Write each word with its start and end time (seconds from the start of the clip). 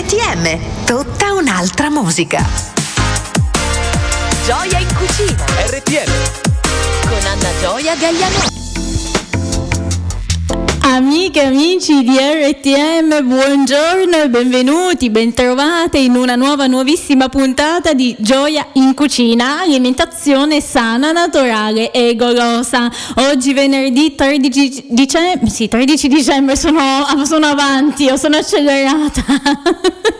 RTM, 0.00 0.86
tutta 0.86 1.34
un'altra 1.34 1.90
musica. 1.90 2.42
Gioia 4.46 4.78
in 4.78 4.88
cucina. 4.94 5.44
RTM. 5.66 6.10
Con 7.06 7.26
Anna 7.26 7.50
Gioia 7.60 7.94
Gagliano. 7.96 8.59
Amiche 10.82 11.42
e 11.42 11.46
amici 11.46 12.02
di 12.02 12.16
RTM, 12.16 13.26
buongiorno 13.26 14.22
e 14.22 14.28
benvenuti, 14.30 15.10
bentrovate 15.10 15.98
in 15.98 16.16
una 16.16 16.36
nuova, 16.36 16.66
nuovissima 16.66 17.28
puntata 17.28 17.92
di 17.92 18.16
Gioia 18.18 18.66
in 18.74 18.94
Cucina, 18.94 19.60
alimentazione 19.60 20.60
sana, 20.62 21.12
naturale 21.12 21.90
e 21.90 22.16
golosa. 22.16 22.90
Oggi 23.16 23.52
venerdì 23.52 24.14
13 24.14 24.86
dicembre, 24.88 25.50
sì 25.50 25.68
13 25.68 26.08
dicembre 26.08 26.56
sono, 26.56 26.80
sono 27.24 27.46
avanti, 27.46 28.10
sono 28.16 28.36
accelerata. 28.36 29.22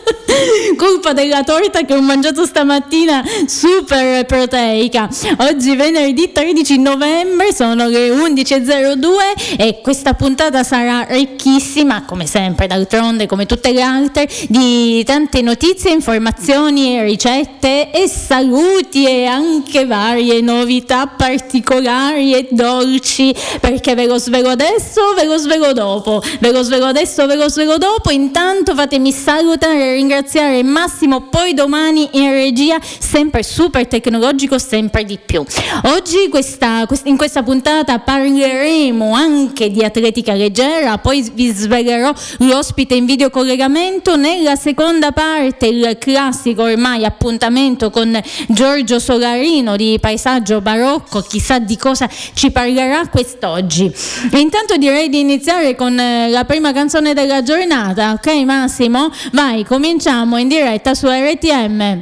Colpa 0.77 1.13
della 1.13 1.43
torta 1.43 1.81
che 1.81 1.93
ho 1.93 2.01
mangiato 2.01 2.45
stamattina, 2.45 3.23
super 3.45 4.25
proteica. 4.25 5.09
Oggi 5.39 5.75
venerdì 5.75 6.31
13 6.31 6.79
novembre, 6.79 7.53
sono 7.53 7.87
le 7.87 8.09
11.02 8.09 9.57
e 9.57 9.79
questa 9.81 10.13
puntata 10.13 10.63
sarà 10.63 11.05
ricchissima, 11.09 12.05
come 12.05 12.25
sempre, 12.25 12.67
d'altronde, 12.67 13.27
come 13.27 13.45
tutte 13.45 13.73
le 13.73 13.81
altre, 13.81 14.27
di 14.47 15.03
tante 15.03 15.41
notizie, 15.41 15.91
informazioni, 15.91 17.01
ricette 17.03 17.91
e 17.91 18.07
saluti 18.07 19.05
e 19.05 19.25
anche 19.25 19.85
varie 19.85 20.41
novità 20.41 21.07
particolari 21.07 22.33
e 22.33 22.47
dolci, 22.51 23.35
perché 23.59 23.95
ve 23.95 24.05
lo 24.05 24.17
svelo 24.17 24.49
adesso, 24.49 25.13
ve 25.15 25.25
lo 25.25 25.37
svelo 25.37 25.73
dopo, 25.73 26.23
ve 26.39 26.51
lo 26.51 26.63
svelo 26.63 26.85
adesso, 26.85 27.27
ve 27.27 27.35
lo 27.35 27.49
svelo 27.49 27.77
dopo. 27.77 28.09
Intanto 28.11 28.73
fatemi 28.73 29.11
salutare 29.11 29.91
e 29.91 29.93
ringraziare 29.95 30.19
Massimo, 30.63 31.21
poi 31.21 31.53
domani 31.53 32.09
in 32.13 32.31
regia, 32.31 32.77
sempre 32.81 33.43
super 33.43 33.87
tecnologico, 33.87 34.59
sempre 34.59 35.03
di 35.03 35.19
più. 35.23 35.43
Oggi 35.83 36.29
questa, 36.29 36.85
in 37.05 37.17
questa 37.17 37.43
puntata 37.43 37.99
parleremo 37.99 39.13
anche 39.13 39.71
di 39.71 39.83
atletica 39.83 40.33
leggera, 40.33 40.97
poi 40.97 41.29
vi 41.33 41.51
svelerò 41.51 42.13
l'ospite 42.39 42.95
in 42.95 43.05
video 43.05 43.29
collegamento. 43.29 44.15
Nella 44.15 44.55
seconda 44.55 45.11
parte 45.11 45.67
il 45.67 45.97
classico 45.99 46.63
ormai 46.63 47.03
appuntamento 47.05 47.89
con 47.89 48.19
Giorgio 48.47 48.99
Solarino 48.99 49.75
di 49.75 49.97
Paesaggio 49.99 50.61
Barocco, 50.61 51.21
chissà 51.21 51.59
di 51.59 51.77
cosa 51.77 52.09
ci 52.33 52.51
parlerà 52.51 53.07
quest'oggi. 53.07 53.91
Intanto 54.33 54.77
direi 54.77 55.09
di 55.09 55.19
iniziare 55.19 55.75
con 55.75 55.97
eh, 55.99 56.29
la 56.29 56.45
prima 56.45 56.71
canzone 56.71 57.13
della 57.13 57.41
giornata, 57.41 58.11
ok 58.11 58.27
Massimo? 58.43 59.11
Vai, 59.31 59.65
cominciamo 60.01 60.37
in 60.37 60.47
diretta 60.47 60.95
su 60.95 61.05
RTM. 61.05 61.99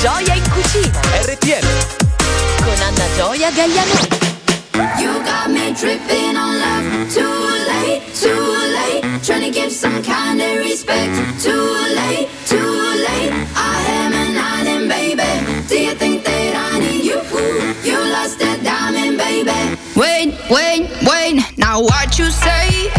Gioia 0.00 0.34
in 0.34 0.42
cucina. 0.50 1.00
RTM. 1.22 1.66
Con 2.64 2.82
Anna 2.82 3.04
Gioia 3.14 3.50
Gagliano. 3.52 4.16
You 4.98 5.22
got 5.22 5.48
me 5.48 5.72
tripping 5.74 6.36
on 6.36 6.58
love. 6.58 7.14
Too 7.14 7.22
late, 7.68 8.02
too 8.12 8.28
late. 8.74 9.22
Trying 9.22 9.44
to 9.44 9.50
give 9.50 9.70
some 9.70 10.02
kind 10.02 10.40
of 10.40 10.58
respect. 10.64 11.14
Too 11.40 11.52
late, 11.94 12.28
too 12.44 12.58
late. 12.58 13.32
I 13.54 13.84
am 14.02 14.12
an 14.12 14.36
island, 14.36 14.88
baby. 14.88 15.62
Do 15.68 15.78
you 15.80 15.94
think 15.94 16.24
that 16.24 16.72
I 16.72 16.80
need 16.80 17.04
you? 17.04 17.22
You 17.84 17.98
lost 18.10 18.40
that 18.40 18.64
diamond, 18.64 19.16
baby. 19.16 19.78
Wait, 19.94 20.34
wait, 20.50 20.90
wait. 21.06 21.56
Now 21.56 21.80
what 21.82 22.18
you 22.18 22.30
say? 22.32 22.90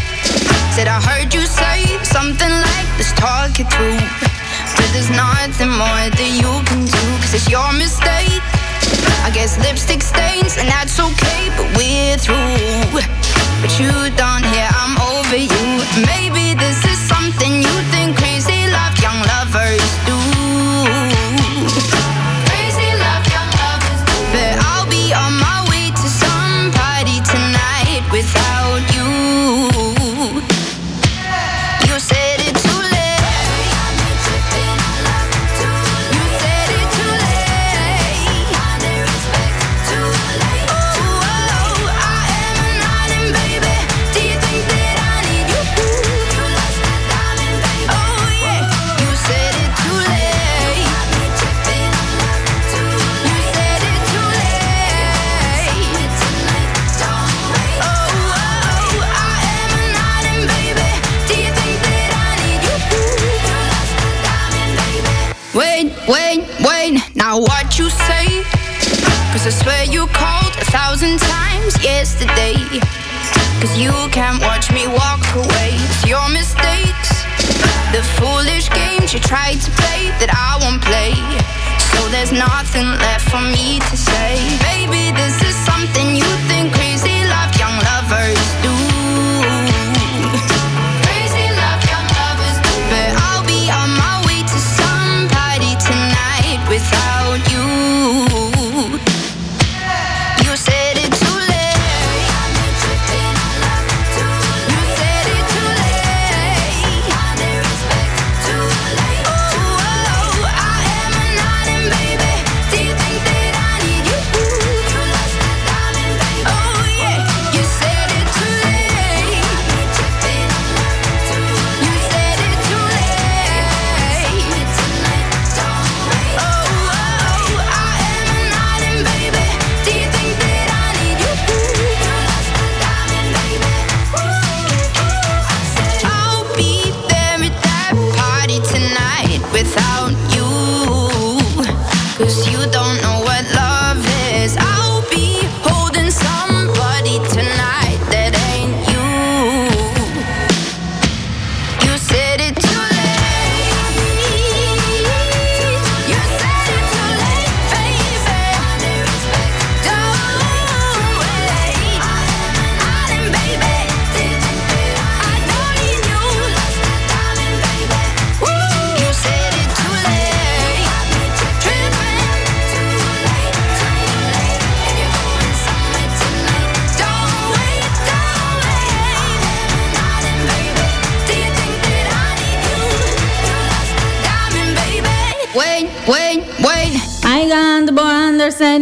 Said 0.71 0.87
I 0.87 1.01
heard 1.01 1.33
you 1.33 1.41
say 1.41 1.88
something 2.09 2.49
like 2.49 2.89
let's 2.97 3.13
talk 3.13 3.53
it 3.61 3.69
through. 3.69 4.01
But 4.75 4.89
there's 4.93 5.13
nothing 5.13 5.69
more 5.69 6.05
that 6.09 6.31
you 6.33 6.49
can 6.65 6.81
do, 6.89 7.03
cause 7.21 7.33
it's 7.37 7.49
your 7.49 7.69
mistake. 7.77 8.41
I 9.21 9.29
guess 9.29 9.57
lipstick 9.61 10.01
stains, 10.01 10.57
and 10.57 10.67
that's 10.67 10.97
okay, 10.99 11.41
but 11.53 11.69
we're 11.77 12.17
through. 12.17 13.05
But 13.61 13.71
you 13.77 13.93
don't 14.17 14.45
hear, 14.49 14.69
I'm 14.81 14.98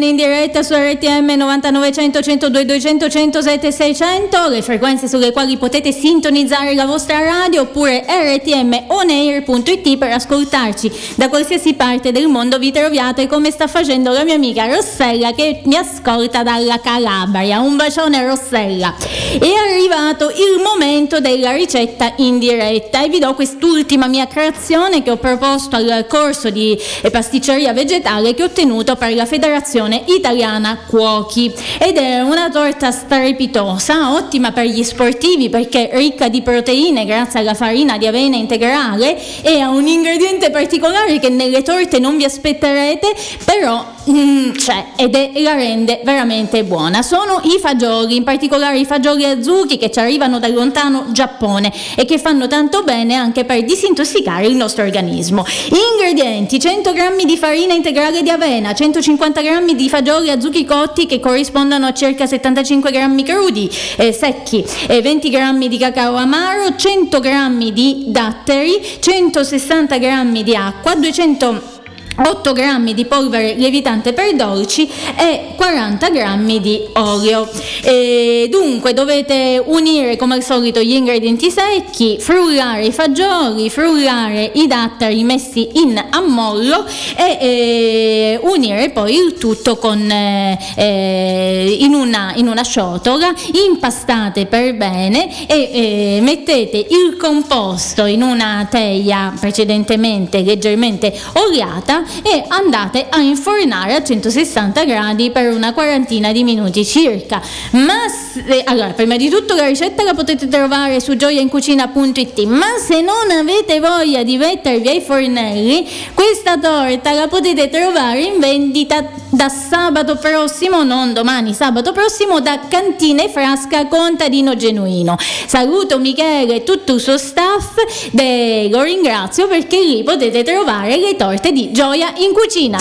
in 0.07 0.15
diretta 0.15 0.63
su 0.63 0.74
RTM 0.74 1.33
9900 1.36 2.21
102 2.21 2.65
200 2.65 3.09
107 3.09 3.71
600, 3.71 4.48
le 4.48 4.62
frequenze 4.62 5.07
sulle 5.07 5.31
quali 5.31 5.57
potete 5.57 5.92
sintonizzare 5.92 6.74
la 6.74 6.86
vostra 6.86 7.19
radio 7.21 7.62
oppure 7.63 8.06
rtmonair.it 8.07 9.98
per 9.98 10.12
ascoltarci 10.12 10.92
da 11.15 11.27
qualsiasi 11.30 11.74
parte 11.74 12.12
del 12.12 12.27
mondo 12.27 12.57
vi 12.57 12.71
troviate 12.71 13.27
come 13.27 13.51
sta 13.51 13.68
facendo 13.68 14.12
la 14.12 14.24
mia 14.24 14.36
amica 14.36 14.65
Rossella 14.65 15.31
che 15.33 15.62
mi 15.65 15.75
ascolta 15.75 16.44
dalla 16.44 16.80
Calabria. 16.80 17.59
Un 17.59 17.75
bacione 17.75 18.25
Rossella. 18.25 18.95
È 18.98 19.51
arrivato 19.69 20.30
il 20.30 20.62
momento 20.63 21.19
della 21.19 21.51
ricetta 21.51 22.13
in 22.18 22.39
diretta 22.39 23.04
e 23.04 23.09
vi 23.09 23.19
do 23.19 23.33
quest'ultima 23.33 24.07
mia 24.07 24.27
creazione 24.27 25.04
che 25.04 25.12
ho 25.12 25.18
proposto 25.18 25.75
al 25.75 26.06
corso 26.07 26.50
di 26.50 26.77
pasticceria 27.12 27.74
vegetale 27.74 28.33
che 28.33 28.44
ho 28.44 28.45
ottenuto 28.45 28.95
per 28.95 29.13
la 29.13 29.25
Federazione 29.25 29.97
Italiana 30.06 30.78
Cuochi 30.88 31.54
ed 31.80 31.98
è 31.98 32.22
una 32.22 32.50
torta 32.50 32.92
strepitosa, 32.92 34.14
ottima 34.14 34.52
per 34.52 34.66
gli 34.66 34.84
sportivi 34.84 35.50
perché 35.50 35.90
ricca 35.94 36.28
di 36.30 36.42
proteine 36.42 37.06
grazie 37.06 37.40
alla 37.40 37.54
farina 37.54 37.98
di 37.98 38.08
avena 38.08 38.36
integrale 38.36 39.18
e 39.42 39.60
ha 39.60 39.70
un 39.70 39.88
ingrediente 39.88 40.50
particolare 40.50 41.20
che 41.20 41.30
nelle 41.30 41.62
torte 41.62 42.00
non 42.00 42.18
vi 42.18 42.24
aspetterete, 42.24 43.16
però 43.46 43.86
mm, 44.10 44.52
c'è 44.52 44.86
ed 44.96 45.16
è, 45.16 45.32
la 45.42 45.54
rende 45.54 46.02
veramente 46.04 46.64
buona. 46.64 47.02
Sono 47.02 47.42
i 47.44 47.60
fagioli, 47.60 48.16
in 48.16 48.24
particolare 48.24 48.80
i 48.80 48.86
fagioli 48.86 49.26
azuchi 49.26 49.78
che 49.78 49.92
ci 49.92 50.00
arrivano 50.00 50.40
dal 50.40 50.54
lontano 50.54 51.08
Giappone 51.12 51.72
e 51.96 52.06
che 52.06 52.18
fanno 52.18 52.48
tanto 52.48 52.84
bene 52.84 53.16
anche 53.16 53.46
per 53.46 53.64
disintossicare 53.64 54.48
il 54.48 54.56
nostro 54.56 54.84
organismo. 54.84 55.46
Ingredienti: 55.94 56.60
100 56.60 56.94
g 56.94 57.26
di 57.26 57.38
farina 57.38 57.74
integrale 57.74 58.22
di 58.22 58.30
avena, 58.30 58.74
150 58.74 59.42
g 59.42 59.74
di 59.74 59.87
fagioli 59.89 60.30
azuchi 60.30 60.66
cotti 60.66 61.06
che 61.06 61.19
corrispondono 61.19 61.88
a 61.88 61.94
circa 61.94 62.25
75 62.25 62.92
g 62.92 63.24
crudi 63.24 63.69
eh, 63.98 64.12
secchi, 64.12 64.66
eh, 64.88 65.01
20 65.01 65.30
g 65.30 65.68
di 65.68 65.78
cacao 65.78 66.16
amaro, 66.16 66.75
100 66.75 67.19
g 67.19 67.72
di 67.72 68.06
datteri, 68.07 68.81
160 69.00 69.98
g 69.98 70.44
di 70.44 70.56
acqua, 70.56 70.95
200 70.95 71.77
8 72.18 72.54
g 72.54 72.94
di 72.94 73.06
polvere 73.06 73.54
lievitante 73.54 74.14
per 74.14 74.34
dolci 74.36 74.90
e 75.16 75.54
40 75.56 76.10
g 76.10 76.60
di 76.60 76.81
olio. 76.94 77.48
E 77.84 78.48
dunque 78.50 78.94
dovete 78.94 79.62
unire 79.64 80.16
come 80.16 80.36
al 80.36 80.44
solito 80.44 80.81
gli 80.81 80.94
ingredienti 80.94 81.52
secchi, 81.52 82.18
frullare 82.19 82.86
i 82.86 82.92
fagioli, 82.92 83.69
frullare 83.69 84.52
i 84.56 84.68
datteri 84.68 85.24
messi 85.24 85.68
in 85.74 86.04
ammollo 86.10 86.86
e, 87.16 87.38
e 87.40 88.40
unire 88.42 88.90
poi 88.90 89.16
il 89.16 89.36
tutto 89.38 89.78
con, 89.78 90.10
eh, 90.10 90.58
eh 90.75 91.78
in, 91.80 91.94
una, 91.94 92.34
in, 92.36 92.48
una, 92.48 92.64
ciotola, 92.64 93.34
impastate 93.69 94.46
per 94.46 94.75
bene 94.75 95.48
e 95.48 95.69
eh, 96.18 96.19
mettete 96.22 96.78
il 96.78 97.18
composto 97.18 98.06
in 98.06 98.22
una 98.22 98.68
teglia 98.69 99.34
precedentemente 99.40 100.42
leggermente 100.42 101.14
oliata 101.34 102.04
e 102.24 102.44
andate 102.48 103.07
a 103.09 103.19
infornare 103.19 103.95
a 103.95 104.04
160 104.04 104.83
gradi 104.86 105.31
per 105.31 105.51
una 105.51 105.74
quarantina 105.74 106.31
di 106.31 106.44
minuti 106.44 106.86
circa. 106.86 107.42
Ma 107.71 108.07
se, 108.09 108.63
allora, 108.65 108.94
prima 108.94 109.15
di 109.18 109.30
tutto 109.30 109.56
la 109.56 109.68
ricetta 109.68 110.04
la 110.04 110.13
potete 110.13 110.48
trovare 110.48 111.00
su 111.00 111.15
gioiaincucina.it, 111.15 112.44
ma 112.45 112.77
se 112.80 113.01
non 113.01 113.31
avete 113.31 113.80
voglia 113.80 114.24
di 114.24 114.38
mettervi 114.38 114.88
ai 114.88 115.01
fornelli, 115.01 115.88
questa 116.13 116.57
torta 116.57 117.12
la 117.12 117.27
potete 117.27 117.69
trovare 117.69 118.21
in 118.21 118.39
vendita 118.39 119.25
da 119.30 119.50
sabato 119.50 120.15
prossimo, 120.15 120.83
non 120.83 121.13
domani, 121.13 121.54
sabato 121.54 121.92
prossimo 121.92 122.39
da 122.39 122.59
Cantine 122.68 123.30
Frasca 123.30 123.88
Contadino 123.88 124.56
Genuino. 124.56 125.18
Saluto 125.48 126.00
Michele 126.00 126.56
e 126.56 126.63
tutto 126.63 126.94
il 126.94 127.01
suo 127.01 127.18
staff, 127.18 127.75
de, 128.12 128.69
lo 128.69 128.81
ringrazio 128.83 129.48
perché 129.48 129.81
lì 129.83 130.04
potete 130.04 130.44
trovare 130.44 130.98
le 130.98 131.15
torte 131.15 131.51
di 131.51 131.71
Gioia 131.71 131.97
Gioia 131.98 132.14
in 132.18 132.32
cucina. 132.32 132.78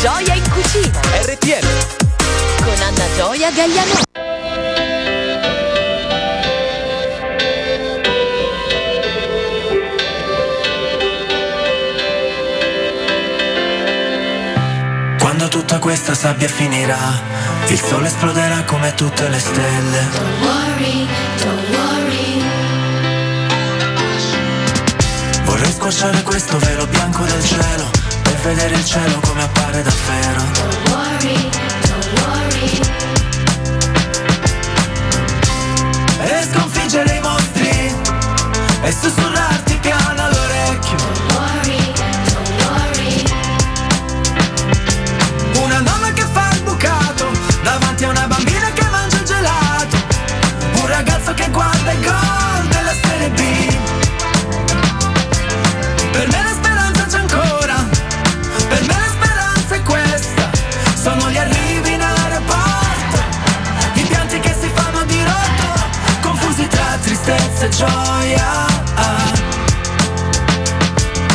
Gioia 0.00 0.32
in 0.32 0.48
cucina. 0.48 0.98
RTL. 1.20 1.66
Con 2.64 2.82
Anna 2.82 3.04
Gioia 3.14 3.50
Gagliano. 3.50 4.00
Quando 15.18 15.48
tutta 15.48 15.78
questa 15.80 16.14
sabbia 16.14 16.48
finirà, 16.48 16.96
il 17.66 17.78
sole 17.78 18.06
esploderà 18.06 18.64
come 18.64 18.94
tutte 18.94 19.28
le 19.28 19.38
stelle. 19.38 20.08
Don't 20.14 20.40
worry, 20.40 21.06
don't 21.42 21.68
worry. 21.68 21.71
Vorrei 25.62 25.76
squarciare 25.76 26.22
questo 26.24 26.58
velo 26.58 26.86
bianco 26.88 27.22
del 27.22 27.44
cielo 27.44 27.88
Per 28.22 28.34
vedere 28.42 28.74
il 28.74 28.84
cielo 28.84 29.20
come 29.20 29.42
appare 29.44 29.80
davvero 29.80 30.42
Don't 30.54 30.88
worry, 30.88 31.50
don't 31.86 32.20
worry. 32.26 32.80
E 36.18 36.48
sconfiggere 36.52 37.14
i 37.14 37.20
mostri 37.20 37.94
E 38.82 38.92
sussurrarti 38.92 39.76
piano 39.76 40.21
gioia. 67.82 68.66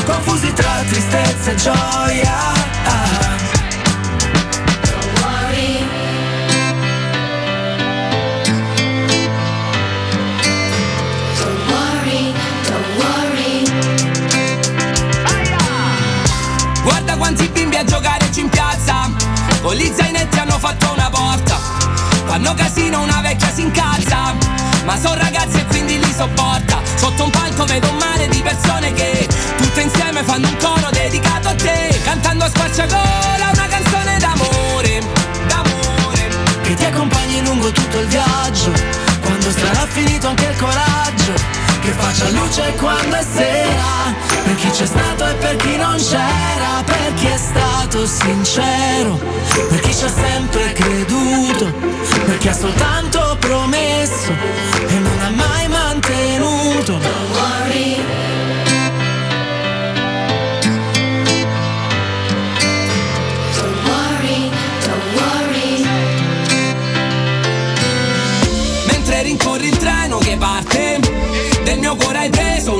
Confusi 0.06 0.54
tra 0.54 0.84
tristezza 0.88 1.51
e 1.51 1.56
gioia. 1.56 2.56
Con 19.62 19.75
gli 19.75 19.92
zainetti 19.94 20.39
hanno 20.39 20.58
fatto 20.60 20.94
una 20.94 21.10
porta. 21.10 21.58
Fanno 22.25 22.54
casino, 22.54 23.01
una 23.01 23.20
vecchia 23.20 23.51
si 23.51 23.63
incazza 23.63 24.57
Ma 24.88 24.98
sono 24.98 25.15
ragazzi 25.15 25.60
e 25.60 25.65
quindi 25.65 26.00
li 26.00 26.13
sopporta. 26.15 26.82
Sotto 26.96 27.25
un 27.25 27.29
palco 27.29 27.65
vedo 27.65 27.89
un 27.89 27.98
mare 27.98 28.29
di 28.29 28.41
persone 28.41 28.94
che 28.94 29.27
Tutte 29.58 29.82
insieme 29.82 30.24
fanno 30.24 30.48
un 30.48 30.56
coro 30.56 30.88
dedicato 30.91 31.50
a 31.50 31.56
te. 31.56 32.00
Cantando 32.06 32.46
a 32.46 32.50
squarciagola 32.50 33.50
una 33.53 33.67
canzone 33.67 34.17
d'amore 34.17 35.01
D'amore. 35.46 36.29
Che 36.62 36.74
ti 36.74 36.86
accompagni 36.86 37.44
lungo 37.44 37.70
tutto 37.70 38.00
il 38.00 38.08
viaggio. 38.08 38.72
Quando 39.24 39.51
sarà 39.51 39.86
finito 39.88 40.29
anche 40.29 40.46
il 40.46 40.56
coraggio 40.56 41.57
faccia 41.98 42.30
luce 42.30 42.74
quando 42.77 43.16
è 43.16 43.24
sera. 43.24 44.16
Per 44.44 44.56
chi 44.56 44.70
c'è 44.70 44.86
stato 44.86 45.27
e 45.27 45.34
per 45.34 45.56
chi 45.58 45.75
non 45.75 45.98
c'era 45.98 46.82
Per 46.86 47.13
chi 47.16 47.25
è 47.25 47.38
stato 47.38 48.08
sincero. 48.08 49.20
Per 49.70 49.80
chi 49.82 49.94
ci 49.94 50.06
ha 50.06 50.10
sempre 50.10 50.72
creduto 50.72 51.74
Per 52.25 52.38
chi 52.38 52.48
ha 52.48 52.54
soltanto 52.54 53.36
promesso 53.39 54.32
E 54.88 55.00
non 55.00 55.20
ha 55.20 55.30
mai 55.30 55.68
mantenuto. 55.68 56.94
Don't 56.94 57.36
worry. 57.36 58.18
Parte 70.39 70.76
mio 71.88 71.96
cuore 71.96 72.17
hai 72.17 72.29
preso 72.29 72.75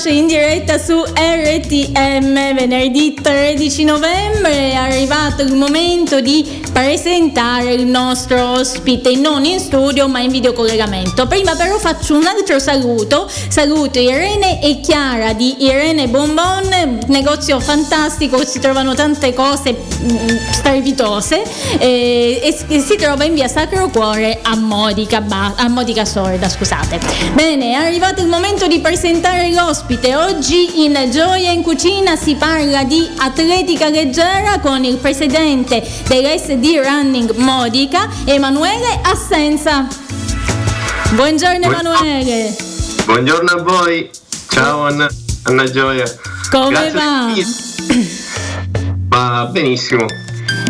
është 0.00 0.12
indirekt 0.16 0.70
su 0.86 0.96
e 1.16 1.29
RTM 1.50 2.54
venerdì 2.54 3.12
13 3.20 3.82
novembre 3.82 4.70
è 4.70 4.74
arrivato 4.74 5.42
il 5.42 5.52
momento 5.54 6.20
di 6.20 6.60
presentare 6.72 7.72
il 7.72 7.86
nostro 7.86 8.50
ospite 8.50 9.16
non 9.16 9.44
in 9.44 9.58
studio 9.58 10.06
ma 10.06 10.20
in 10.20 10.30
videocollegamento. 10.30 11.26
Prima 11.26 11.56
però 11.56 11.76
faccio 11.78 12.14
un 12.16 12.24
altro 12.26 12.60
saluto, 12.60 13.28
saluto 13.48 13.98
Irene 13.98 14.62
e 14.62 14.78
Chiara 14.78 15.32
di 15.32 15.64
Irene 15.64 16.06
Bonbon, 16.06 17.00
negozio 17.08 17.58
fantastico, 17.58 18.44
si 18.46 18.60
trovano 18.60 18.94
tante 18.94 19.34
cose 19.34 19.74
mm, 19.74 20.28
strepitose 20.52 21.42
eh, 21.78 22.40
e 22.68 22.80
si 22.80 22.96
trova 22.96 23.24
in 23.24 23.34
via 23.34 23.48
Sacro 23.48 23.88
Cuore 23.88 24.38
a 24.42 24.54
Modica, 24.54 25.20
a 25.56 25.68
Modica 25.68 26.04
Sorda, 26.04 26.48
scusate. 26.48 27.00
Bene, 27.34 27.72
è 27.72 27.74
arrivato 27.74 28.20
il 28.20 28.28
momento 28.28 28.68
di 28.68 28.78
presentare 28.78 29.50
l'ospite. 29.52 30.14
Oggi 30.14 30.84
in 30.84 30.96
Gioia 31.40 31.52
in 31.52 31.62
Cucina 31.62 32.16
si 32.16 32.34
parla 32.34 32.84
di 32.84 33.08
atletica 33.16 33.88
leggera 33.88 34.60
con 34.60 34.84
il 34.84 34.98
presidente 34.98 35.82
dell'SD 36.06 36.82
Running 36.84 37.30
Modica, 37.36 38.10
Emanuele 38.26 39.00
Assenza. 39.02 39.88
Buongiorno 41.14 41.64
Emanuele. 41.64 42.54
Buongiorno 43.06 43.52
a 43.52 43.62
voi. 43.62 44.10
Ciao 44.50 44.82
Anna, 44.82 45.08
Anna 45.44 45.64
Gioia. 45.64 46.04
Come 46.50 46.90
va? 46.90 47.32
Va 49.08 49.48
benissimo. 49.50 50.04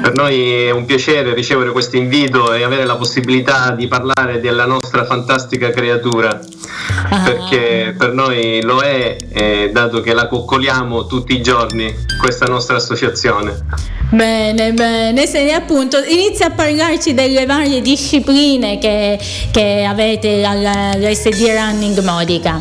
Per 0.01 0.13
noi 0.15 0.67
è 0.67 0.71
un 0.71 0.85
piacere 0.85 1.35
ricevere 1.35 1.73
questo 1.73 1.97
invito 1.97 2.53
e 2.55 2.63
avere 2.63 2.85
la 2.85 2.95
possibilità 2.95 3.73
di 3.73 3.89
parlare 3.89 4.39
della 4.39 4.67
nostra 4.67 5.05
fantastica 5.05 5.71
creatura, 5.71 6.41
ah. 7.11 7.21
perché 7.23 7.95
per 7.97 8.13
noi 8.13 8.61
lo 8.63 8.81
è, 8.81 9.17
eh, 9.33 9.71
dato 9.73 10.01
che 10.01 10.15
la 10.15 10.27
coccoliamo 10.27 11.07
tutti 11.07 11.35
i 11.35 11.43
giorni, 11.43 11.95
questa 12.21 12.47
nostra 12.47 12.77
associazione. 12.77 13.65
Bene, 14.11 14.73
bene, 14.73 15.27
se 15.27 15.53
appunto 15.53 15.99
inizia 16.03 16.47
a 16.47 16.51
parlarci 16.51 17.15
delle 17.15 17.47
varie 17.47 17.81
discipline 17.81 18.79
che, 18.79 19.19
che 19.53 19.85
avete 19.85 20.43
all'SD 20.45 21.47
Running 21.47 21.99
Modica. 22.01 22.61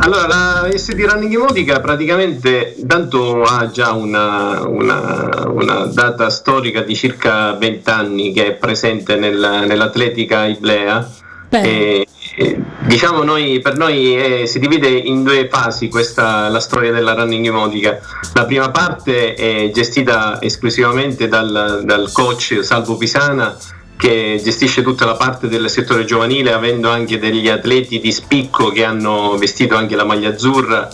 Allora, 0.00 0.26
la 0.26 0.68
SD 0.70 1.00
Running 1.00 1.32
Emotica 1.32 1.80
praticamente 1.80 2.76
tanto 2.86 3.42
ha 3.42 3.70
già 3.70 3.92
una, 3.92 4.66
una, 4.66 5.46
una, 5.46 5.86
data 5.86 6.28
storica 6.28 6.82
di 6.82 6.94
circa 6.94 7.52
20 7.54 7.90
anni 7.90 8.32
che 8.32 8.48
è 8.48 8.52
presente 8.52 9.16
nel, 9.16 9.64
nell'atletica 9.66 10.44
iblea. 10.44 11.08
E, 11.48 12.06
e, 12.36 12.58
diciamo 12.80 13.22
noi, 13.22 13.60
per 13.60 13.76
noi 13.76 14.14
è, 14.14 14.46
si 14.46 14.58
divide 14.58 14.88
in 14.88 15.22
due 15.22 15.48
fasi 15.48 15.88
questa, 15.88 16.48
la 16.48 16.60
storia 16.60 16.92
della 16.92 17.14
running 17.14 17.46
emotica. 17.46 18.00
La 18.34 18.44
prima 18.44 18.70
parte 18.70 19.34
è 19.34 19.70
gestita 19.72 20.40
esclusivamente 20.42 21.28
dal, 21.28 21.82
dal 21.84 22.10
coach 22.12 22.60
Salvo 22.62 22.96
Pisana 22.96 23.56
che 23.96 24.40
gestisce 24.42 24.82
tutta 24.82 25.04
la 25.04 25.14
parte 25.14 25.46
del 25.46 25.70
settore 25.70 26.04
giovanile 26.04 26.52
avendo 26.52 26.90
anche 26.90 27.18
degli 27.18 27.48
atleti 27.48 28.00
di 28.00 28.10
spicco 28.10 28.70
che 28.70 28.84
hanno 28.84 29.36
vestito 29.38 29.76
anche 29.76 29.94
la 29.94 30.04
maglia 30.04 30.30
azzurra 30.30 30.88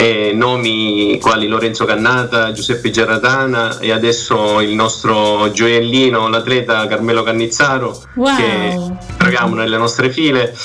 eh, 0.00 0.32
nomi 0.32 1.18
quali 1.20 1.46
Lorenzo 1.46 1.84
Cannata, 1.84 2.52
Giuseppe 2.52 2.88
Gerratana 2.90 3.78
e 3.80 3.92
adesso 3.92 4.62
il 4.62 4.74
nostro 4.74 5.50
gioiellino, 5.52 6.26
l'atleta 6.28 6.86
Carmelo 6.86 7.22
Cannizzaro 7.22 8.02
wow. 8.14 8.36
che 8.36 8.78
troviamo 9.18 9.56
nelle 9.56 9.76
nostre 9.76 10.08
file 10.08 10.56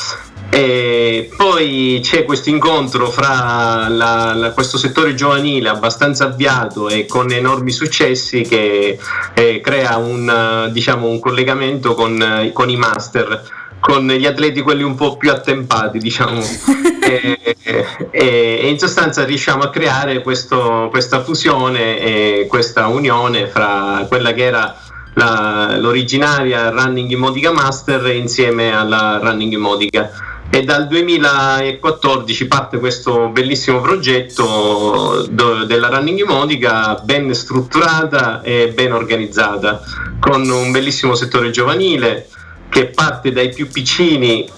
e 0.50 1.30
poi 1.36 2.00
c'è 2.02 2.24
questo 2.24 2.50
incontro 2.50 3.10
fra 3.10 3.90
la, 3.90 4.34
la, 4.34 4.52
questo 4.52 4.78
settore 4.78 5.14
giovanile 5.14 5.68
abbastanza 5.68 6.28
avviato 6.28 6.88
e 6.88 7.06
con 7.06 7.30
enormi 7.30 7.72
successi 7.72 8.42
che 8.44 8.98
eh, 9.34 9.60
crea 9.60 9.98
un, 9.98 10.70
diciamo, 10.72 11.10
un 11.10 11.20
collegamento 11.20 11.94
con, 11.94 12.52
con, 12.54 12.70
i 12.70 12.78
master, 12.78 13.44
con 13.86 14.08
gli 14.08 14.26
atleti 14.26 14.62
quelli 14.62 14.82
un 14.82 14.96
po' 14.96 15.16
più 15.16 15.30
attempati, 15.30 16.00
diciamo. 16.00 16.42
e, 17.08 17.56
e, 17.62 17.86
e, 18.10 18.68
in 18.68 18.80
sostanza 18.80 19.24
riusciamo 19.24 19.62
a 19.62 19.70
creare 19.70 20.24
questo, 20.24 20.88
questa 20.90 21.24
fusione 21.24 22.00
e 22.00 22.48
questa 22.50 22.88
unione 22.88 23.46
fra 23.46 24.04
quella 24.08 24.34
che 24.34 24.44
era 24.44 24.76
la, 25.14 25.78
l'originaria 25.78 26.72
Running 26.72 27.14
Modica 27.14 27.52
Master 27.52 28.08
insieme 28.08 28.76
alla 28.76 29.20
Running 29.22 29.54
Modica 29.58 30.10
e 30.50 30.64
dal 30.64 30.88
2014 30.88 32.48
parte 32.48 32.80
questo 32.80 33.30
bellissimo 33.30 33.82
progetto 33.82 35.28
della 35.30 35.90
Running 35.90 36.24
Modica 36.24 37.00
ben 37.04 37.34
strutturata 37.36 38.42
e 38.42 38.72
ben 38.74 38.94
organizzata 38.94 39.82
con 40.20 40.50
un 40.50 40.72
bellissimo 40.72 41.14
settore 41.14 41.52
giovanile 41.52 42.30
che 42.76 42.88
parte 42.88 43.32
dai 43.32 43.54
più 43.54 43.70
piccini 43.70 44.50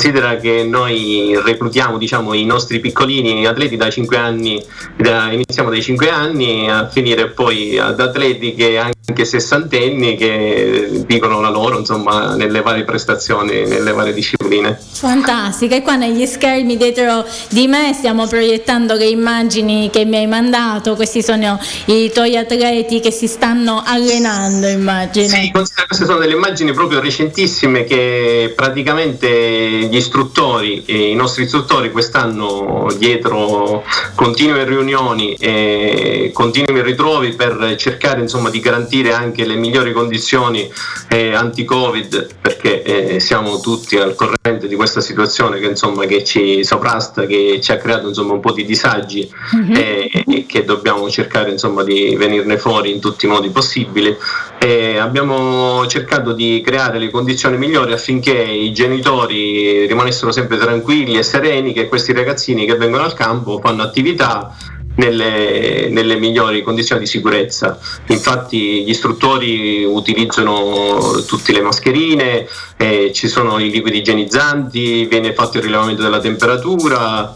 Considera 0.00 0.36
che 0.36 0.64
noi 0.64 1.38
reclutiamo 1.44 1.98
diciamo, 1.98 2.32
i 2.32 2.46
nostri 2.46 2.80
piccolini 2.80 3.44
atleti 3.44 3.76
da 3.76 3.90
5 3.90 4.16
anni, 4.16 4.64
da, 4.96 5.30
iniziamo 5.30 5.68
dai 5.68 5.82
5 5.82 6.08
anni 6.08 6.70
a 6.70 6.88
finire 6.88 7.28
poi 7.28 7.78
ad 7.78 8.00
atleti 8.00 8.54
che 8.54 8.78
anche 8.78 9.26
sessantenni 9.26 10.16
che 10.16 11.04
dicono 11.06 11.42
la 11.42 11.50
loro 11.50 11.78
insomma, 11.78 12.34
nelle 12.34 12.62
varie 12.62 12.84
prestazioni, 12.84 13.66
nelle 13.66 13.92
varie 13.92 14.14
discipline. 14.14 14.80
Fantastica, 14.90 15.76
e 15.76 15.82
qua 15.82 15.96
negli 15.96 16.24
schermi 16.24 16.78
dietro 16.78 17.26
di 17.50 17.66
me 17.66 17.92
stiamo 17.92 18.26
proiettando 18.26 18.94
le 18.94 19.06
immagini 19.06 19.90
che 19.90 20.06
mi 20.06 20.16
hai 20.16 20.26
mandato, 20.26 20.94
questi 20.94 21.22
sono 21.22 21.60
i 21.86 22.10
tuoi 22.10 22.38
atleti 22.38 23.00
che 23.00 23.10
si 23.10 23.26
stanno 23.26 23.82
allenando 23.84 24.66
immagino. 24.66 25.28
Sì, 25.28 25.50
queste 25.50 26.06
sono 26.06 26.18
delle 26.18 26.32
immagini 26.32 26.72
proprio 26.72 27.00
recentissime 27.00 27.84
che 27.84 28.54
praticamente 28.56 29.88
gli 29.90 29.96
istruttori, 29.96 31.10
i 31.10 31.14
nostri 31.14 31.42
istruttori 31.42 31.90
quest'anno 31.90 32.86
dietro 32.96 33.84
continue 34.14 34.64
riunioni 34.64 35.34
e 35.34 36.30
continui 36.32 36.80
ritrovi 36.82 37.34
per 37.34 37.74
cercare 37.76 38.20
insomma, 38.20 38.50
di 38.50 38.60
garantire 38.60 39.12
anche 39.12 39.44
le 39.44 39.56
migliori 39.56 39.92
condizioni 39.92 40.70
eh, 41.08 41.34
anti-Covid 41.34 42.36
perché 42.40 42.82
eh, 42.82 43.20
siamo 43.20 43.60
tutti 43.60 43.96
al 43.96 44.14
corrente 44.14 44.68
di 44.68 44.76
questa 44.76 45.00
situazione 45.00 45.58
che, 45.58 45.66
insomma, 45.66 46.06
che 46.06 46.22
ci 46.24 46.64
sovrasta, 46.64 47.26
che 47.26 47.58
ci 47.60 47.72
ha 47.72 47.76
creato 47.76 48.08
insomma, 48.08 48.32
un 48.32 48.40
po' 48.40 48.52
di 48.52 48.64
disagi 48.64 49.28
mm-hmm. 49.56 49.74
e, 49.74 50.24
e, 50.26 50.46
che 50.46 50.64
dobbiamo 50.64 51.10
cercare 51.10 51.50
insomma, 51.50 51.82
di 51.82 52.14
venirne 52.16 52.58
fuori 52.58 52.92
in 52.92 53.00
tutti 53.00 53.26
i 53.26 53.28
modi 53.28 53.50
possibili. 53.50 54.16
E 54.62 54.98
abbiamo 54.98 55.86
cercato 55.86 56.34
di 56.34 56.60
creare 56.62 56.98
le 56.98 57.08
condizioni 57.08 57.56
migliori 57.56 57.94
affinché 57.94 58.34
i 58.34 58.74
genitori 58.74 59.86
rimanessero 59.86 60.32
sempre 60.32 60.58
tranquilli 60.58 61.16
e 61.16 61.22
sereni 61.22 61.72
che 61.72 61.88
questi 61.88 62.12
ragazzini 62.12 62.66
che 62.66 62.74
vengono 62.74 63.04
al 63.04 63.14
campo 63.14 63.58
fanno 63.58 63.82
attività 63.82 64.54
nelle, 64.96 65.88
nelle, 65.88 66.16
migliori 66.16 66.62
condizioni 66.62 67.00
di 67.00 67.06
sicurezza. 67.06 67.78
Infatti 68.08 68.84
gli 68.84 68.90
istruttori 68.90 69.82
utilizzano 69.84 71.22
tutte 71.26 71.52
le 71.52 71.62
mascherine, 71.62 72.46
eh, 72.76 73.12
ci 73.14 73.28
sono 73.28 73.58
i 73.58 73.70
liquidi 73.70 73.98
igienizzanti, 73.98 75.06
viene 75.06 75.32
fatto 75.32 75.56
il 75.56 75.62
rilevamento 75.62 76.02
della 76.02 76.20
temperatura. 76.20 77.32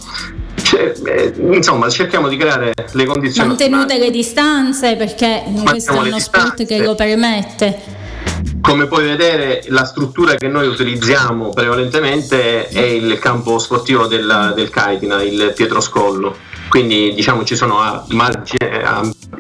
Cioè, 0.65 0.95
eh, 1.05 1.35
insomma, 1.53 1.91
cerchiamo 1.91 2.27
di 2.29 2.39
creare 2.39 2.73
le 2.93 3.05
condizioni. 3.05 3.49
Mantenute 3.49 3.99
le 3.99 4.11
distanze 4.11 4.97
perché 4.97 5.45
questo 5.63 5.93
è 5.93 5.99
uno 5.99 6.19
sport 6.19 6.65
che 6.65 6.79
lo 6.79 6.95
permette. 6.95 8.03
Come 8.63 8.87
puoi 8.87 9.05
vedere 9.05 9.63
la 9.69 9.85
struttura 9.85 10.37
che 10.37 10.49
noi 10.49 10.67
utilizziamo 10.67 11.51
prevalentemente 11.51 12.67
è 12.69 12.81
il 12.81 13.19
campo 13.19 13.59
sportivo 13.59 14.07
del, 14.07 14.55
del 14.57 14.71
Caitina, 14.71 15.23
il 15.23 15.53
Pietroscollo, 15.55 16.35
quindi 16.69 17.13
diciamo 17.13 17.45
ci 17.45 17.57
sono 17.57 18.05
margine, 18.09 18.83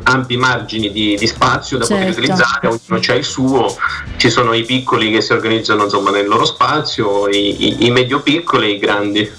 ampi 0.03 0.37
margini 0.37 0.93
di, 0.93 1.17
di 1.17 1.27
spazio 1.27 1.79
da 1.79 1.87
certo. 1.87 2.05
poter 2.05 2.19
utilizzare, 2.19 2.67
ognuno 2.67 3.01
c'è 3.01 3.15
il 3.15 3.25
suo, 3.25 3.75
ci 4.19 4.29
sono 4.29 4.53
i 4.53 4.63
piccoli 4.63 5.11
che 5.11 5.23
si 5.23 5.33
organizzano 5.33 5.85
insomma, 5.85 6.11
nel 6.11 6.29
loro 6.29 6.45
spazio, 6.45 7.27
i, 7.29 7.65
i, 7.65 7.87
i 7.87 7.91
medio 7.91 8.21
piccoli 8.21 8.67
e 8.67 8.71
i 8.73 8.79
grandi. 8.79 9.31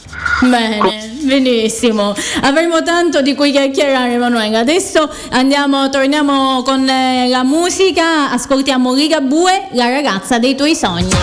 Bene, 0.41 0.77
Com- 0.79 1.14
benissimo. 1.25 2.15
Avremo 2.41 2.81
tanto 2.83 3.21
di 3.21 3.35
cui 3.35 3.51
chiacchierare 3.51 4.13
Emanuele. 4.13 4.57
Adesso 4.57 5.09
andiamo, 5.31 5.89
torniamo 5.89 6.61
con 6.63 6.87
eh, 6.87 7.27
la 7.27 7.43
musica, 7.43 8.31
ascoltiamo 8.31 8.93
Liga 8.93 9.19
Bue, 9.21 9.67
la 9.73 9.89
ragazza 9.89 10.39
dei 10.39 10.55
tuoi 10.55 10.75
sogni. 10.75 11.15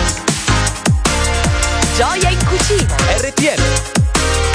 Gioia 1.95 2.29
in 2.29 2.39
cucina. 2.45 2.95
RTL. 3.17 3.61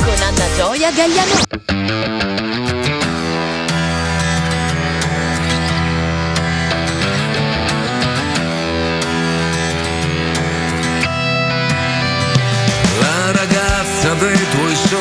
Con 0.04 0.22
Anna 0.22 0.44
Gioia 0.56 0.90
Gagliano. 0.90 2.17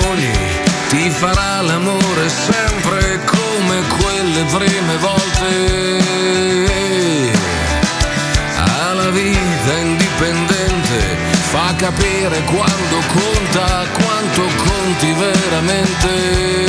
sogni 0.02 0.32
ti 0.90 1.10
farà 1.10 1.62
l'amore 1.62 2.30
sempre 2.30 3.20
come 3.26 3.82
quelle 4.00 4.44
prime 4.44 4.98
volte. 4.98 6.02
Alla 8.56 9.10
vita 9.10 9.78
indipendente 9.82 11.18
fa 11.52 11.74
capire 11.76 12.42
quando 12.44 13.02
conta, 13.14 13.86
quanto 13.94 14.42
conti 14.64 15.14
veramente. 15.14 16.68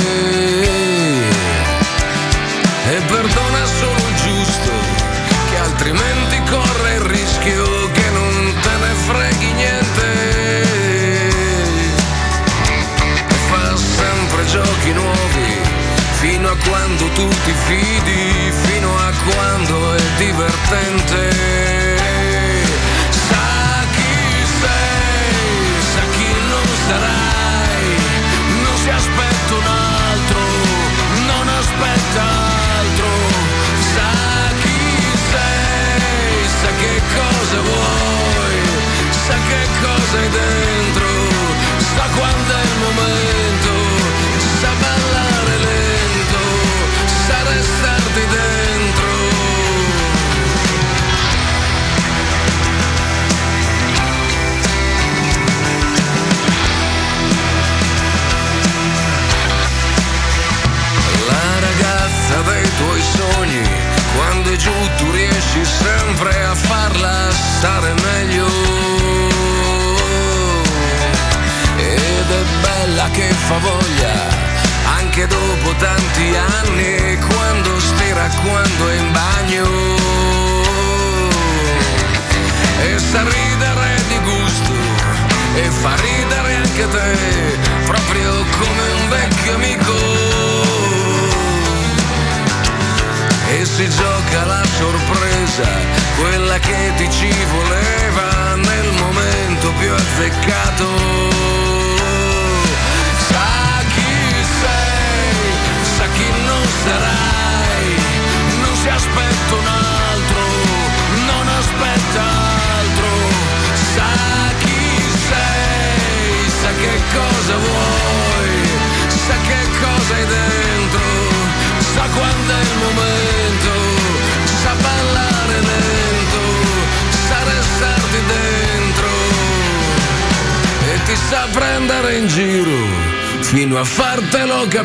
Quando 16.69 17.09
tu 17.15 17.29
ti 17.45 17.53
fidi, 17.67 18.53
fino 18.53 18.95
a 18.95 19.13
quando 19.25 19.95
è 19.95 20.01
divertente. 20.19 21.78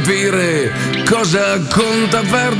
Capire 0.03 0.69
cosa 1.09 1.57
conta 1.69 2.19
per 2.29 2.55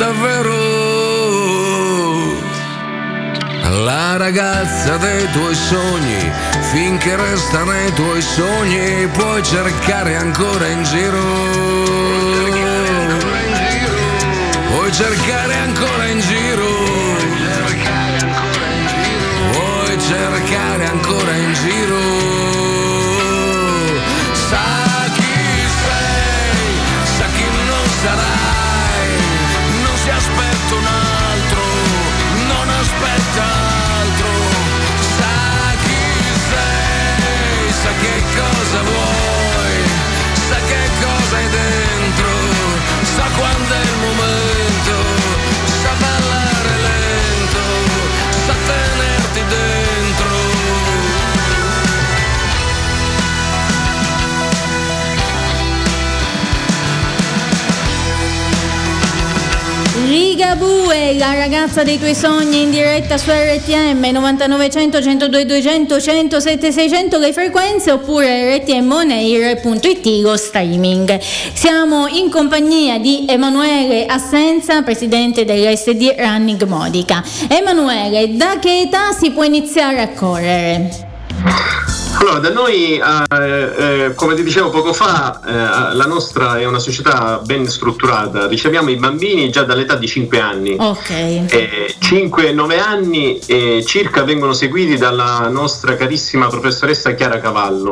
ragazza 61.73 61.83
dei 61.83 61.97
tuoi 61.97 62.13
sogni 62.13 62.61
in 62.61 62.69
diretta 62.69 63.17
su 63.17 63.31
RTM 63.31 64.05
9900 64.11 65.01
102 65.01 65.45
200 65.45 65.99
107 65.99 66.71
600 66.71 67.17
le 67.17 67.33
frequenze 67.33 67.89
oppure 67.91 68.57
rtmoneir.it 68.57 70.05
lo 70.21 70.37
streaming. 70.37 71.19
Siamo 71.19 72.07
in 72.07 72.29
compagnia 72.29 72.99
di 72.99 73.25
Emanuele 73.27 74.05
Assenza, 74.05 74.83
presidente 74.83 75.45
dell'SD 75.45 76.13
Running 76.15 76.63
Modica. 76.65 77.23
Emanuele, 77.47 78.35
da 78.35 78.59
che 78.59 78.81
età 78.81 79.11
si 79.11 79.31
può 79.31 79.43
iniziare 79.43 80.01
a 80.01 80.09
correre? 80.09 81.82
Allora, 82.23 82.39
da 82.39 82.51
noi, 82.51 82.97
eh, 82.97 84.05
eh, 84.05 84.13
come 84.15 84.33
ti 84.33 84.43
dicevo 84.43 84.69
poco 84.69 84.93
fa, 84.93 85.41
eh, 85.45 85.93
la 85.93 86.05
nostra 86.05 86.57
è 86.57 86.63
una 86.63 86.79
società 86.79 87.41
ben 87.43 87.67
strutturata, 87.67 88.47
riceviamo 88.47 88.89
i 88.89 88.95
bambini 88.95 89.49
già 89.49 89.63
dall'età 89.63 89.95
di 89.95 90.07
5 90.07 90.39
anni. 90.39 90.73
Ok. 90.79 91.09
Eh, 91.09 91.93
5-9 91.99 92.79
anni 92.79 93.41
circa 93.85 94.23
vengono 94.23 94.53
seguiti 94.53 94.95
dalla 94.95 95.49
nostra 95.49 95.97
carissima 95.97 96.47
professoressa 96.47 97.13
Chiara 97.13 97.41
Cavallo, 97.41 97.91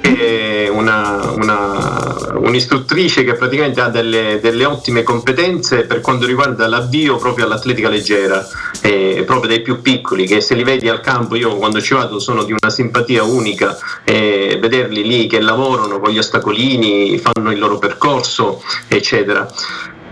che 0.00 0.64
è 0.64 0.68
una, 0.68 1.30
una- 1.36 2.28
un'istruttrice 2.40 3.22
che 3.22 3.34
praticamente 3.34 3.80
ha 3.80 3.88
delle, 3.88 4.40
delle 4.42 4.64
ottime 4.64 5.04
competenze 5.04 5.82
per 5.82 6.00
quanto 6.00 6.26
riguarda 6.26 6.66
l'avvio 6.66 7.16
proprio 7.18 7.44
all'atletica 7.44 7.88
leggera, 7.88 8.44
proprio 9.24 9.48
dai 9.48 9.60
più 9.60 9.80
piccoli, 9.80 10.26
che 10.26 10.40
se 10.40 10.54
li 10.54 10.64
vedi 10.64 10.88
al 10.88 11.00
campo, 11.00 11.36
io 11.36 11.56
quando 11.56 11.80
ci 11.80 11.94
vado 11.94 12.18
sono 12.18 12.42
di 12.42 12.52
una 12.52 12.70
simpatia 12.70 13.22
unica, 13.22 13.59
eh, 14.04 14.58
vederli 14.60 15.06
lì 15.06 15.26
che 15.26 15.40
lavorano 15.40 16.00
con 16.00 16.10
gli 16.10 16.18
ostacolini, 16.18 17.18
fanno 17.18 17.50
il 17.50 17.58
loro 17.58 17.78
percorso, 17.78 18.62
eccetera. 18.88 19.46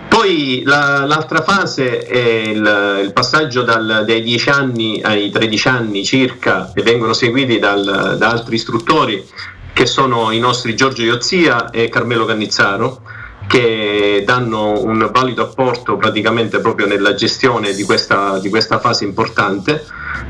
Poi 0.08 0.62
la- 0.64 1.04
l'altra 1.04 1.42
fase 1.42 1.98
è 1.98 2.18
il, 2.18 3.00
il 3.04 3.12
passaggio 3.12 3.62
dal- 3.62 4.04
dai 4.06 4.22
10 4.22 4.48
anni 4.50 5.00
ai 5.02 5.30
13 5.30 5.68
anni 5.68 6.04
circa 6.04 6.72
e 6.74 6.82
vengono 6.82 7.12
seguiti 7.12 7.58
dal- 7.58 8.16
da 8.18 8.28
altri 8.30 8.54
istruttori 8.56 9.24
che 9.72 9.86
sono 9.86 10.30
i 10.32 10.38
nostri 10.40 10.74
Giorgio 10.74 11.02
Iozia 11.02 11.70
e 11.70 11.88
Carmelo 11.88 12.24
Cannizzaro 12.24 13.02
che 13.48 14.22
danno 14.24 14.80
un 14.82 15.08
valido 15.10 15.42
apporto 15.42 15.96
praticamente 15.96 16.60
proprio 16.60 16.86
nella 16.86 17.14
gestione 17.14 17.72
di 17.72 17.82
questa, 17.82 18.38
di 18.38 18.50
questa 18.50 18.78
fase 18.78 19.04
importante 19.04 19.84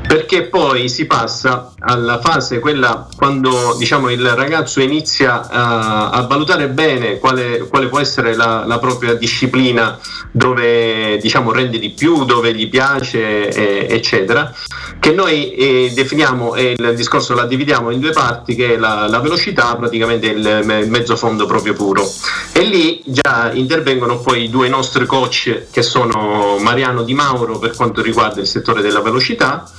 perché 0.07 0.43
poi 0.43 0.89
si 0.89 1.05
passa 1.05 1.73
alla 1.79 2.19
fase 2.19 2.59
quella 2.59 3.07
quando 3.15 3.75
diciamo, 3.77 4.09
il 4.09 4.27
ragazzo 4.27 4.81
inizia 4.81 5.47
a, 5.47 6.09
a 6.09 6.25
valutare 6.25 6.69
bene 6.69 7.19
quale, 7.19 7.59
quale 7.67 7.87
può 7.87 7.99
essere 7.99 8.35
la, 8.35 8.63
la, 8.65 8.79
propria 8.79 9.13
disciplina 9.13 9.99
dove 10.31 11.17
diciamo, 11.17 11.51
rende 11.51 11.77
di 11.79 11.89
più, 11.89 12.25
dove 12.25 12.53
gli 12.53 12.69
piace, 12.69 13.49
eh, 13.49 13.87
eccetera, 13.93 14.53
che 14.99 15.11
noi 15.11 15.53
eh, 15.53 15.91
definiamo 15.93 16.55
e 16.55 16.75
il 16.77 16.93
discorso 16.95 17.35
la 17.35 17.45
dividiamo 17.45 17.91
in 17.91 17.99
due 17.99 18.11
parti, 18.11 18.55
che 18.55 18.75
è 18.75 18.77
la, 18.77 19.07
la 19.07 19.19
velocità, 19.19 19.75
praticamente 19.75 20.27
il 20.27 20.85
mezzo 20.89 21.15
fondo 21.15 21.45
proprio 21.45 21.73
puro. 21.73 22.09
E 22.51 22.63
lì 22.63 23.01
già 23.11 23.51
intervengono 23.53 24.19
poi 24.19 24.43
i 24.43 24.49
due 24.49 24.69
nostri 24.69 25.05
coach 25.05 25.67
che 25.71 25.81
sono 25.81 26.57
Mariano 26.59 27.03
Di 27.03 27.13
Mauro 27.13 27.59
per 27.59 27.75
quanto 27.75 28.01
riguarda 28.01 28.41
il 28.41 28.47
settore 28.47 28.81
della 28.81 29.01
velocità 29.01 29.69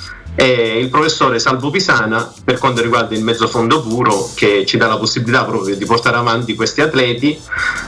e 0.40 0.79
il 0.79 0.88
professore 0.88 1.38
Salvo 1.38 1.68
Pisana 1.68 2.33
per 2.42 2.57
quanto 2.57 2.81
riguarda 2.81 3.14
il 3.14 3.22
mezzo 3.22 3.46
fondo 3.46 3.83
puro 3.83 4.31
che 4.35 4.64
ci 4.64 4.79
dà 4.79 4.87
la 4.87 4.96
possibilità 4.96 5.44
proprio 5.44 5.76
di 5.76 5.85
portare 5.85 6.16
avanti 6.16 6.55
questi 6.55 6.81
atleti. 6.81 7.38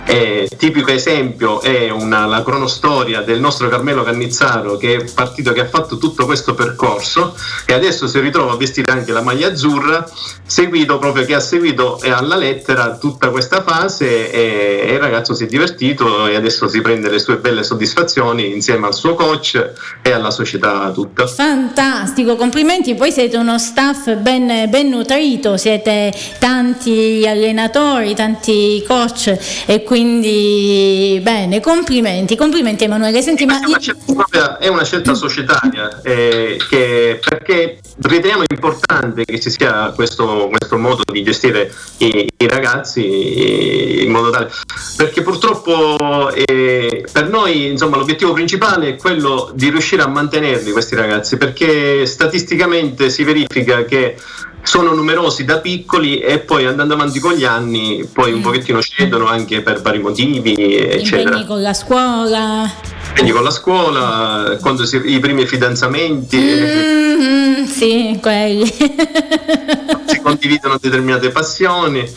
E, 0.04 0.50
tipico 0.58 0.90
esempio 0.90 1.62
è 1.62 1.88
una, 1.88 2.26
la 2.26 2.42
cronostoria 2.42 3.22
del 3.22 3.40
nostro 3.40 3.68
Carmelo 3.68 4.02
Cannizzaro 4.02 4.76
che 4.76 4.96
è 4.96 5.04
partito 5.14 5.52
che 5.52 5.60
ha 5.60 5.66
fatto 5.66 5.96
tutto 5.96 6.26
questo 6.26 6.52
percorso 6.52 7.34
e 7.64 7.72
adesso 7.72 8.06
si 8.06 8.20
ritrova 8.20 8.52
a 8.52 8.56
vestire 8.56 8.92
anche 8.92 9.12
la 9.12 9.22
maglia 9.22 9.48
azzurra, 9.48 10.06
seguito 10.44 10.98
proprio 10.98 11.24
che 11.24 11.34
ha 11.34 11.40
seguito 11.40 12.00
alla 12.02 12.36
lettera 12.36 12.98
tutta 12.98 13.30
questa 13.30 13.62
fase 13.62 14.30
e, 14.30 14.88
e 14.88 14.92
il 14.92 15.00
ragazzo 15.00 15.32
si 15.32 15.44
è 15.44 15.46
divertito 15.46 16.26
e 16.26 16.36
adesso 16.36 16.68
si 16.68 16.82
prende 16.82 17.08
le 17.08 17.18
sue 17.18 17.38
belle 17.38 17.62
soddisfazioni 17.62 18.52
insieme 18.52 18.88
al 18.88 18.94
suo 18.94 19.14
coach 19.14 19.70
e 20.02 20.12
alla 20.12 20.30
società 20.30 20.90
tutta. 20.90 21.26
Fantastico, 21.26 22.40
complimenti, 22.42 22.96
poi 22.96 23.12
siete 23.12 23.36
uno 23.36 23.56
staff 23.56 24.16
ben, 24.16 24.68
ben 24.68 24.88
nutrito, 24.88 25.56
siete 25.56 26.12
tanti 26.40 27.24
allenatori, 27.24 28.16
tanti 28.16 28.82
coach 28.84 29.38
e 29.64 29.84
quindi 29.84 31.20
bene, 31.22 31.60
complimenti, 31.60 32.34
complimenti 32.34 32.82
Emanuele. 32.82 33.22
Senti, 33.22 33.44
ma... 33.44 33.60
è, 33.60 33.66
una 33.66 33.78
scelta, 33.78 34.58
è 34.58 34.66
una 34.66 34.82
scelta 34.82 35.14
societaria 35.14 36.00
eh, 36.02 36.58
che, 36.68 37.20
perché 37.24 37.78
riteniamo 38.00 38.42
importante 38.50 39.24
che 39.24 39.38
ci 39.38 39.48
sia 39.48 39.92
questo, 39.94 40.48
questo 40.50 40.76
modo 40.78 41.02
di 41.12 41.22
gestire 41.22 41.72
i, 41.98 42.28
i, 42.36 42.48
ragazzi 42.48 44.02
in 44.02 44.10
modo 44.10 44.30
tale 44.30 44.50
perché 44.96 45.22
purtroppo 45.22 46.32
eh, 46.32 47.04
per 47.12 47.28
noi 47.28 47.66
insomma, 47.66 47.98
l'obiettivo 47.98 48.32
principale 48.32 48.88
è 48.88 48.96
quello 48.96 49.52
di 49.54 49.70
riuscire 49.70 50.02
a 50.02 50.08
mantenerli 50.08 50.72
questi 50.72 50.96
ragazzi 50.96 51.36
perché 51.36 52.04
statisticamente 52.22 53.10
si 53.10 53.24
verifica 53.24 53.84
che 53.84 54.16
sono 54.62 54.94
numerosi 54.94 55.44
da 55.44 55.58
piccoli 55.58 56.20
e 56.20 56.38
poi 56.38 56.66
andando 56.66 56.94
avanti 56.94 57.18
con 57.18 57.32
gli 57.32 57.44
anni 57.44 58.08
poi 58.12 58.32
un 58.32 58.38
mm. 58.38 58.42
pochettino 58.42 58.80
cedono 58.80 59.26
anche 59.26 59.60
per 59.60 59.82
vari 59.82 59.98
motivi 59.98 60.76
eccetera 60.76 61.30
impegni 61.30 61.46
con 61.46 61.62
la 61.62 61.74
scuola 61.74 62.72
impegni 63.08 63.30
con 63.32 63.42
la 63.42 63.50
scuola 63.50 64.56
quando 64.60 64.86
si, 64.86 65.00
i 65.04 65.18
primi 65.18 65.46
fidanzamenti 65.46 66.38
mm-hmm, 66.38 67.64
sì 67.64 68.16
quelli 68.22 68.66
si 70.06 70.20
condividono 70.22 70.78
determinate 70.80 71.30
passioni 71.30 72.08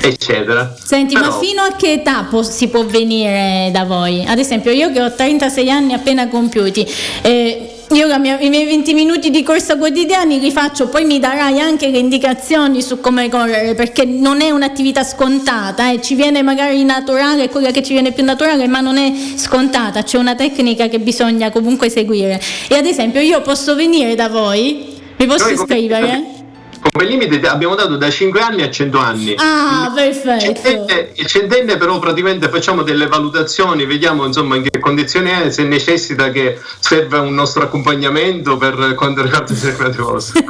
eccetera. 0.00 0.76
Senti, 0.80 1.14
Però... 1.14 1.26
ma 1.26 1.38
fino 1.38 1.60
a 1.60 1.74
che 1.76 1.94
età 1.94 2.22
po- 2.30 2.44
si 2.44 2.68
può 2.68 2.84
venire 2.84 3.70
da 3.72 3.84
voi? 3.84 4.24
Ad 4.24 4.38
esempio, 4.38 4.70
io 4.70 4.92
che 4.92 5.02
ho 5.02 5.12
36 5.12 5.70
anni 5.70 5.92
appena 5.92 6.28
compiuti, 6.28 6.86
eh, 7.22 7.77
io 7.90 8.18
mia, 8.18 8.38
i 8.40 8.48
miei 8.48 8.66
20 8.66 8.92
minuti 8.94 9.30
di 9.30 9.42
corsa 9.42 9.76
quotidiani 9.76 10.38
li 10.40 10.50
faccio, 10.50 10.88
poi 10.88 11.04
mi 11.04 11.18
darai 11.18 11.60
anche 11.60 11.88
le 11.88 11.98
indicazioni 11.98 12.82
su 12.82 13.00
come 13.00 13.28
correre, 13.28 13.74
perché 13.74 14.04
non 14.04 14.40
è 14.40 14.50
un'attività 14.50 15.04
scontata, 15.04 15.90
eh. 15.90 16.02
ci 16.02 16.14
viene 16.14 16.42
magari 16.42 16.84
naturale, 16.84 17.48
quella 17.48 17.70
che 17.70 17.82
ci 17.82 17.92
viene 17.92 18.12
più 18.12 18.24
naturale, 18.24 18.66
ma 18.66 18.80
non 18.80 18.96
è 18.98 19.12
scontata, 19.36 20.02
c'è 20.02 20.18
una 20.18 20.34
tecnica 20.34 20.88
che 20.88 20.98
bisogna 20.98 21.50
comunque 21.50 21.88
seguire. 21.88 22.40
E 22.68 22.76
ad 22.76 22.86
esempio 22.86 23.20
io 23.20 23.40
posso 23.40 23.74
venire 23.74 24.14
da 24.14 24.28
voi, 24.28 24.84
mi 25.16 25.26
posso 25.26 25.48
iscrivere? 25.48 26.37
Come 26.80 27.04
limite 27.04 27.46
abbiamo 27.46 27.74
dato 27.74 27.96
da 27.96 28.10
5 28.10 28.40
anni 28.40 28.62
a 28.62 28.70
100 28.70 28.98
anni. 28.98 29.34
Ah, 29.36 29.92
perfetto. 29.94 30.60
Centenne, 30.62 31.12
il 31.14 31.26
centenne 31.26 31.76
però 31.76 31.98
praticamente 31.98 32.48
facciamo 32.48 32.82
delle 32.82 33.06
valutazioni, 33.06 33.86
vediamo 33.86 34.24
insomma 34.24 34.56
in 34.56 34.62
che 34.62 34.78
condizioni 34.78 35.30
è, 35.30 35.50
se 35.50 35.64
necessita 35.64 36.30
che 36.30 36.58
serve 36.78 37.18
un 37.18 37.34
nostro 37.34 37.62
accompagnamento 37.62 38.56
per 38.56 38.94
quanto 38.94 39.22
riguarda 39.22 39.52
determinate 39.52 39.96
cose. 40.02 40.44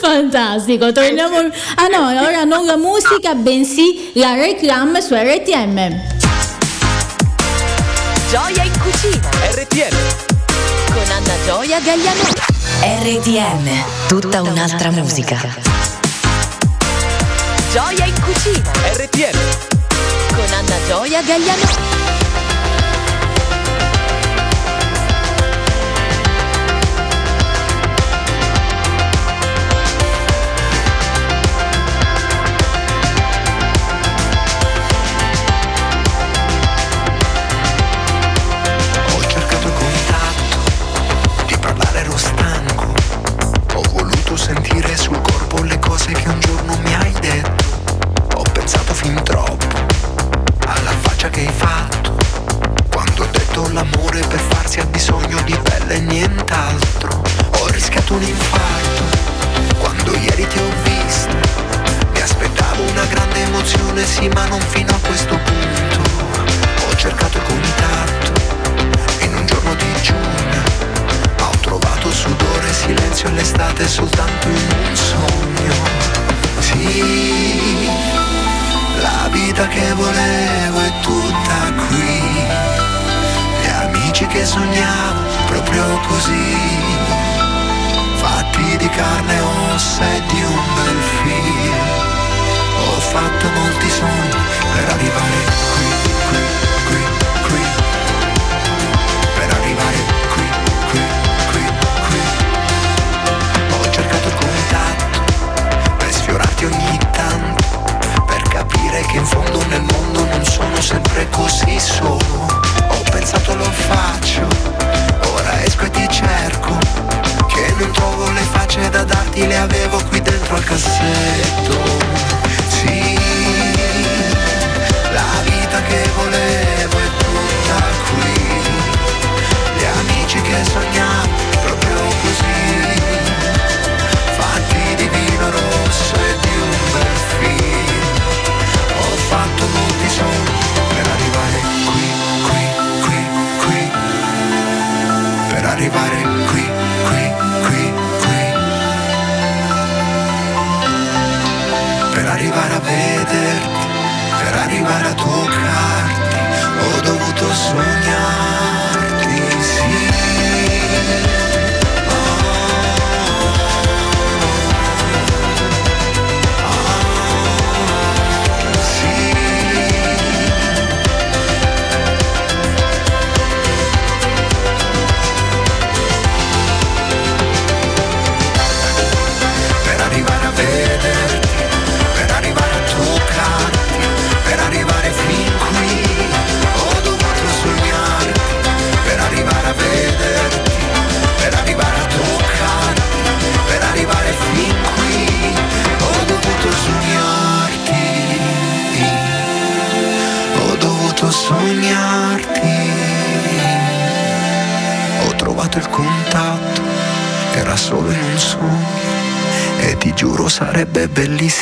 Fantastico, 0.00 0.92
torniamo... 0.92 1.38
Ah 1.76 1.86
no, 1.88 2.08
ora 2.08 2.44
non 2.44 2.66
la 2.66 2.76
musica, 2.76 3.34
bensì 3.34 4.10
la 4.14 4.34
reclam 4.34 4.98
su 4.98 5.14
RTM. 5.14 6.18
Gioia 8.30 8.62
in 8.62 8.72
cucina. 8.78 9.28
RTM. 9.54 10.29
Con 11.02 11.10
Anna 11.12 11.34
Gioia 11.46 11.80
Gagliano. 11.80 12.20
RTM, 12.82 13.84
tutta 14.06 14.42
un'altra 14.42 14.90
musica. 14.90 15.40
Gioia 17.72 18.04
in 18.04 18.20
cucina. 18.20 18.70
RTM. 18.92 19.38
Con 20.34 20.52
Anna 20.52 20.76
Gioia 20.86 21.22
Gagliano. 21.22 21.99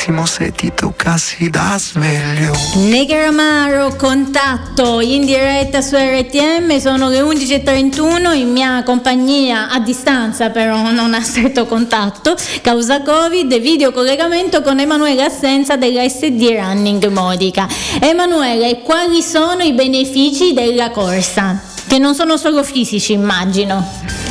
Bellissimo 0.09 0.25
se 0.25 0.51
ti 0.51 0.71
toccassi 0.73 1.49
da 1.49 1.75
sveglio. 1.77 2.53
Negramaro, 2.75 3.95
contatto 3.95 4.99
in 4.99 5.25
diretta 5.25 5.81
su 5.81 5.95
RTM, 5.95 6.79
sono 6.79 7.09
le 7.09 7.21
11.31 7.21 8.35
in 8.35 8.51
mia 8.51 8.83
compagnia 8.83 9.69
a 9.69 9.79
distanza 9.79 10.49
però 10.49 10.91
non 10.91 11.13
a 11.13 11.21
stretto 11.21 11.65
contatto, 11.65 12.35
causa 12.61 13.01
Covid, 13.01 13.59
video 13.59 13.91
collegamento 13.91 14.61
con 14.61 14.79
Emanuele 14.79 15.23
Assenza 15.23 15.77
della 15.77 16.07
SD 16.07 16.57
Running 16.59 17.07
Modica. 17.07 17.67
Emanuele, 17.99 18.81
quali 18.81 19.21
sono 19.21 19.61
i 19.61 19.73
benefici 19.73 20.53
della 20.53 20.89
corsa? 20.89 21.61
Che 21.87 21.97
non 21.97 22.15
sono 22.15 22.37
solo 22.37 22.63
fisici, 22.63 23.13
immagino. 23.13 24.28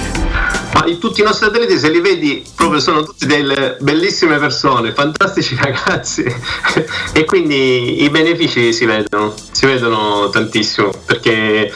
I- 0.88 0.98
tutti 0.98 1.20
i 1.20 1.24
nostri 1.24 1.46
atleti, 1.46 1.78
se 1.78 1.90
li 1.90 2.00
vedi, 2.00 2.44
proprio 2.54 2.80
sono 2.80 3.02
tutti 3.02 3.26
delle 3.26 3.76
bellissime 3.80 4.38
persone, 4.38 4.92
fantastici 4.92 5.56
ragazzi. 5.60 6.24
e 7.12 7.24
quindi 7.24 8.02
i 8.04 8.10
benefici 8.10 8.72
si 8.72 8.84
vedono, 8.84 9.34
si 9.50 9.66
vedono 9.66 10.28
tantissimo. 10.30 10.90
Perché 11.04 11.72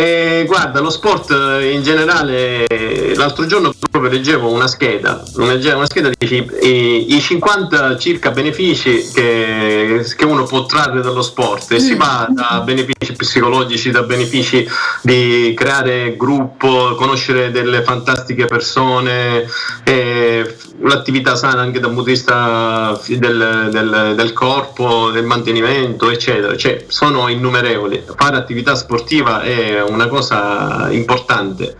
eh, 0.00 0.44
guarda, 0.46 0.80
lo 0.80 0.88
sport 0.88 1.30
eh, 1.30 1.72
in 1.72 1.82
generale, 1.82 3.14
l'altro 3.16 3.44
giorno 3.44 3.70
proprio 3.90 4.10
leggevo 4.10 4.50
una 4.50 4.66
scheda, 4.66 5.22
una, 5.34 5.52
una 5.74 5.84
scheda 5.84 6.08
di 6.08 6.48
i, 6.62 7.16
i 7.16 7.20
50 7.20 7.98
circa 7.98 8.30
benefici 8.30 9.10
che, 9.12 10.06
che 10.16 10.24
uno 10.24 10.44
può 10.44 10.64
trarre 10.64 11.02
dallo 11.02 11.20
sport. 11.20 11.72
E 11.72 11.80
si 11.80 11.96
va 11.96 12.26
da 12.30 12.62
benefici 12.64 13.12
psicologici, 13.12 13.90
da 13.90 14.02
benefici 14.02 14.66
di 15.02 15.52
creare 15.54 16.16
gruppo, 16.16 16.94
conoscere 16.94 17.50
delle 17.50 17.82
fantastiche 17.82 18.46
persone, 18.46 19.46
eh, 19.84 20.56
l'attività 20.82 21.36
sana 21.36 21.60
anche 21.60 21.78
dal 21.80 21.90
punto 21.90 22.04
di 22.06 22.12
vista 22.12 22.98
del, 23.06 23.68
del- 23.70 24.12
del 24.16 24.32
corpo, 24.32 25.10
del 25.10 25.24
mantenimento, 25.24 26.10
eccetera. 26.10 26.56
Cioè, 26.56 26.84
sono 26.88 27.28
innumerevoli. 27.28 28.02
Fare 28.16 28.36
attività 28.36 28.74
sportiva 28.74 29.42
è 29.42 29.82
una 29.82 30.06
cosa 30.08 30.88
importante. 30.90 31.76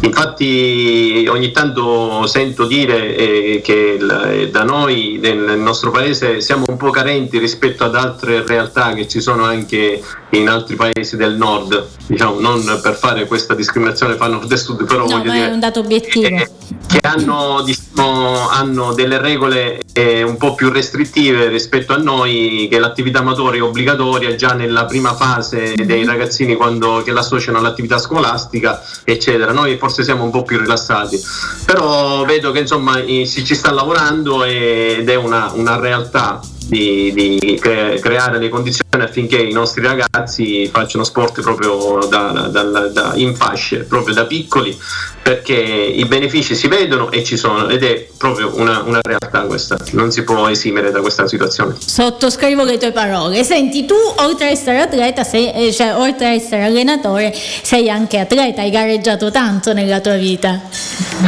Infatti 0.00 1.26
ogni 1.28 1.50
tanto 1.52 2.26
sento 2.26 2.66
dire 2.66 3.14
eh, 3.16 3.60
che 3.62 3.96
il- 4.00 4.28
eh, 4.30 4.48
da 4.50 4.64
noi 4.64 5.18
nel 5.20 5.58
nostro 5.58 5.90
paese 5.90 6.40
siamo 6.40 6.64
un 6.68 6.76
po' 6.76 6.90
carenti 6.90 7.38
rispetto 7.38 7.84
ad 7.84 7.94
altre 7.94 8.44
realtà 8.46 8.92
che 8.94 9.06
ci 9.06 9.20
sono 9.20 9.44
anche 9.44 10.02
in 10.30 10.48
altri 10.48 10.76
paesi 10.76 11.16
del 11.16 11.36
nord, 11.36 11.86
diciamo, 12.06 12.38
non 12.38 12.62
per 12.82 12.94
fare 12.94 13.26
questa 13.26 13.54
discriminazione 13.54 14.14
fra 14.14 14.28
nord 14.28 14.50
e 14.50 14.56
sud, 14.56 14.84
però 14.84 15.06
No, 15.06 15.18
voglio 15.18 15.32
dire 15.32 15.48
è 15.48 15.52
un 15.52 15.60
dato 15.60 15.80
obiettivo. 15.80 16.28
che 16.28 16.98
hanno, 17.02 17.62
diciamo, 17.64 18.48
hanno 18.48 18.92
delle 18.92 19.18
regole 19.18 19.80
eh, 19.92 20.22
un 20.22 20.36
po' 20.36 20.54
più 20.54 20.70
restrittive 20.70 21.48
rispetto 21.48 21.92
a 21.92 21.96
noi, 21.96 22.68
che 22.70 22.78
l'attività 22.78 23.20
amatoriale 23.20 23.58
è 23.58 23.62
obbligatoria 23.62 24.34
già 24.36 24.52
nella 24.52 24.84
prima 24.84 25.14
fase 25.14 25.74
dei 25.74 26.04
ragazzini 26.04 26.54
quando, 26.54 27.02
che 27.04 27.12
l'associano 27.12 27.58
all'attività 27.58 27.98
scolastica, 27.98 28.82
eccetera. 29.04 29.52
Noi 29.52 29.76
forse 29.78 30.04
siamo 30.04 30.24
un 30.24 30.30
po' 30.30 30.42
più 30.42 30.58
rilassati, 30.58 31.20
però 31.64 32.24
vedo 32.24 32.52
che 32.52 32.60
insomma 32.60 33.02
si 33.04 33.44
ci 33.44 33.54
sta 33.54 33.72
lavorando 33.72 34.44
ed 34.44 35.08
è 35.08 35.14
una, 35.16 35.50
una 35.54 35.78
realtà. 35.78 36.40
Di, 36.70 37.12
di 37.12 37.58
cre- 37.60 37.98
creare 37.98 38.38
le 38.38 38.48
condizioni 38.48 39.02
affinché 39.02 39.38
i 39.38 39.50
nostri 39.52 39.82
ragazzi 39.82 40.68
facciano 40.72 41.02
sport 41.02 41.40
proprio 41.40 41.98
da, 42.08 42.48
da- 42.48 42.62
da- 42.62 43.12
in 43.16 43.34
fasce, 43.34 43.78
proprio 43.78 44.14
da 44.14 44.24
piccoli, 44.24 44.78
perché 45.20 45.54
i 45.54 46.04
benefici 46.04 46.54
si 46.54 46.68
vedono 46.68 47.10
e 47.10 47.24
ci 47.24 47.36
sono 47.36 47.68
ed 47.68 47.82
è 47.82 48.06
proprio 48.16 48.52
una, 48.54 48.82
una 48.86 49.00
realtà 49.02 49.40
questa, 49.48 49.76
non 49.92 50.12
si 50.12 50.22
può 50.22 50.46
esimere 50.46 50.92
da 50.92 51.00
questa 51.00 51.26
situazione. 51.26 51.74
Sottoscrivo 51.84 52.62
le 52.62 52.78
tue 52.78 52.92
parole. 52.92 53.42
Senti, 53.42 53.84
tu 53.84 53.96
oltre 54.18 54.46
a 54.46 54.50
essere 54.50 54.80
atleta, 54.80 55.24
sei, 55.24 55.52
eh, 55.52 55.72
cioè 55.72 55.96
oltre 55.96 56.26
a 56.26 56.30
essere 56.30 56.62
allenatore, 56.62 57.34
sei 57.34 57.90
anche 57.90 58.20
atleta, 58.20 58.60
hai 58.62 58.70
gareggiato 58.70 59.32
tanto 59.32 59.72
nella 59.72 59.98
tua 59.98 60.14
vita. 60.14 60.60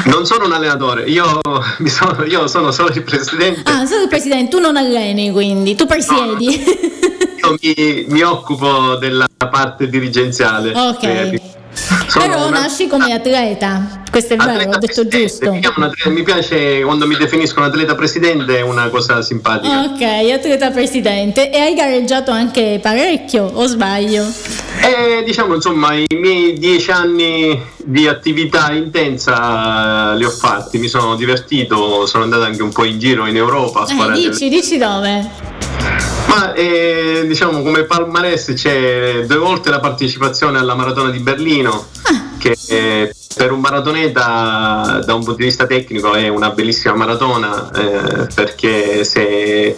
Non 0.05 0.24
sono 0.24 0.44
un 0.46 0.52
allenatore, 0.52 1.02
io, 1.05 1.40
mi 1.78 1.88
sono, 1.88 2.24
io 2.26 2.46
sono 2.46 2.70
solo 2.70 2.90
il 2.90 3.02
presidente, 3.02 3.62
Ah, 3.64 3.85
sei 3.87 4.02
il 4.02 4.09
presidente, 4.09 4.50
tu 4.55 4.61
non 4.61 4.76
alleni 4.76 5.31
quindi, 5.32 5.74
tu 5.74 5.86
presiedi. 5.86 6.46
io 7.42 7.56
mi, 7.60 8.04
mi 8.08 8.22
occupo 8.22 8.96
della 8.96 9.26
parte 9.50 9.88
dirigenziale. 9.88 10.72
Ok. 10.74 11.02
Eh, 11.02 11.40
sono 11.74 12.24
Però 12.26 12.46
una- 12.48 12.61
nasci 12.61 12.87
come 12.87 13.12
atleta, 13.12 14.02
questo 14.11 14.35
è 14.35 14.37
vero, 14.37 14.50
Atleta 14.50 14.76
ho 14.76 14.78
detto 14.78 15.08
giusto. 15.08 15.58
mi 16.11 16.22
piace 16.22 16.82
quando 16.82 17.06
mi 17.06 17.16
definiscono 17.16 17.66
atleta 17.66 17.94
presidente, 17.94 18.58
è 18.58 18.61
una 18.61 18.88
cosa 18.88 19.22
simpatica. 19.22 19.80
Ok, 19.82 20.02
atleta 20.32 20.70
presidente. 20.70 21.50
E 21.50 21.58
hai 21.58 21.74
gareggiato 21.74 22.30
anche 22.30 22.78
parecchio, 22.82 23.50
o 23.54 23.66
sbaglio? 23.66 24.24
E 24.80 25.22
diciamo 25.24 25.54
insomma 25.54 25.94
i 25.94 26.06
miei 26.11 26.58
dieci 26.58 26.90
anni 26.90 27.61
di 27.85 28.06
attività 28.06 28.72
intensa 28.72 30.12
eh, 30.12 30.16
li 30.16 30.24
ho 30.24 30.30
fatti, 30.30 30.78
mi 30.78 30.88
sono 30.88 31.14
divertito, 31.16 32.04
sono 32.06 32.24
andato 32.24 32.42
anche 32.42 32.62
un 32.62 32.72
po' 32.72 32.85
in 32.85 32.98
giro 32.98 33.26
in 33.26 33.37
Europa 33.37 33.87
a 33.88 34.08
Eh, 34.08 34.12
dici, 34.12 34.48
dici 34.48 34.78
dove? 34.78 36.12
Ma 36.34 36.54
eh, 36.54 37.24
diciamo 37.26 37.60
come 37.60 37.84
palmarès 37.84 38.54
c'è 38.54 39.26
due 39.26 39.36
volte 39.36 39.68
la 39.68 39.80
partecipazione 39.80 40.58
alla 40.58 40.74
maratona 40.74 41.10
di 41.10 41.18
Berlino, 41.18 41.88
che 42.42 42.57
eh, 42.68 43.14
per 43.37 43.52
un 43.52 43.61
maratoneta 43.61 45.00
da 45.05 45.14
un 45.14 45.22
punto 45.22 45.38
di 45.38 45.44
vista 45.44 45.64
tecnico 45.66 46.12
è 46.14 46.26
una 46.28 46.50
bellissima 46.50 46.94
maratona, 46.94 47.70
eh, 47.70 48.26
perché 48.35 49.05
se, 49.05 49.76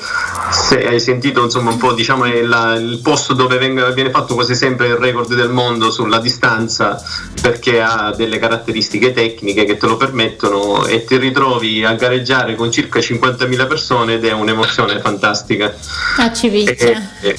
se 0.50 0.86
hai 0.86 0.98
sentito 0.98 1.42
insomma 1.44 1.70
un 1.70 1.76
po' 1.76 1.92
diciamo 1.92 2.24
è 2.24 2.42
la- 2.42 2.74
il 2.74 3.00
posto 3.02 3.34
dove 3.34 3.58
venga- 3.58 3.90
viene 3.90 4.10
fatto 4.10 4.34
quasi 4.34 4.54
sempre 4.54 4.88
il 4.88 4.94
record 4.96 5.34
del 5.34 5.50
mondo 5.50 5.90
sulla 5.90 6.18
distanza, 6.18 7.00
perché 7.42 7.80
ha 7.82 8.12
delle 8.16 8.38
caratteristiche 8.38 9.12
tecniche 9.12 9.64
che 9.64 9.76
te 9.76 9.86
lo 9.86 9.96
permettono 9.96 10.86
e 10.86 11.04
ti 11.04 11.16
ritrovi 11.18 11.84
a 11.84 11.92
gareggiare 11.94 12.54
con 12.54 12.72
circa 12.72 12.98
50.000 13.00 13.66
persone 13.66 14.14
ed 14.14 14.24
è 14.24 14.32
un'emozione 14.32 14.98
fantastica. 15.00 15.74
A 16.18 16.32
Civiccia. 16.32 16.72
E- 16.72 17.28
e 17.28 17.38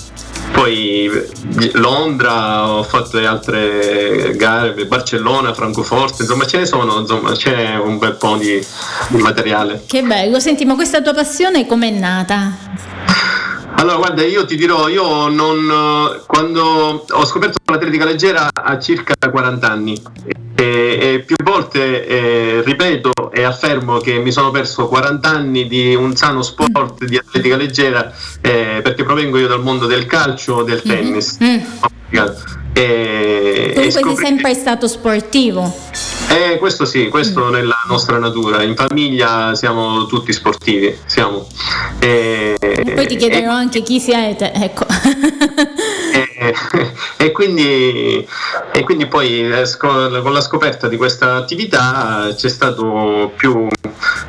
poi 0.51 1.05
eh, 1.05 1.71
Londra, 1.73 2.69
ho 2.69 2.83
fatto 2.83 3.19
le 3.19 3.27
altre 3.27 4.35
gare, 4.35 4.85
Barcellona, 4.85 5.53
Francoforte, 5.53 6.23
insomma 6.23 6.45
ce 6.45 6.59
ne 6.59 6.65
sono, 6.65 6.99
insomma 6.99 7.31
c'è 7.33 7.75
un 7.75 7.97
bel 7.97 8.15
po' 8.15 8.37
di, 8.37 8.65
di 9.09 9.17
materiale. 9.21 9.83
Che 9.85 10.01
bello, 10.01 10.39
senti, 10.39 10.65
ma 10.65 10.75
questa 10.75 11.01
tua 11.01 11.13
passione 11.13 11.65
com'è 11.65 11.89
nata? 11.89 12.53
Allora, 13.77 13.97
guarda, 13.97 14.23
io 14.23 14.45
ti 14.45 14.55
dirò, 14.55 14.87
io 14.87 15.27
non, 15.27 15.69
eh, 15.69 16.21
quando 16.25 17.05
ho 17.09 17.25
scoperto 17.25 17.57
l'atletica 17.65 18.05
leggera 18.05 18.49
a 18.53 18.79
circa 18.79 19.13
40 19.29 19.69
anni 19.69 20.01
e, 20.55 20.97
e 21.01 21.23
più 21.25 21.35
volte 21.43 22.07
eh, 22.07 22.61
ripeto 22.63 23.31
e 23.31 23.43
affermo 23.43 23.97
che 23.97 24.17
mi 24.19 24.31
sono 24.31 24.51
perso 24.51 24.87
40 24.87 25.29
anni 25.29 25.67
di 25.67 25.93
un 25.93 26.15
sano 26.15 26.41
sport 26.41 27.03
di 27.03 27.17
atletica 27.17 27.57
leggera 27.57 28.13
eh, 28.39 28.79
perché 28.81 29.03
provengo 29.03 29.37
io 29.37 29.47
dal 29.47 29.61
mondo 29.61 29.87
del 29.87 30.05
calcio, 30.05 30.63
del 30.63 30.81
tennis. 30.81 31.37
Mm. 31.43 31.59
E, 32.73 32.81
e 32.81 33.71
Comunque 33.73 33.91
sei 33.91 34.03
scopri- 34.03 34.25
sempre 34.25 34.53
stato 34.53 34.87
sportivo. 34.87 35.73
Eh, 36.29 36.57
questo 36.57 36.85
sì, 36.85 37.07
questo 37.07 37.49
nella 37.49 37.77
nostra 37.87 38.17
natura. 38.17 38.63
In 38.63 38.75
famiglia 38.75 39.55
siamo 39.55 40.05
tutti 40.05 40.33
sportivi. 40.33 40.97
Siamo. 41.05 41.47
Eh, 41.99 42.55
Poi 42.59 43.07
ti 43.07 43.15
chiederò 43.15 43.51
anche 43.51 43.81
chi 43.81 43.99
siete, 43.99 44.51
ecco. 44.53 44.85
e, 46.13 46.34
e 47.17 47.31
quindi, 47.31 48.27
e 48.73 48.83
quindi 48.83 49.07
poi 49.07 49.51
eh, 49.51 49.77
con 49.77 50.11
la 50.11 50.41
scoperta 50.41 50.87
di 50.87 50.97
questa 50.97 51.35
attività 51.35 52.33
c'è 52.35 52.49
stato 52.49 53.31
più, 53.35 53.67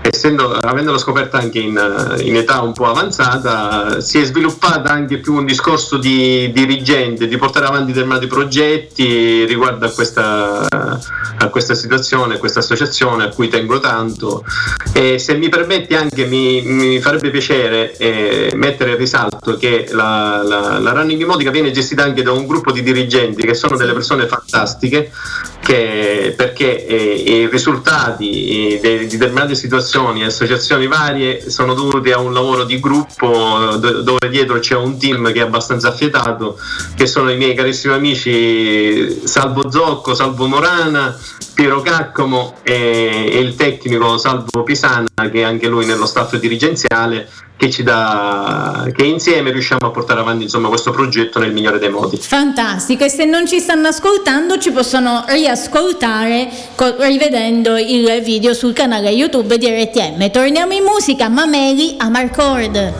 essendo, 0.01 0.53
avendola 0.53 0.99
scoperta 0.99 1.39
anche 1.39 1.59
in, 1.59 2.17
in 2.21 2.37
età 2.37 2.61
un 2.63 2.73
po' 2.73 2.87
avanzata, 2.87 4.01
si 4.01 4.21
è 4.21 4.25
sviluppata 4.25 4.91
anche 4.91 5.19
più 5.19 5.35
un 5.35 5.45
discorso 5.45 5.99
di 5.99 6.51
dirigente, 6.53 7.27
di 7.27 7.37
portare 7.37 7.67
avanti 7.67 7.93
determinati 7.93 8.27
progetti 8.27 9.45
riguardo 9.45 9.87
a 9.87 9.91
questa, 9.91 10.67
a 10.69 11.49
questa 11.49 11.75
situazione, 11.75 12.35
a 12.35 12.39
questa 12.39 12.61
associazione 12.61 13.25
a 13.25 13.29
cui 13.29 13.49
tengo 13.49 13.81
tanto. 13.81 14.45
E 14.93 15.19
se 15.19 15.35
mi 15.35 15.49
permetti 15.49 15.95
anche 15.95 16.25
mi, 16.27 16.63
mi 16.63 17.01
farebbe 17.01 17.31
piacere 17.31 17.97
eh, 17.97 18.53
mettere 18.55 18.93
in 18.93 18.97
risalto 18.97 19.57
che 19.57 19.89
la, 19.91 20.43
la, 20.43 20.79
la 20.79 20.93
Running 20.93 21.21
Emotica 21.21 21.51
viene 21.51 21.71
gestita 21.71 22.05
anche 22.07 22.23
da 22.23 22.33
un 22.33 22.47
gruppo 22.47 22.73
di 22.73 22.83
dirigenti 22.83 23.43
che 23.43 23.55
sono 23.55 23.77
delle 23.77 23.93
persone 23.93 24.27
fantastiche 24.27 25.13
che, 25.61 26.35
perché 26.37 26.87
eh, 26.87 27.43
i 27.43 27.49
risultati 27.49 28.79
eh, 28.79 28.99
di 28.99 29.07
determinate 29.07 29.55
situazioni 29.55 30.23
e 30.23 30.27
associazioni 30.27 30.87
varie 30.87 31.51
sono 31.51 31.75
dovuti 31.75 32.13
a 32.13 32.19
un 32.19 32.33
lavoro 32.33 32.65
di 32.65 32.79
gruppo 32.79 33.77
do- 33.77 34.03
dove 34.03 34.29
dietro 34.31 34.59
c'è 34.59 34.77
un 34.77 34.99
team 34.99 35.33
che 35.33 35.41
è 35.41 35.43
abbastanza 35.43 35.89
affiatato 35.89 36.59
che 36.95 37.07
sono 37.07 37.31
i 37.31 37.37
miei 37.37 37.55
carissimi 37.55 37.95
amici 37.95 39.27
Salvo 39.27 39.71
Zocco, 39.71 40.15
Salvo 40.15 40.47
Morana 40.47 41.19
Piero 41.53 41.81
Caccomo 41.81 42.57
e, 42.63 43.29
e 43.33 43.39
il 43.39 43.57
tecnico 43.57 44.19
Salvo 44.19 44.63
Pisana 44.63 45.07
che 45.15 45.41
è 45.41 45.43
anche 45.43 45.67
lui 45.67 45.85
nello 45.85 46.07
staff 46.07 46.37
dirigenziale 46.37 47.29
che 47.57 47.71
ci 47.71 47.83
dà 47.83 48.87
che 48.95 49.05
insieme 49.05 49.51
riusciamo 49.51 49.87
a 49.87 49.91
portare 49.91 50.21
avanti 50.21 50.45
insomma, 50.45 50.69
questo 50.69 50.91
progetto 50.91 51.39
nel 51.39 51.53
migliore 51.53 51.79
dei 51.79 51.91
modi. 51.91 52.17
Fantastico, 52.17 53.05
e 53.05 53.09
se 53.09 53.25
non 53.25 53.47
ci 53.47 53.61
stanno 53.61 53.89
ascoltando 53.89 54.59
ci 54.59 54.71
possono 54.71 55.25
riascoltare 55.29 56.49
co- 56.75 56.97
rivedendo 56.99 57.77
il 57.77 58.21
video 58.23 58.53
sul 58.53 58.73
canale 58.73 59.11
YouTube 59.11 59.57
di 59.59 59.67
RTM. 59.69 60.31
Torniamo 60.31 60.73
in 60.75 60.85
musica, 60.85 61.29
Mameli 61.29 61.97
a 61.99 62.09
Marcord. 62.09 62.93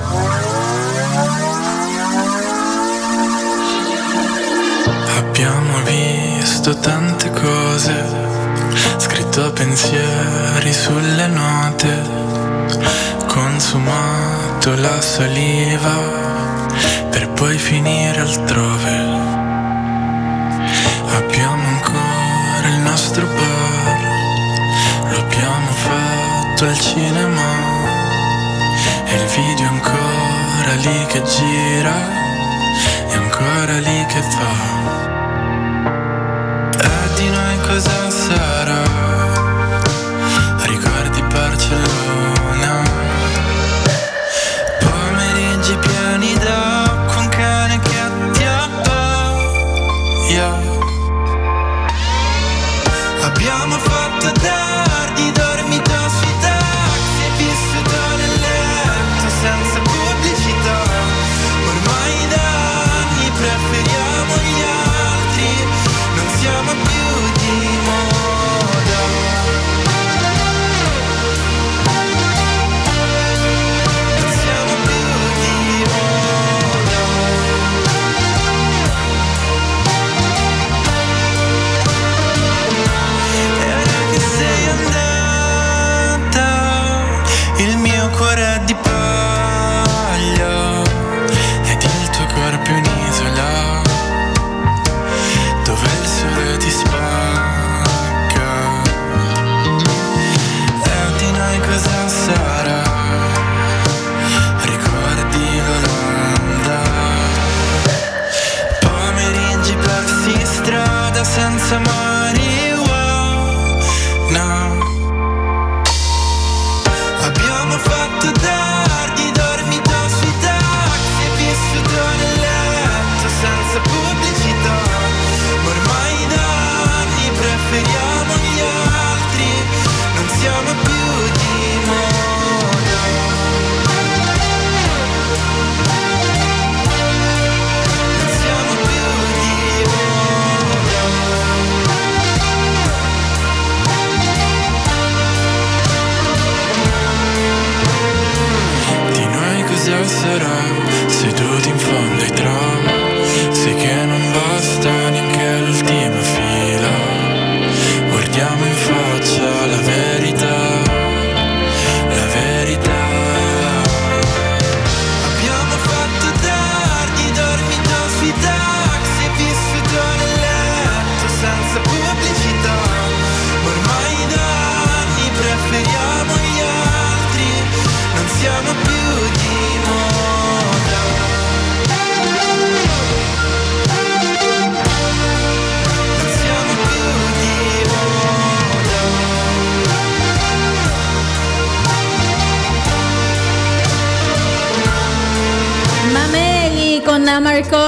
Abbiamo 5.19 5.83
visto 5.85 6.79
tante 6.79 7.31
cose, 7.31 8.05
scritto 8.97 9.53
pensieri 9.53 10.73
sulle 10.73 11.27
note, 11.27 12.56
consumato 13.57 14.75
la 14.75 15.01
saliva 15.01 15.95
per 17.09 17.27
poi 17.31 17.57
finire 17.57 18.21
altrove. 18.21 18.97
Abbiamo 21.21 21.67
ancora 21.67 22.69
il 22.69 22.81
nostro 22.81 23.25
bar, 23.25 24.01
lo 25.09 25.19
abbiamo 25.21 25.71
fatto 25.71 26.67
al 26.67 26.79
cinema 26.79 27.49
e 29.07 29.15
il 29.15 29.27
video 29.37 29.65
è 29.65 29.69
ancora 29.69 30.75
lì 30.75 31.07
che 31.07 31.23
gira 31.23 31.97
è 33.09 33.15
ancora 33.15 33.79
lì 33.79 34.05
che 34.05 34.21
fa. 34.35 34.55
E 36.79 37.15
di 37.15 37.31
noi 37.31 37.59
cosa 37.67 38.06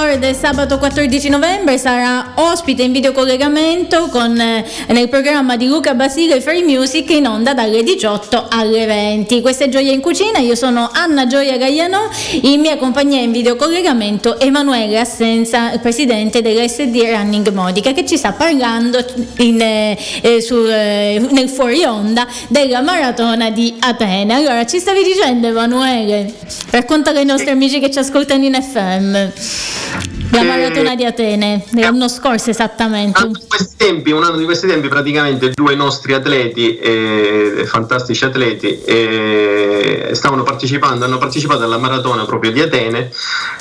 Hardcore 0.09 0.19
del 0.19 0.35
sabato 0.35 0.79
14 0.79 1.29
novembre 1.29 1.77
sarà 1.77 2.33
ospite 2.37 2.83
in 2.83 2.93
videocollegamento 2.93 4.09
con, 4.09 4.41
eh, 4.41 4.65
nel 4.89 5.09
programma 5.09 5.57
di 5.57 5.67
Luca 5.67 5.95
Basile 5.95 6.41
Free 6.41 6.63
Music 6.63 7.11
in 7.11 7.27
onda 7.27 7.53
dalle 7.53 7.83
18 7.83 8.47
alle 8.49 8.87
20. 8.87 9.43
Questa 9.43 9.65
è 9.65 9.69
Gioia 9.69 9.93
in 9.93 10.01
Cucina, 10.01 10.39
io 10.39 10.55
sono 10.55 10.89
Anna 10.93 11.27
Gioia 11.27 11.59
Gagliano, 11.59 12.09
in 12.43 12.61
mia 12.61 12.79
compagnia 12.79 13.21
in 13.21 13.33
videocollegamento 13.33 14.41
Emanuele 14.41 14.99
Assenza, 14.99 15.77
presidente 15.79 16.41
dell'SD 16.41 16.97
Running 16.97 17.53
Modica, 17.53 17.93
che 17.93 18.07
ci 18.07 18.17
sta 18.17 18.33
parlando 18.33 19.05
in, 19.39 19.61
eh, 19.61 19.99
eh, 20.23 20.41
su, 20.41 20.55
eh, 20.67 21.21
nel 21.33 21.51
fuori 21.51 21.85
onda 21.85 22.27
della 22.49 22.81
maratona 22.81 23.51
di 23.51 23.75
Atene. 23.79 24.33
Allora, 24.35 24.65
ci 24.65 24.79
stavi 24.79 25.03
dicendo 25.03 25.49
Emanuele? 25.49 26.33
Racconta 26.71 27.11
ai 27.11 27.27
nostri 27.27 27.51
amici 27.51 27.79
che 27.79 27.91
ci 27.91 27.99
ascoltano 27.99 28.45
in 28.45 28.55
FM. 28.55 29.98
La 30.31 30.41
Eh, 30.43 30.45
maratona 30.45 30.95
di 30.95 31.05
Atene, 31.05 31.65
dell'anno 31.71 32.09
scorso 32.09 32.51
esattamente. 32.51 33.19
Anno 33.19 33.33
tempi, 33.77 34.11
un 34.11 34.23
anno 34.25 34.37
di 34.37 34.45
questi 34.45 34.67
tempi, 34.67 34.89
praticamente 34.89 35.51
due 35.51 35.75
nostri 35.75 36.13
atleti, 36.13 36.77
eh, 36.79 37.65
fantastici 37.67 38.25
atleti, 38.25 38.83
eh, 38.83 40.11
stavano 40.13 40.43
partecipando, 40.43 41.05
hanno 41.05 41.19
partecipato 41.19 41.63
alla 41.65 41.79
maratona 41.79 42.25
proprio 42.25 42.51
di 42.53 42.61
Atene 42.61 43.11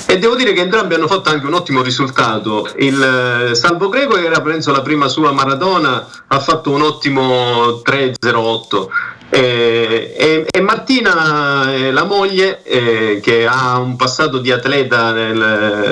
e 0.05 0.17
devo 0.19 0.35
dire 0.35 0.53
che 0.53 0.61
entrambi 0.61 0.95
hanno 0.95 1.07
fatto 1.07 1.29
anche 1.29 1.45
un 1.45 1.53
ottimo 1.53 1.81
risultato. 1.81 2.67
Il 2.77 3.49
eh, 3.51 3.55
Salvo 3.55 3.89
Greco, 3.89 4.15
che 4.15 4.25
era 4.25 4.41
penso 4.41 4.71
la 4.71 4.81
prima 4.81 5.07
sua 5.07 5.31
maratona, 5.31 6.05
ha 6.27 6.39
fatto 6.39 6.71
un 6.71 6.81
ottimo 6.81 7.81
3.08. 7.83 8.87
Eh, 9.29 10.15
e, 10.17 10.45
e 10.49 10.61
Martina, 10.61 11.73
eh, 11.73 11.91
la 11.91 12.05
moglie, 12.05 12.63
eh, 12.63 13.19
che 13.21 13.45
ha 13.45 13.77
un 13.77 13.97
passato 13.97 14.37
di 14.37 14.51
atleta, 14.53 15.11
nel- 15.11 15.41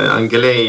anche 0.09 0.37
lei 0.37 0.64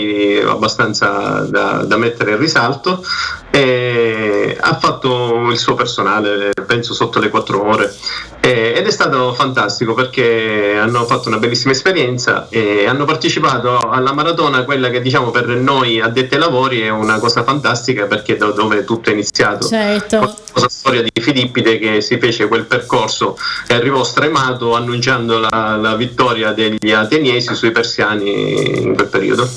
abbastanza 0.46 1.46
da, 1.48 1.84
da 1.84 1.96
mettere 1.96 2.32
in 2.32 2.38
risalto, 2.38 3.02
eh, 3.50 4.56
ha 4.60 4.78
fatto 4.78 5.48
il 5.50 5.58
suo 5.58 5.74
personale, 5.74 6.52
penso 6.66 6.92
sotto 6.94 7.18
le 7.18 7.30
4 7.30 7.66
ore. 7.66 7.94
Eh, 8.40 8.74
ed 8.76 8.86
è 8.86 8.90
stato 8.90 9.34
fantastico 9.34 9.94
perché 9.94 10.76
hanno 10.78 11.04
fatto 11.04 11.28
una 11.28 11.38
bellissima 11.38 11.72
esperienza 11.72 12.46
e 12.48 12.86
hanno 12.86 13.04
partecipato 13.04 13.90
alla 13.90 14.12
maratona, 14.12 14.62
quella 14.64 14.88
che 14.88 15.00
diciamo 15.00 15.30
per 15.32 15.48
noi 15.48 16.00
addetti 16.00 16.34
ai 16.34 16.40
lavori 16.40 16.80
è 16.82 16.90
una 16.90 17.18
cosa 17.18 17.42
fantastica 17.42 18.04
perché 18.04 18.36
da 18.36 18.50
dove 18.52 18.84
tutto 18.84 19.10
è 19.10 19.12
iniziato 19.14 19.66
Certo. 19.66 20.36
la 20.54 20.68
storia 20.68 21.02
di 21.02 21.10
Filippide 21.20 21.78
che 21.78 22.00
si 22.00 22.18
fece 22.18 22.46
quel 22.46 22.66
percorso 22.66 23.36
e 23.66 23.74
arrivò 23.74 24.04
stremato 24.04 24.74
annunciando 24.76 25.38
la, 25.38 25.76
la 25.80 25.96
vittoria 25.96 26.52
degli 26.52 26.92
ateniesi 26.92 27.52
sui 27.54 27.72
persiani 27.72 28.82
in 28.82 28.94
quel 28.94 29.08
periodo. 29.08 29.48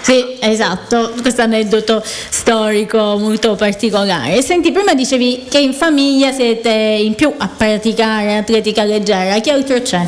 Sì, 0.00 0.36
esatto, 0.40 1.12
questo 1.20 1.42
aneddoto 1.42 2.02
storico 2.04 3.16
molto 3.18 3.54
particolare. 3.54 4.42
Senti, 4.42 4.70
prima 4.70 4.94
dicevi 4.94 5.46
che 5.48 5.58
in 5.58 5.72
famiglia 5.72 6.30
siete 6.32 6.70
in 6.70 7.14
più 7.14 7.32
a 7.36 7.48
praticare 7.48 8.36
atletica 8.36 8.84
leggera, 8.84 9.38
chi 9.40 9.50
altro 9.50 9.80
c'è? 9.80 10.06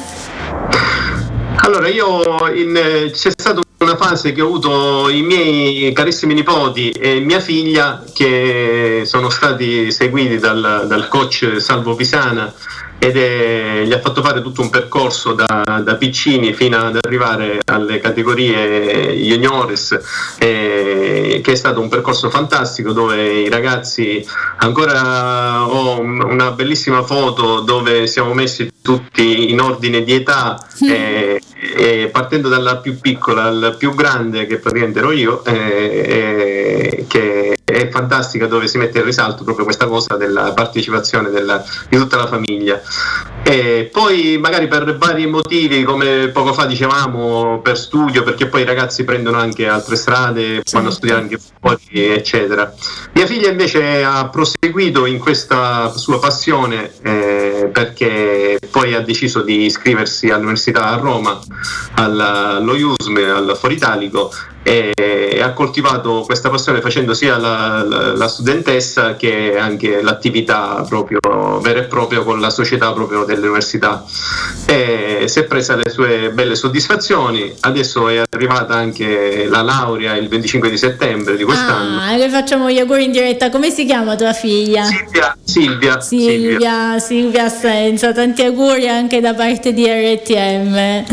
Allora, 1.56 1.88
io 1.88 2.22
in- 2.54 2.76
eh, 2.76 3.10
c'è 3.10 3.30
stata 3.34 3.60
una 3.78 3.96
fase 3.96 4.32
che 4.32 4.40
ho 4.40 4.46
avuto 4.46 5.10
i 5.10 5.20
miei 5.22 5.92
carissimi 5.92 6.32
nipoti 6.32 6.90
e 6.90 7.20
mia 7.20 7.40
figlia 7.40 8.02
che 8.14 9.02
sono 9.04 9.28
stati 9.28 9.92
seguiti 9.92 10.38
dal, 10.38 10.86
dal 10.88 11.08
coach 11.08 11.56
Salvo 11.58 11.94
Pisana 11.94 12.52
ed 12.98 13.18
è- 13.18 13.82
gli 13.84 13.92
ha 13.92 14.00
fatto 14.00 14.22
fare 14.22 14.40
tutto 14.40 14.62
un 14.62 14.70
percorso 14.70 15.34
da, 15.34 15.82
da 15.84 15.94
piccini 15.96 16.54
fino 16.54 16.78
ad 16.78 16.98
arrivare 17.04 17.60
alle 17.66 18.00
categorie 18.00 19.12
juniores 19.14 19.98
eh, 20.38 21.40
che 21.44 21.52
è 21.52 21.54
stato 21.54 21.78
un 21.82 21.90
percorso 21.90 22.30
fantastico 22.30 22.92
dove 22.92 23.40
i 23.42 23.50
ragazzi 23.50 24.26
ancora 24.56 25.66
ho 25.68 26.00
un- 26.00 26.22
una 26.22 26.52
bellissima 26.52 27.02
foto 27.02 27.60
dove 27.60 28.06
siamo 28.06 28.32
messi 28.32 28.72
tutti 28.87 29.51
in 29.51 29.61
ordine 29.61 30.05
di 30.05 30.12
età 30.12 30.64
eh, 30.80 31.43
e 31.76 32.09
partendo 32.12 32.49
dalla 32.49 32.76
più 32.76 33.01
piccola 33.01 33.43
al 33.43 33.74
più 33.76 33.93
grande 33.97 34.47
che 34.47 34.59
praticamente 34.59 35.01
ero 35.01 35.11
io 35.11 35.45
eh, 35.45 36.95
eh, 37.01 37.05
che 37.09 37.55
è 37.68 37.88
fantastica 37.88 38.46
dove 38.46 38.68
si 38.68 38.78
mette 38.78 38.98
in 38.98 39.04
risalto 39.04 39.42
proprio 39.42 39.64
questa 39.64 39.86
cosa 39.86 40.14
della 40.16 40.52
partecipazione 40.52 41.30
della- 41.30 41.64
di 41.88 41.96
tutta 41.96 42.16
la 42.16 42.28
famiglia. 42.28 42.80
E 43.42 43.90
poi 43.92 44.38
magari 44.38 44.68
per 44.68 44.96
vari 44.96 45.26
motivi 45.26 45.82
come 45.82 46.28
poco 46.28 46.52
fa 46.52 46.64
dicevamo 46.66 47.60
per 47.62 47.76
studio 47.76 48.22
perché 48.22 48.46
poi 48.46 48.62
i 48.62 48.64
ragazzi 48.64 49.02
prendono 49.02 49.38
anche 49.38 49.66
altre 49.66 49.96
strade 49.96 50.62
vanno 50.70 50.88
a 50.88 50.92
studiare 50.92 51.22
anche 51.22 51.38
fuori 51.60 51.80
eccetera. 52.12 52.72
Mia 53.14 53.26
figlia 53.26 53.48
invece 53.48 54.04
ha 54.04 54.28
proseguito 54.28 55.04
in 55.04 55.18
questa 55.18 55.92
sua 55.96 56.20
passione 56.20 56.92
eh, 57.02 57.68
perché 57.72 58.60
poi 58.70 58.94
ha 58.94 59.00
deciso 59.00 59.42
di 59.42 59.64
iscriversi 59.64 60.30
all'università 60.30 60.86
a 60.86 60.96
Roma 60.98 61.40
alla- 61.94 62.56
allo 62.56 62.76
IUSM 62.76 63.16
al 63.16 63.56
Foro 63.58 63.72
Italico 63.72 64.32
e, 64.66 64.90
e 64.96 65.40
ha 65.40 65.52
coltivato 65.52 66.22
questa 66.26 66.50
passione 66.50 66.80
facendo 66.80 67.14
sia 67.14 67.36
la, 67.38 67.84
la- 67.86 68.14
la 68.16 68.26
studentessa 68.28 69.14
che 69.14 69.56
anche 69.56 70.02
l'attività 70.02 70.84
proprio 70.88 71.18
vera 71.60 71.78
e 71.80 71.84
propria 71.84 72.22
con 72.22 72.40
la 72.40 72.50
società 72.50 72.92
proprio 72.92 73.22
dell'università 73.24 74.04
e 74.66 75.24
si 75.28 75.38
è 75.38 75.44
presa 75.44 75.76
le 75.76 75.88
sue 75.88 76.30
belle 76.32 76.56
soddisfazioni 76.56 77.54
adesso 77.60 78.08
è 78.08 78.22
arrivata 78.28 78.74
anche 78.74 79.46
la 79.48 79.62
laurea 79.62 80.16
il 80.16 80.28
25 80.28 80.68
di 80.70 80.76
settembre 80.76 81.36
di 81.36 81.44
quest'anno 81.44 82.00
Ah, 82.00 82.16
le 82.16 82.28
facciamo 82.28 82.68
gli 82.70 82.78
auguri 82.78 83.04
in 83.04 83.12
diretta. 83.12 83.50
Come 83.50 83.70
si 83.70 83.84
chiama 83.84 84.16
tua 84.16 84.32
figlia? 84.32 84.84
Silvia, 84.84 85.36
Silvia, 85.42 86.00
Silvia, 86.00 86.98
Silvia 86.98 87.44
Assenza, 87.44 88.12
tanti 88.12 88.42
auguri 88.42 88.88
anche 88.88 89.20
da 89.20 89.34
parte 89.34 89.72
di 89.72 89.84
RTM. 89.86 91.04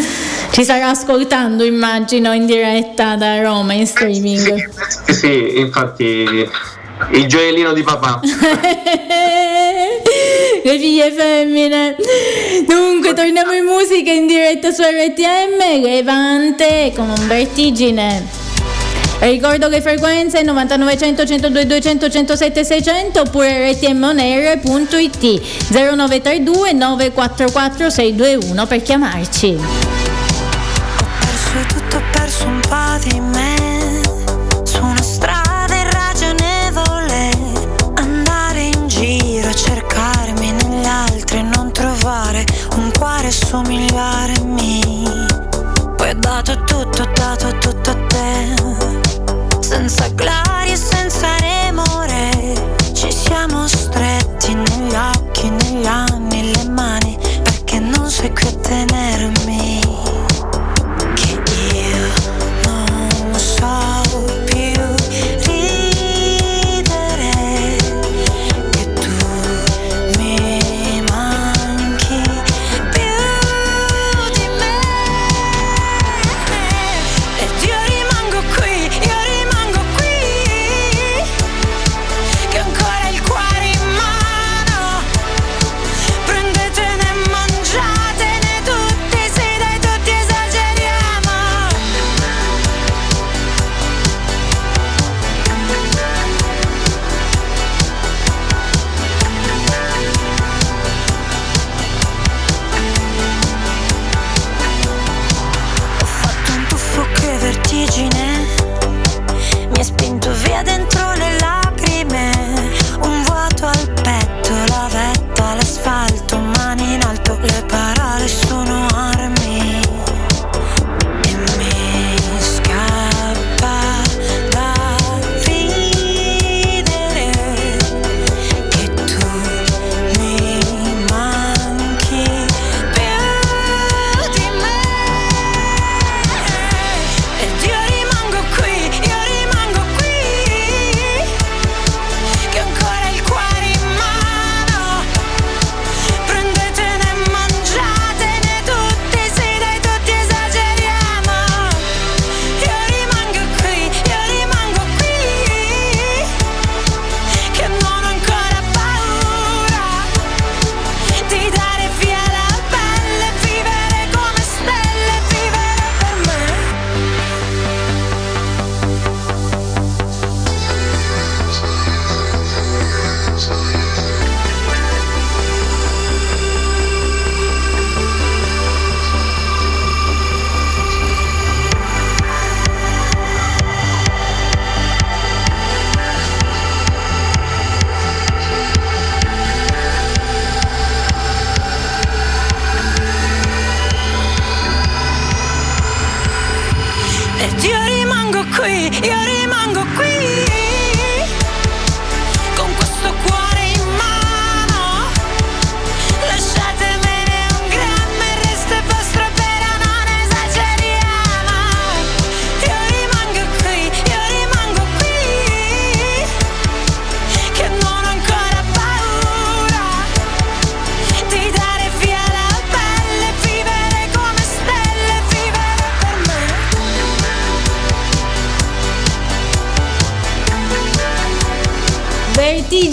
Ci 0.53 0.63
starà 0.63 0.89
ascoltando, 0.89 1.63
immagino, 1.63 2.31
in 2.31 2.45
diretta 2.45 3.15
da 3.15 3.41
Roma 3.41 3.73
in 3.73 3.87
streaming. 3.87 4.69
Sì, 5.07 5.13
sì, 5.13 5.57
infatti 5.57 6.47
il 7.13 7.25
gioiellino 7.25 7.73
di 7.73 7.81
papà 7.81 8.19
Le 10.63 10.77
figlie 10.77 11.11
femmine. 11.11 11.95
Dunque, 12.67 13.15
torniamo 13.15 13.53
in 13.53 13.65
musica 13.65 14.11
in 14.11 14.27
diretta 14.27 14.69
su 14.69 14.83
RTM, 14.83 15.81
Levante 15.81 16.93
con 16.95 17.11
Vertigine. 17.25 18.23
Ricordo 19.21 19.69
le 19.69 19.81
frequenze 19.81 20.43
9900 20.43 21.25
102 21.25 21.65
200 21.65 22.09
107 22.11 22.63
600 22.63 23.21
oppure 23.21 23.71
rtmonair.it 23.71 25.41
0932 25.71 26.73
944 26.73 27.89
621 27.89 28.67
per 28.67 28.81
chiamarci. 28.83 30.02
Perso 31.53 31.67
tutto, 31.67 31.97
ho 31.97 32.01
perso 32.11 32.47
un 32.47 32.59
po' 32.61 32.97
di 33.07 33.19
me. 33.19 34.01
Su 34.63 34.83
una 34.83 35.01
strada 35.01 35.75
irragionevole. 35.75 37.29
Andare 37.95 38.61
in 38.61 38.87
giro 38.87 39.49
a 39.49 39.53
cercarmi 39.53 40.51
negli 40.51 40.85
altri 40.85 41.37
e 41.37 41.41
non 41.43 41.71
trovare 41.71 42.45
un 42.75 42.91
cuore 42.97 43.29
somigliare 43.29 44.33
a 44.33 44.43
me. 44.43 44.79
Poi 45.95 46.09
ho 46.09 46.15
dato 46.15 46.55
tutto, 46.63 47.03
ho 47.03 47.11
dato 47.13 47.57
tutto 47.59 47.89
a 47.91 47.95
te. 48.07 48.55
Senza 49.59 50.07
gloria 50.09 50.73
e 50.73 50.75
senza 50.75 51.37
remore. 51.37 52.31
Ci 52.93 53.11
siamo 53.11 53.67
stretti 53.67 54.55
negli 54.55 54.95
occhi, 54.95 55.49
negli 55.49 55.85
anni, 55.85 56.51
le 56.51 56.69
mani. 56.69 57.17
Perché 57.43 57.79
non 57.79 58.09
sei 58.09 58.33
qui 58.33 58.47
a 58.47 58.55
tenermi 58.55 60.12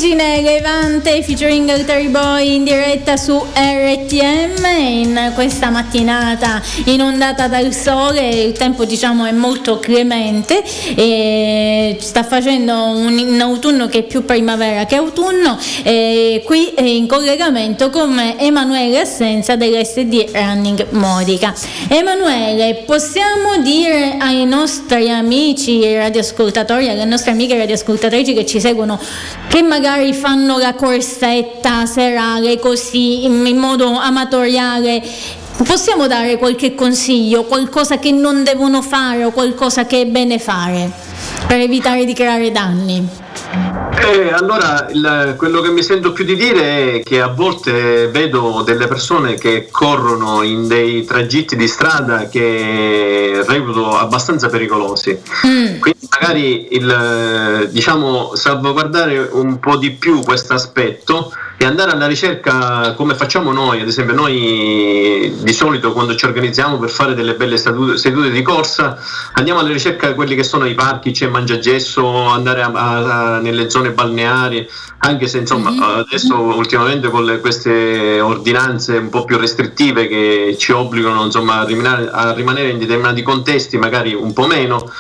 Vertigine 0.00 0.40
Levante 0.40 1.22
featuring 1.22 1.84
Terry 1.84 2.08
Boy 2.08 2.54
in 2.54 2.64
diretta 2.64 3.18
su 3.18 3.38
RTM 3.54 4.64
in 4.78 5.32
questa 5.34 5.68
mattinata 5.68 6.62
inondata 6.84 7.48
dal 7.48 7.74
sole, 7.74 8.30
il 8.30 8.52
tempo 8.52 8.86
diciamo 8.86 9.26
è 9.26 9.32
molto 9.32 9.78
clemente 9.78 10.62
e 10.94 11.98
sta 12.00 12.22
facendo 12.22 12.72
un, 12.72 13.18
un 13.18 13.40
autunno 13.42 13.88
che 13.88 13.98
è 13.98 14.02
più 14.04 14.24
primavera 14.24 14.86
che 14.86 14.96
autunno 14.96 15.58
e 15.82 16.42
qui 16.46 16.68
è 16.74 16.80
in 16.80 17.06
collegamento 17.06 17.90
con 17.90 18.18
Emanuele 18.38 19.00
Assenza 19.00 19.56
dell'SD 19.56 20.30
Running 20.32 20.86
Modica. 20.92 21.52
Emanuele, 21.88 22.84
possiamo 22.86 23.58
dire 23.62 24.16
ai 24.18 24.46
nostri 24.46 25.10
amici 25.10 25.94
radioascoltatori, 25.94 26.88
alle 26.88 27.04
nostre 27.04 27.32
amiche 27.32 27.58
radioascoltatrici 27.58 28.32
che 28.32 28.46
ci 28.46 28.60
seguono 28.60 28.98
che 29.50 29.62
magari 29.62 29.89
fanno 30.14 30.58
la 30.58 30.74
corsetta 30.74 31.84
serale 31.84 32.58
così 32.58 33.24
in 33.24 33.56
modo 33.56 33.88
amatoriale. 33.92 35.02
Possiamo 35.64 36.06
dare 36.06 36.38
qualche 36.38 36.74
consiglio, 36.74 37.44
qualcosa 37.44 37.98
che 37.98 38.12
non 38.12 38.44
devono 38.44 38.82
fare 38.82 39.24
o 39.24 39.30
qualcosa 39.30 39.86
che 39.86 40.02
è 40.02 40.06
bene 40.06 40.38
fare 40.38 40.90
per 41.46 41.58
evitare 41.58 42.04
di 42.04 42.14
creare 42.14 42.52
danni? 42.52 43.29
Eh, 43.52 44.32
allora, 44.32 44.88
il- 44.92 45.34
quello 45.36 45.60
che 45.60 45.70
mi 45.70 45.82
sento 45.82 46.12
più 46.12 46.24
di 46.24 46.36
dire 46.36 46.94
è 46.94 47.02
che 47.02 47.20
a 47.20 47.28
volte 47.28 48.08
vedo 48.08 48.62
delle 48.64 48.86
persone 48.86 49.34
che 49.34 49.68
corrono 49.70 50.42
in 50.42 50.66
dei 50.68 51.04
tragitti 51.04 51.56
di 51.56 51.66
strada 51.68 52.28
che 52.28 53.44
reputo 53.46 53.96
abbastanza 53.98 54.48
pericolosi. 54.48 55.20
Quindi 55.80 56.08
magari 56.10 56.74
il, 56.74 57.68
diciamo, 57.70 58.34
salvaguardare 58.34 59.28
un 59.32 59.58
po' 59.58 59.76
di 59.76 59.90
più 59.90 60.22
questo 60.22 60.54
aspetto 60.54 61.32
e 61.62 61.66
andare 61.66 61.90
alla 61.90 62.06
ricerca 62.06 62.94
come 62.96 63.14
facciamo 63.14 63.52
noi, 63.52 63.82
ad 63.82 63.86
esempio 63.86 64.14
noi 64.14 65.36
di 65.42 65.52
solito 65.52 65.92
quando 65.92 66.14
ci 66.14 66.24
organizziamo 66.24 66.78
per 66.78 66.88
fare 66.88 67.12
delle 67.12 67.34
belle 67.34 67.58
sedute, 67.58 68.30
di 68.30 68.40
corsa 68.40 68.96
andiamo 69.34 69.60
alla 69.60 69.68
ricerca 69.68 70.08
di 70.08 70.14
quelli 70.14 70.34
che 70.34 70.42
sono 70.42 70.64
i 70.64 70.72
parchi, 70.72 71.10
c'è 71.10 71.26
mangiagesso, 71.26 72.28
andare 72.28 72.62
a- 72.62 72.70
a- 72.72 73.34
a- 73.34 73.40
nelle 73.40 73.68
zone 73.68 73.90
balneari, 73.90 74.66
anche 75.00 75.26
se 75.28 75.36
insomma 75.36 75.98
adesso 75.98 76.34
ultimamente 76.34 77.10
con 77.10 77.26
le- 77.26 77.40
queste 77.40 78.22
ordinanze 78.22 78.96
un 78.96 79.10
po' 79.10 79.26
più 79.26 79.36
restrittive 79.36 80.08
che 80.08 80.56
ci 80.58 80.72
obbligano 80.72 81.26
insomma, 81.26 81.58
a, 81.60 81.64
rimanere, 81.66 82.08
a 82.10 82.32
rimanere 82.32 82.70
in 82.70 82.78
determinati 82.78 83.20
contesti, 83.20 83.76
magari 83.76 84.14
un 84.14 84.32
po' 84.32 84.46
meno, 84.46 84.90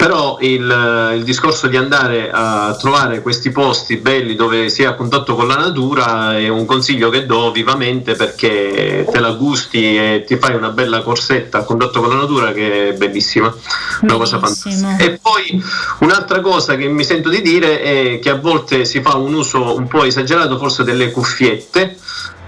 però 0.00 0.38
il, 0.40 1.12
il 1.16 1.24
discorso 1.24 1.66
di 1.66 1.76
andare 1.76 2.30
a 2.32 2.74
trovare 2.80 3.20
questi 3.20 3.50
posti 3.50 3.98
belli 3.98 4.34
dove 4.34 4.70
si 4.70 4.82
è 4.82 4.86
a 4.86 4.94
contatto 4.94 5.34
con 5.34 5.46
la 5.46 5.56
natura 5.56 6.38
è 6.38 6.48
un 6.48 6.64
consiglio 6.64 7.10
che 7.10 7.26
do 7.26 7.52
vivamente 7.52 8.14
perché 8.14 9.06
te 9.10 9.20
la 9.20 9.32
gusti 9.32 9.98
e 9.98 10.24
ti 10.26 10.38
fai 10.38 10.54
una 10.54 10.70
bella 10.70 11.02
corsetta 11.02 11.58
a 11.58 11.64
contatto 11.64 12.00
con 12.00 12.08
la 12.08 12.14
natura 12.14 12.52
che 12.52 12.88
è 12.88 12.92
bellissima, 12.94 13.54
una 14.00 14.16
cosa 14.16 14.38
fantastica. 14.38 14.96
E 14.96 15.18
poi 15.20 15.62
un'altra 15.98 16.40
cosa 16.40 16.76
che 16.76 16.88
mi 16.88 17.04
sento 17.04 17.28
di 17.28 17.42
dire 17.42 17.82
è 17.82 18.18
che 18.20 18.30
a 18.30 18.36
volte 18.36 18.86
si 18.86 19.02
fa 19.02 19.16
un 19.16 19.34
uso 19.34 19.76
un 19.76 19.86
po' 19.86 20.04
esagerato 20.04 20.56
forse 20.56 20.82
delle 20.82 21.10
cuffiette 21.10 21.98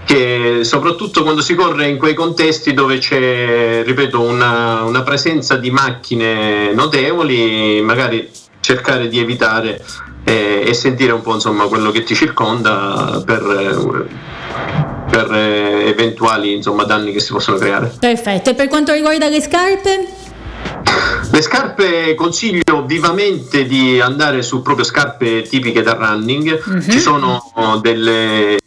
che 0.05 0.61
soprattutto 0.63 1.23
quando 1.23 1.41
si 1.41 1.55
corre 1.55 1.89
in 1.89 1.99
quei 1.99 2.15
contesti 2.15 2.75
dove 2.75 2.99
c'è, 2.99 3.83
ripeto, 3.85 4.21
una, 4.21 4.83
una 4.83 5.03
presenza 5.03 5.57
di 5.57 5.71
macchine 5.71 6.73
notevoli, 6.73 7.81
magari 7.83 8.29
cercare 8.61 9.09
di 9.09 9.19
evitare 9.19 9.83
eh, 10.25 10.65
e 10.67 10.75
sentire 10.75 11.13
un 11.13 11.21
po' 11.23 11.35
insomma 11.35 11.67
quello 11.67 11.91
che 11.91 12.05
ti 12.05 12.15
circonda 12.15 13.23
per, 13.25 13.43
eh, 13.43 15.11
per 15.11 15.33
eh, 15.33 15.89
eventuali 15.89 16.55
insomma, 16.55 16.85
danni 16.85 17.13
che 17.13 17.21
si 17.21 17.33
possono 17.33 17.57
creare. 17.57 17.93
Perfetto, 17.99 18.51
e 18.51 18.55
per 18.55 18.69
quanto 18.69 18.93
riguarda 18.93 19.29
le 19.29 19.41
scarpe? 19.41 20.07
Le 21.31 21.41
scarpe 21.41 22.15
consiglio 22.15 22.85
vivamente 22.85 23.65
di 23.65 24.01
andare 24.01 24.43
su 24.43 24.63
proprio 24.63 24.85
scarpe 24.85 25.43
tipiche 25.43 25.83
da 25.83 25.95
running. 25.95 26.83
Ci 26.83 26.99
sono 26.99 27.43
delle 27.81 28.59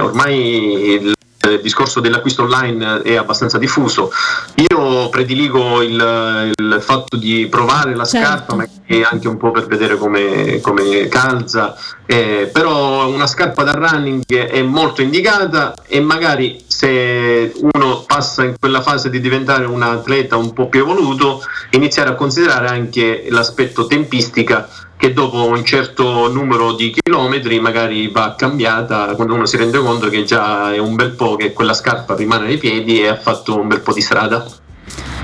ormai 0.00 0.94
il 0.94 1.14
il 1.48 1.60
discorso 1.62 2.00
dell'acquisto 2.00 2.42
online 2.42 3.02
è 3.02 3.16
abbastanza 3.16 3.58
diffuso. 3.58 4.10
Io 4.56 5.08
prediligo 5.08 5.82
il, 5.82 6.52
il 6.56 6.78
fatto 6.80 7.16
di 7.16 7.46
provare 7.46 7.94
la 7.94 8.04
scarpa, 8.04 8.54
magari 8.54 9.02
anche 9.02 9.28
un 9.28 9.38
po' 9.38 9.50
per 9.50 9.66
vedere 9.66 9.96
come, 9.96 10.60
come 10.60 11.08
calza, 11.08 11.74
eh, 12.06 12.50
però 12.52 13.08
una 13.08 13.26
scarpa 13.26 13.62
da 13.62 13.72
running 13.72 14.24
è 14.26 14.60
molto 14.62 15.00
indicata 15.00 15.74
e 15.86 16.00
magari 16.00 16.62
se 16.66 17.52
uno 17.72 18.04
passa 18.06 18.44
in 18.44 18.54
quella 18.58 18.82
fase 18.82 19.08
di 19.10 19.20
diventare 19.20 19.64
un 19.64 19.82
atleta 19.82 20.36
un 20.36 20.52
po' 20.52 20.68
più 20.68 20.80
evoluto, 20.80 21.42
iniziare 21.70 22.10
a 22.10 22.14
considerare 22.14 22.68
anche 22.68 23.26
l'aspetto 23.28 23.86
tempistica 23.86 24.68
che 25.00 25.14
dopo 25.14 25.46
un 25.46 25.64
certo 25.64 26.30
numero 26.30 26.74
di 26.74 26.94
chilometri 26.94 27.58
magari 27.58 28.08
va 28.08 28.34
cambiata 28.36 29.14
quando 29.14 29.32
uno 29.32 29.46
si 29.46 29.56
rende 29.56 29.78
conto 29.78 30.10
che 30.10 30.24
già 30.24 30.74
è 30.74 30.78
un 30.78 30.94
bel 30.94 31.12
po' 31.12 31.36
che 31.36 31.54
quella 31.54 31.72
scarpa 31.72 32.14
rimane 32.14 32.46
nei 32.46 32.58
piedi 32.58 33.00
e 33.00 33.08
ha 33.08 33.16
fatto 33.16 33.58
un 33.58 33.66
bel 33.66 33.80
po' 33.80 33.94
di 33.94 34.02
strada. 34.02 34.44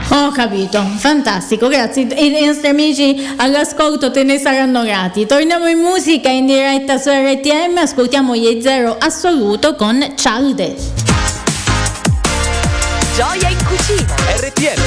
Ho 0.09 0.31
capito, 0.31 0.81
fantastico, 0.81 1.69
grazie. 1.69 2.05
I, 2.05 2.43
i 2.43 2.47
nostri 2.47 2.69
amici 2.69 3.35
all'ascolto 3.37 4.11
te 4.11 4.23
ne 4.23 4.39
saranno 4.39 4.83
grati. 4.83 5.27
Torniamo 5.27 5.67
in 5.67 5.79
musica 5.79 6.31
in 6.31 6.47
diretta 6.47 6.97
su 6.97 7.11
RTM, 7.11 7.77
ascoltiamo 7.77 8.35
gli 8.35 8.63
Zero 8.63 8.97
Assoluto 8.99 9.75
con 9.75 10.15
Cialde. 10.17 10.75
Gioia 13.15 13.49
in 13.51 13.59
cucina. 13.67 14.15
RTM. 14.39 14.83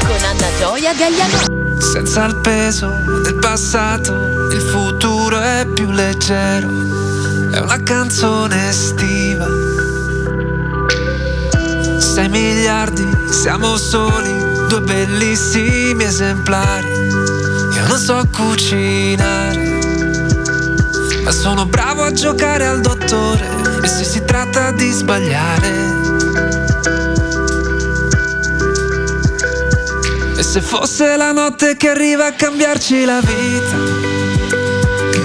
Con 0.00 0.24
Anna 0.28 0.46
Gioia 0.58 0.92
Gagliano. 0.92 1.63
Senza 1.94 2.24
il 2.24 2.34
peso 2.40 2.88
del 3.22 3.36
passato, 3.36 4.48
il 4.50 4.60
futuro 4.60 5.40
è 5.40 5.64
più 5.74 5.92
leggero. 5.92 6.68
È 7.52 7.58
una 7.60 7.80
canzone 7.84 8.68
estiva. 8.68 9.46
Sei 11.98 12.28
miliardi, 12.28 13.08
siamo 13.30 13.76
soli, 13.76 14.34
due 14.66 14.80
bellissimi 14.80 16.02
esemplari. 16.02 16.88
Io 16.88 17.86
non 17.86 17.98
so 17.98 18.20
cucinare, 18.28 19.78
ma 21.22 21.30
sono 21.30 21.64
bravo 21.64 22.02
a 22.02 22.10
giocare 22.10 22.66
al 22.66 22.80
dottore. 22.80 23.46
E 23.84 23.86
se 23.86 24.02
si 24.02 24.24
tratta 24.24 24.72
di 24.72 24.90
sbagliare, 24.90 26.63
se 30.54 30.60
fosse 30.60 31.16
la 31.16 31.32
notte 31.32 31.76
che 31.76 31.88
arriva 31.88 32.26
a 32.26 32.32
cambiarci 32.32 33.04
la 33.04 33.18
vita. 33.20 33.76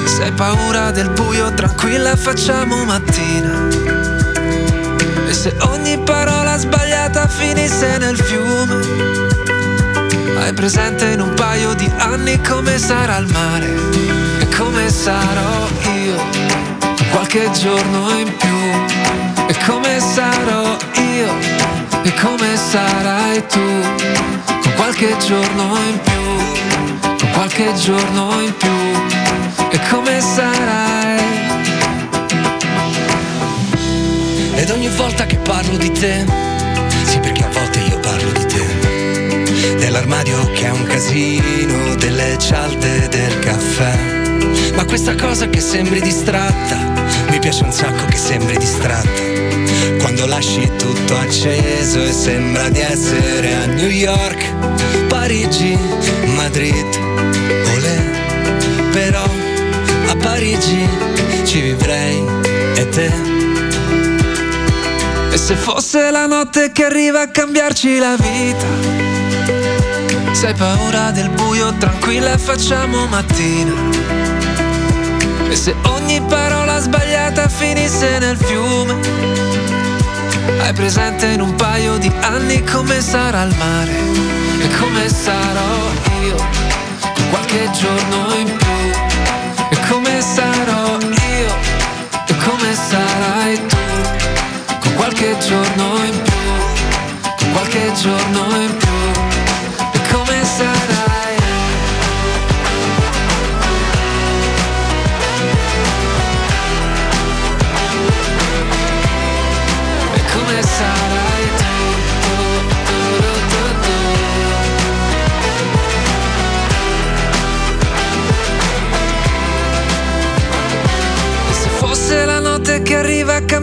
Se 0.06 0.24
hai 0.24 0.32
paura 0.32 0.90
del 0.90 1.12
buio 1.12 1.54
tranquilla 1.54 2.16
facciamo 2.16 2.84
mattina. 2.84 3.68
E 5.28 5.32
se 5.32 5.56
ogni 5.68 6.00
parola 6.00 6.58
sbagliata 6.58 7.28
finisse 7.28 8.00
nel 8.00 8.18
fiume. 8.18 8.80
Hai 10.40 10.52
presente 10.54 11.06
in 11.10 11.22
un 11.22 11.32
paio 11.36 11.76
di 11.76 11.88
anni 11.98 12.42
come 12.42 12.80
sarà 12.80 13.18
il 13.18 13.28
mare 13.28 13.68
E 14.40 14.48
come 14.58 14.90
sarò 14.90 15.68
io 15.94 16.18
qualche 17.12 17.52
giorno 17.52 18.18
in 18.18 18.36
più. 18.36 19.46
E 19.46 19.56
come 19.68 20.00
sarò 20.00 20.76
io 20.94 21.68
e 22.02 22.14
come 22.16 22.56
sarai 22.56 23.46
tu 23.46 24.59
qualche 24.80 25.14
giorno 25.18 25.78
in 25.90 26.00
più, 26.02 27.28
qualche 27.34 27.74
giorno 27.74 28.40
in 28.40 28.56
più, 28.56 28.70
e 29.72 29.80
come 29.90 30.22
sarai? 30.22 31.20
Ed 34.56 34.70
ogni 34.70 34.88
volta 34.96 35.26
che 35.26 35.36
parlo 35.36 35.76
di 35.76 35.92
te, 35.92 36.26
sì 37.04 37.20
perché 37.20 37.44
a 37.44 37.50
volte 37.50 37.80
io 37.80 38.00
parlo 38.00 38.32
di 38.32 38.46
te, 38.46 39.76
dell'armadio 39.80 40.50
che 40.54 40.68
è 40.68 40.72
un 40.72 40.86
casino, 40.86 41.96
delle 41.96 42.38
cialde 42.40 43.10
del 43.10 43.40
caffè. 43.40 44.18
Ma 44.76 44.86
questa 44.86 45.14
cosa 45.16 45.50
che 45.50 45.60
sembri 45.60 46.00
distratta, 46.00 46.78
mi 47.30 47.40
piace 47.40 47.66
un 47.66 47.74
sacco 47.74 48.06
che 48.06 48.18
sembri 48.18 48.58
distratta. 48.58 49.29
Quando 50.00 50.26
lasci 50.26 50.70
tutto 50.78 51.18
acceso 51.18 52.04
e 52.04 52.12
sembra 52.12 52.70
di 52.70 52.80
essere 52.80 53.54
a 53.56 53.66
New 53.66 53.90
York, 53.90 55.08
Parigi, 55.08 55.78
Madrid, 56.36 56.86
olè. 57.76 57.98
Però 58.92 59.24
a 60.08 60.16
Parigi 60.16 60.88
ci 61.46 61.62
vivrei 61.62 62.24
e 62.76 62.90
te. 62.90 63.38
E 65.32 65.38
se 65.38 65.56
fosse 65.56 66.10
la 66.10 66.26
notte 66.26 66.72
che 66.72 66.86
arriva 66.86 67.22
a 67.22 67.28
cambiarci 67.28 68.00
la 68.00 68.16
vita 68.18 68.66
Se 70.32 70.48
hai 70.48 70.54
paura 70.56 71.12
del 71.12 71.30
buio 71.30 71.72
tranquilla 71.78 72.36
facciamo 72.38 73.06
mattina 73.06 73.74
E 75.48 75.56
se 75.56 75.76
ogni 75.84 76.20
parola 76.22 76.59
sbagliata 77.30 77.48
finisse 77.48 78.18
nel 78.20 78.38
fiume. 78.38 78.96
Hai 80.62 80.74
presente 80.74 81.28
in 81.28 81.42
un 81.42 81.56
paio 81.56 81.98
di 81.98 82.12
anni 82.22 82.64
come 82.64 83.02
sarà 83.02 83.44
il 83.44 83.56
mare 83.58 83.92
E 84.62 84.68
come 84.78 85.08
sarò 85.08 85.78
io? 86.24 86.36
Qualche 87.30 87.70
giorno 87.72 88.36
in 88.36 88.58
più. 88.58 88.68
E 89.70 89.78
come 89.90 90.22
sarò 90.22 90.98
io? 90.98 91.56
E 92.28 92.36
come 92.44 92.74
sarai 92.74 93.68
tu? 93.68 93.78
Con 94.80 94.96
qualche 94.96 95.38
giorno 95.40 96.04
in 96.04 96.22
più, 96.22 96.34
con 97.38 97.52
qualche 97.52 97.92
giorno 98.02 98.62
in 98.62 98.78
più, 98.78 99.29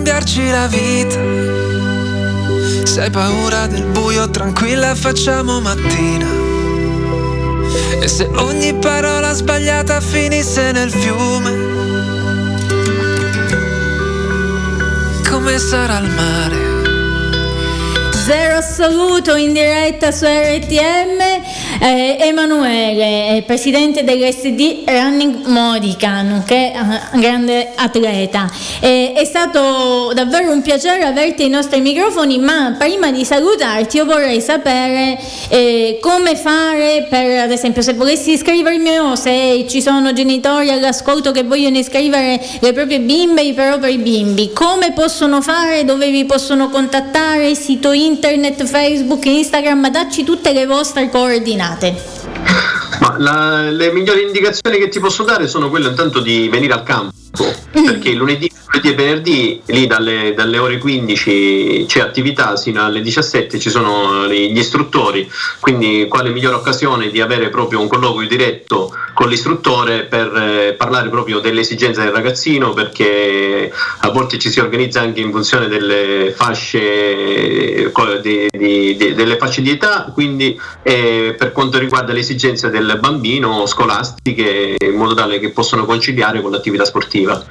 cambiarci 0.06 0.50
la 0.50 0.68
vita 0.68 1.18
Se 2.84 3.00
hai 3.00 3.10
paura 3.10 3.66
del 3.66 3.82
buio 3.86 4.30
tranquilla 4.30 4.94
facciamo 4.94 5.60
mattina 5.60 6.28
E 8.00 8.06
se 8.06 8.30
ogni 8.36 8.72
parola 8.74 9.32
sbagliata 9.32 10.00
finisse 10.00 10.70
nel 10.70 10.92
fiume 10.92 11.54
Come 15.28 15.58
sarà 15.58 15.98
il 15.98 16.10
mare? 16.10 16.56
Zero 18.26 18.56
assoluto 18.58 19.36
in 19.36 19.52
diretta 19.52 20.10
su 20.10 20.24
RTM. 20.24 21.35
Eh, 21.78 22.16
Emanuele, 22.20 23.36
eh, 23.36 23.42
presidente 23.42 24.02
dell'SD 24.02 24.84
Running 24.86 25.44
Modica, 25.46 26.24
eh, 26.48 27.18
grande 27.18 27.72
atleta. 27.74 28.50
Eh, 28.80 29.12
è 29.14 29.24
stato 29.24 30.12
davvero 30.14 30.52
un 30.52 30.62
piacere 30.62 31.04
averti 31.04 31.42
ai 31.42 31.50
nostri 31.50 31.80
microfoni, 31.80 32.38
ma 32.38 32.76
prima 32.78 33.10
di 33.10 33.24
salutarti 33.24 33.98
io 33.98 34.06
vorrei 34.06 34.40
sapere 34.40 35.18
eh, 35.48 35.98
come 36.00 36.34
fare 36.36 37.06
per, 37.10 37.40
ad 37.40 37.50
esempio, 37.50 37.82
se 37.82 37.92
volessi 37.92 38.32
iscrivermi 38.32 38.98
o 38.98 39.14
se 39.14 39.66
ci 39.68 39.82
sono 39.82 40.12
genitori 40.14 40.70
all'ascolto 40.70 41.30
che 41.30 41.42
vogliono 41.42 41.76
iscrivere 41.76 42.40
le 42.60 42.72
proprie 42.72 43.00
bimbe, 43.00 43.42
i 43.42 43.52
propri 43.52 43.98
bimbi, 43.98 44.50
come 44.54 44.92
possono 44.92 45.42
fare, 45.42 45.84
dove 45.84 46.10
vi 46.10 46.24
possono 46.24 46.70
contattare, 46.70 47.54
sito 47.54 47.92
internet, 47.92 48.64
Facebook, 48.64 49.26
Instagram, 49.26 49.90
dacci 49.90 50.24
tutte 50.24 50.52
le 50.52 50.64
vostre 50.64 51.10
coordinate. 51.10 51.65
Ma 53.00 53.14
la- 53.18 53.70
le 53.70 53.92
migliori 53.92 54.22
indicazioni 54.22 54.78
che 54.78 54.88
ti 54.88 55.00
posso 55.00 55.22
dare 55.22 55.48
sono 55.48 55.68
quelle 55.68 55.88
intanto 55.88 56.20
di 56.20 56.48
venire 56.48 56.72
al 56.72 56.82
campo, 56.82 57.12
perché 57.70 58.12
lunedì, 58.12 58.50
lunedì 58.76 58.88
e 58.90 58.94
venerdì 58.94 59.62
lì 59.66 59.86
dalle, 59.86 60.34
dalle 60.34 60.58
ore 60.58 60.78
15 60.78 61.84
c'è 61.88 62.00
attività 62.00 62.56
sino 62.56 62.84
alle 62.84 63.00
17 63.00 63.58
ci 63.58 63.70
sono 63.70 64.26
gli 64.28 64.56
istruttori, 64.58 65.28
quindi 65.60 66.06
quale 66.08 66.30
migliore 66.30 66.56
occasione 66.56 67.10
di 67.10 67.20
avere 67.20 67.48
proprio 67.48 67.80
un 67.80 67.88
colloquio 67.88 68.28
diretto 68.28 68.92
con 69.14 69.28
l'istruttore 69.28 70.04
per 70.04 70.34
eh, 70.36 70.74
parlare 70.74 71.08
proprio 71.08 71.38
delle 71.40 71.60
esigenze 71.60 72.02
del 72.02 72.12
ragazzino, 72.12 72.74
perché 72.74 73.72
a 74.00 74.10
volte 74.10 74.38
ci 74.38 74.50
si 74.50 74.60
organizza 74.60 75.00
anche 75.00 75.20
in 75.20 75.30
funzione 75.30 75.68
delle 75.68 76.34
fasce, 76.36 77.90
di- 78.20 78.48
di- 78.50 78.96
di- 78.96 79.14
delle 79.14 79.36
fasce 79.38 79.62
di 79.62 79.70
età, 79.70 80.10
quindi 80.12 80.58
eh, 80.82 81.34
per 81.36 81.52
quanto 81.52 81.78
riguarda 81.78 82.12
le 82.12 82.20
esigenze 82.20 82.68
del 82.68 82.98
bambino 83.00 83.64
scolastiche 83.66 84.76
in 84.78 84.94
modo 84.94 85.14
tale 85.14 85.38
che 85.38 85.50
possano 85.50 85.86
conciliare 85.86 86.42
con 86.42 86.50
l'attività 86.50 86.84
sportiva. 86.84 87.42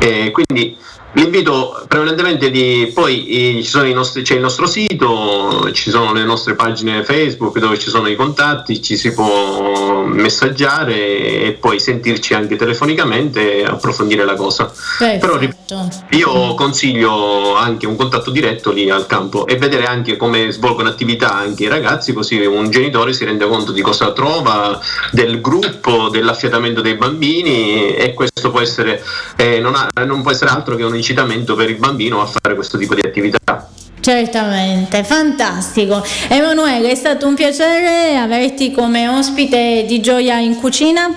Eh, 0.00 0.30
quindi 0.30 0.76
L'invito 1.12 1.84
prevalentemente 1.88 2.50
di 2.50 2.92
poi 2.94 3.24
ci 3.62 3.68
sono 3.68 3.86
i 3.86 3.94
nostri- 3.94 4.22
c'è 4.22 4.34
il 4.34 4.40
nostro 4.40 4.66
sito, 4.66 5.70
ci 5.72 5.90
sono 5.90 6.12
le 6.12 6.22
nostre 6.22 6.54
pagine 6.54 7.02
Facebook 7.02 7.58
dove 7.58 7.78
ci 7.78 7.88
sono 7.88 8.08
i 8.08 8.14
contatti, 8.14 8.82
ci 8.82 8.96
si 8.96 9.14
può 9.14 10.04
messaggiare 10.04 10.94
e 10.94 11.56
poi 11.58 11.80
sentirci 11.80 12.34
anche 12.34 12.56
telefonicamente 12.56 13.60
e 13.60 13.64
approfondire 13.64 14.24
la 14.26 14.34
cosa. 14.34 14.70
Però 14.98 15.38
Perfetto. 15.38 15.88
io 16.10 16.54
consiglio 16.54 17.56
anche 17.56 17.86
un 17.86 17.96
contatto 17.96 18.30
diretto 18.30 18.70
lì 18.70 18.90
al 18.90 19.06
campo 19.06 19.46
e 19.46 19.56
vedere 19.56 19.86
anche 19.86 20.16
come 20.16 20.50
svolgono 20.50 20.90
attività 20.90 21.34
anche 21.34 21.64
i 21.64 21.68
ragazzi, 21.68 22.12
così 22.12 22.38
un 22.44 22.70
genitore 22.70 23.14
si 23.14 23.24
rende 23.24 23.48
conto 23.48 23.72
di 23.72 23.80
cosa 23.80 24.12
trova, 24.12 24.78
del 25.10 25.40
gruppo, 25.40 26.10
dell'affiatamento 26.10 26.82
dei 26.82 26.94
bambini 26.94 27.94
e 27.94 28.12
questo 28.12 28.50
può 28.50 28.60
essere, 28.60 29.02
eh, 29.36 29.58
non, 29.58 29.74
ha- 29.74 29.88
non 30.04 30.20
può 30.20 30.30
essere 30.30 30.50
altro 30.50 30.76
che 30.76 30.84
un 30.84 30.96
incitamento 30.98 31.54
per 31.54 31.70
il 31.70 31.76
bambino 31.76 32.20
a 32.20 32.26
fare 32.26 32.54
questo 32.54 32.76
tipo 32.76 32.94
di 32.94 33.00
attività. 33.00 33.68
Certamente, 34.00 35.04
fantastico. 35.04 36.02
Emanuele, 36.28 36.90
è 36.90 36.94
stato 36.94 37.26
un 37.26 37.34
piacere 37.34 38.16
averti 38.16 38.70
come 38.70 39.08
ospite 39.08 39.84
di 39.86 40.00
Gioia 40.00 40.38
in 40.38 40.56
cucina 40.56 41.14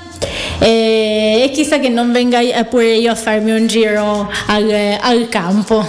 e, 0.60 1.42
e 1.44 1.52
chissà 1.54 1.80
che 1.80 1.90
non 1.90 2.12
venga 2.12 2.40
pure 2.66 2.96
io 2.96 3.12
a 3.12 3.16
farmi 3.16 3.52
un 3.52 3.68
giro 3.68 4.30
al, 4.48 4.98
al 5.00 5.30
campo. 5.30 5.86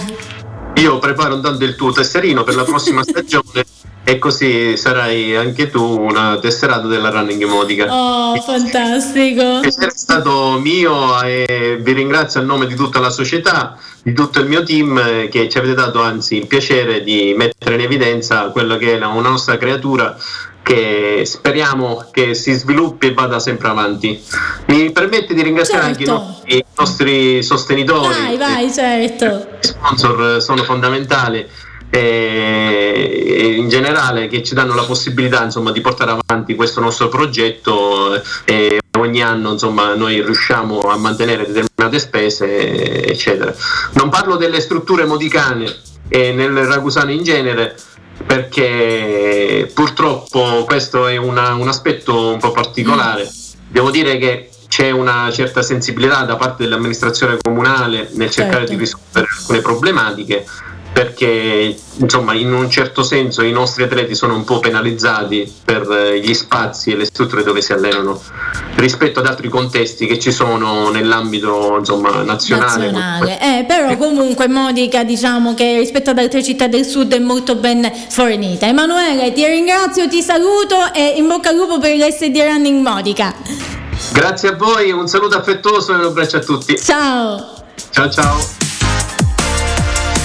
Io 0.75 0.97
preparo 0.99 1.35
intanto 1.35 1.65
il 1.65 1.75
tuo 1.75 1.91
tesserino 1.91 2.43
per 2.43 2.55
la 2.55 2.63
prossima 2.63 3.03
stagione 3.05 3.65
e 4.05 4.19
così 4.19 4.75
sarai 4.75 5.35
anche 5.35 5.69
tu 5.69 5.81
una 5.81 6.37
tesserata 6.37 6.87
della 6.87 7.09
Running 7.09 7.43
Modica. 7.45 7.87
Oh, 7.89 8.35
fantastico! 8.41 9.61
Essere 9.63 9.91
stato 9.95 10.59
mio 10.59 11.21
e 11.21 11.77
vi 11.81 11.93
ringrazio 11.93 12.41
a 12.41 12.43
nome 12.43 12.65
di 12.67 12.75
tutta 12.75 12.99
la 12.99 13.09
società, 13.09 13.77
di 14.01 14.13
tutto 14.13 14.39
il 14.39 14.47
mio 14.47 14.63
team 14.63 15.29
che 15.29 15.47
ci 15.47 15.57
avete 15.57 15.73
dato 15.73 16.01
anzi 16.01 16.35
il 16.35 16.47
piacere 16.47 17.01
di 17.03 17.33
mettere 17.37 17.75
in 17.75 17.81
evidenza 17.81 18.49
quello 18.49 18.77
che 18.77 18.97
è 18.97 19.05
una 19.05 19.29
nostra 19.29 19.57
creatura 19.57 20.17
che 20.63 21.23
speriamo 21.25 22.07
che 22.11 22.33
si 22.33 22.53
sviluppi 22.53 23.07
e 23.07 23.13
vada 23.13 23.39
sempre 23.39 23.67
avanti. 23.69 24.21
Mi 24.67 24.91
permette 24.91 25.33
di 25.33 25.41
ringraziare 25.43 25.93
certo. 25.93 26.11
anche 26.11 26.43
i 26.45 26.55
Certo. 26.55 26.55
nostri, 26.55 26.57
i 26.57 26.65
nostri 26.77 27.43
sostenitori. 27.43 28.13
Vai, 28.13 28.37
vai, 28.37 28.71
certo. 28.71 29.25
I 29.61 29.65
sponsor 29.65 30.41
sono 30.41 30.63
fondamentali 30.63 31.45
e 31.95 33.53
in 33.55 33.69
generale 33.69 34.27
che 34.27 34.41
ci 34.41 34.55
danno 34.55 34.73
la 34.73 34.81
possibilità 34.83 35.43
insomma, 35.43 35.71
di 35.71 35.79
portare 35.79 36.17
avanti 36.25 36.55
questo 36.55 36.79
nostro 36.81 37.07
progetto 37.07 38.19
e 38.45 38.79
ogni 38.97 39.21
anno 39.21 39.51
insomma, 39.51 39.93
noi 39.93 40.23
riusciamo 40.23 40.89
a 40.89 40.97
mantenere 40.97 41.45
determinate 41.45 41.99
spese 41.99 43.05
eccetera. 43.05 43.53
Non 43.91 44.09
parlo 44.09 44.37
delle 44.37 44.59
strutture 44.59 45.05
modicane 45.05 45.71
e 46.07 46.31
nel 46.31 46.65
Ragusano 46.65 47.11
in 47.11 47.23
genere 47.23 47.75
perché 48.25 49.69
purtroppo 49.71 50.63
questo 50.65 51.05
è 51.07 51.17
una- 51.17 51.53
un 51.53 51.67
aspetto 51.67 52.31
un 52.31 52.39
po' 52.39 52.51
particolare. 52.51 53.29
Devo 53.67 53.91
dire 53.91 54.17
che 54.17 54.49
c'è 54.67 54.89
una 54.89 55.29
certa 55.31 55.61
sensibilità 55.61 56.23
da 56.23 56.35
parte 56.37 56.63
dell'amministrazione 56.63 57.37
comunale 57.39 58.09
nel 58.13 58.31
cercare 58.31 58.65
Certo. 58.65 58.71
di 58.71 58.77
risolvere 58.79 59.27
alcune 59.37 59.59
problematiche 59.61 60.45
perché 60.93 61.75
insomma 61.97 62.33
in 62.33 62.53
un 62.53 62.69
certo 62.69 63.01
senso 63.01 63.41
i 63.41 63.51
nostri 63.51 63.83
atleti 63.83 64.13
sono 64.13 64.35
un 64.35 64.43
po' 64.43 64.59
penalizzati 64.59 65.51
per 65.65 65.89
eh, 65.89 66.19
gli 66.19 66.33
spazi 66.35 66.91
e 66.91 66.95
le 66.95 67.05
strutture 67.05 67.43
dove 67.43 67.61
si 67.61 67.73
allenano 67.73 68.21
rispetto 68.75 69.19
ad 69.19 69.25
altri 69.25 69.49
contesti 69.49 70.05
che 70.05 70.19
ci 70.19 70.31
sono 70.31 70.89
nell'ambito 70.89 71.77
insomma, 71.79 72.21
nazionale. 72.21 72.91
Nazionale. 72.91 73.39
Eh, 73.41 73.65
però 73.65 73.97
comunque 73.97 74.47
Modica 74.47 75.03
diciamo 75.03 75.55
che 75.55 75.79
rispetto 75.79 76.11
ad 76.11 76.19
altre 76.19 76.43
città 76.43 76.67
del 76.67 76.85
sud 76.85 77.13
è 77.13 77.19
molto 77.19 77.55
ben 77.55 77.91
fornita. 78.09 78.67
Emanuele 78.67 79.33
ti 79.33 79.45
ringrazio, 79.45 80.07
ti 80.07 80.21
saluto 80.21 80.93
e 80.93 81.15
in 81.17 81.27
bocca 81.27 81.49
al 81.49 81.55
lupo 81.55 81.79
per 81.79 81.95
l'SD 81.95 82.37
Running 82.37 82.85
Modica. 82.85 83.33
Grazie 84.11 84.49
a 84.49 84.55
voi, 84.55 84.91
un 84.91 85.07
saluto 85.07 85.37
affettuoso 85.37 85.93
e 85.93 85.95
un 85.95 86.03
abbraccio 86.03 86.37
a 86.37 86.41
tutti. 86.41 86.77
Ciao! 86.77 87.51
Ciao 87.89 88.09
ciao. 88.09 88.62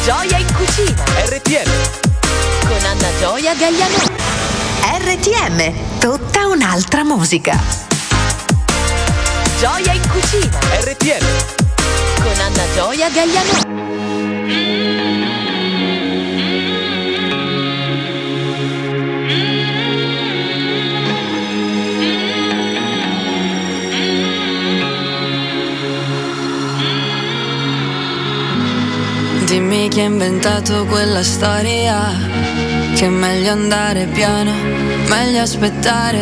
Gioia 0.08 0.38
in 0.38 0.46
cucina. 0.54 1.04
RTM. 1.26 1.70
Con 2.66 2.82
Anna 2.82 3.08
Gioia 3.18 3.54
Gagliano. 3.54 4.06
RTM, 5.04 5.98
tutta 5.98 6.46
un'altra 6.46 7.04
musica. 7.04 7.60
Gioia 9.58 9.92
in 9.92 10.08
cucina. 10.08 10.58
RTM. 10.80 11.26
Con 12.22 12.40
Anna 12.40 12.64
Gioia 12.72 13.10
Gagliano. 13.10 14.07
Dimmi 29.48 29.88
chi 29.88 30.00
ha 30.00 30.04
inventato 30.04 30.84
quella 30.84 31.22
storia 31.22 32.12
Che 32.94 33.06
è 33.06 33.08
meglio 33.08 33.52
andare 33.52 34.04
piano, 34.04 34.52
meglio 35.06 35.40
aspettare 35.40 36.20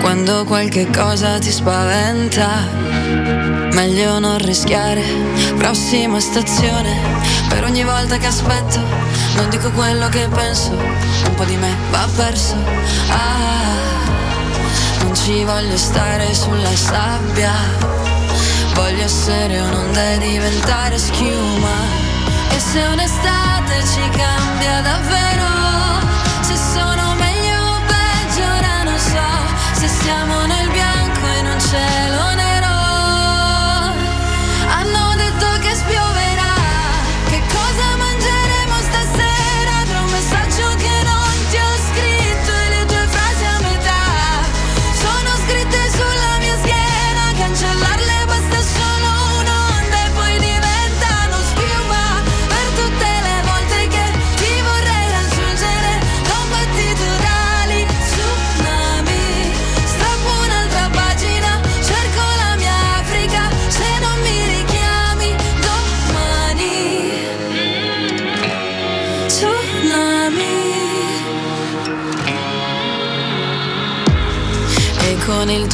Quando 0.00 0.44
qualche 0.44 0.90
cosa 0.90 1.38
ti 1.38 1.48
spaventa. 1.48 2.48
Meglio 3.72 4.18
non 4.18 4.38
rischiare 4.38 5.00
Prossima 5.58 6.18
stazione 6.18 6.98
Per 7.48 7.62
ogni 7.62 7.84
volta 7.84 8.16
che 8.16 8.26
aspetto 8.26 8.80
Non 9.36 9.48
dico 9.48 9.70
quello 9.70 10.08
che 10.08 10.26
penso 10.26 10.72
Un 10.72 11.34
po' 11.36 11.44
di 11.44 11.56
me 11.56 11.72
va 11.92 12.08
perso. 12.16 12.56
Ah, 13.10 15.04
non 15.04 15.14
ci 15.14 15.44
voglio 15.44 15.76
stare 15.76 16.34
sulla 16.34 16.74
sabbia 16.74 17.52
Voglio 18.74 19.04
essere 19.04 19.60
un'onda 19.60 20.14
e 20.14 20.18
diventare 20.18 20.98
schiuma 20.98 21.99
se 22.60 22.78
un'estate 22.86 23.82
ci 23.86 24.08
cambia 24.10 24.82
davvero, 24.82 26.06
se 26.42 26.54
sono 26.56 27.14
meglio 27.14 27.58
o 27.58 27.80
peggio 27.86 28.42
ora 28.42 28.82
non 28.84 28.98
so, 28.98 29.80
se 29.80 29.88
siamo 29.88 30.44
nel 30.44 30.68
bianco 30.68 31.26
in 31.38 31.46
un 31.46 31.60
cielo 31.60 32.34
nero. 32.34 32.39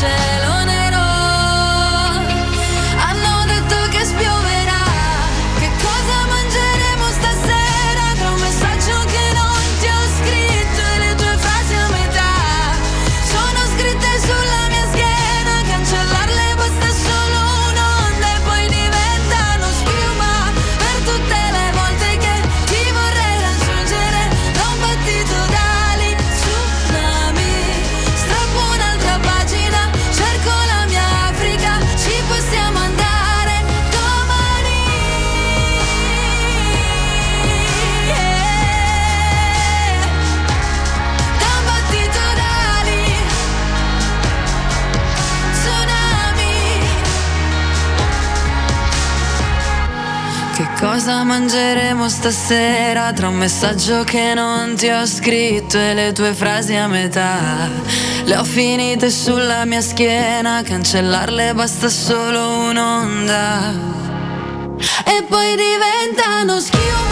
bianco 0.00 0.39
Cosa 50.80 51.24
mangeremo 51.24 52.08
stasera 52.08 53.12
tra 53.12 53.28
un 53.28 53.34
messaggio 53.34 54.02
che 54.02 54.32
non 54.32 54.76
ti 54.76 54.88
ho 54.88 55.04
scritto 55.04 55.76
e 55.76 55.92
le 55.92 56.12
tue 56.12 56.32
frasi 56.32 56.74
a 56.74 56.86
metà? 56.86 57.68
Le 58.24 58.36
ho 58.38 58.44
finite 58.44 59.10
sulla 59.10 59.66
mia 59.66 59.82
schiena, 59.82 60.62
cancellarle 60.64 61.52
basta 61.52 61.90
solo 61.90 62.60
un'onda. 62.70 63.74
E 65.04 65.22
poi 65.28 65.54
diventano 65.54 66.58
schiuma 66.58 67.09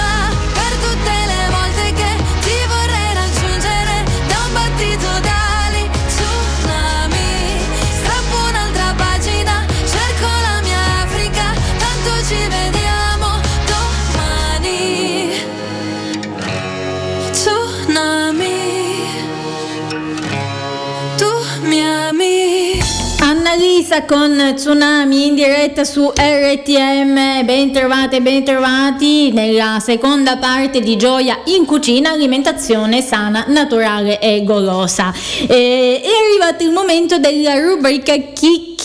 Annalisa 23.98 24.04
con 24.04 24.52
Tsunami 24.54 25.26
in 25.26 25.34
diretta 25.34 25.84
su 25.84 26.10
RTM, 26.14 27.44
ben 27.44 27.72
trovate, 27.72 28.20
ben 28.20 28.44
trovati 28.44 29.32
nella 29.32 29.80
seconda 29.80 30.36
parte 30.36 30.80
di 30.80 30.96
Gioia 30.96 31.40
in 31.46 31.64
cucina, 31.64 32.10
alimentazione 32.10 33.00
sana, 33.02 33.44
naturale 33.48 34.20
e 34.20 34.44
golosa. 34.44 35.12
E, 35.46 36.00
è 36.02 36.08
arrivato 36.08 36.64
il 36.64 36.70
momento 36.70 37.18
della 37.18 37.58
rubrica 37.60 38.14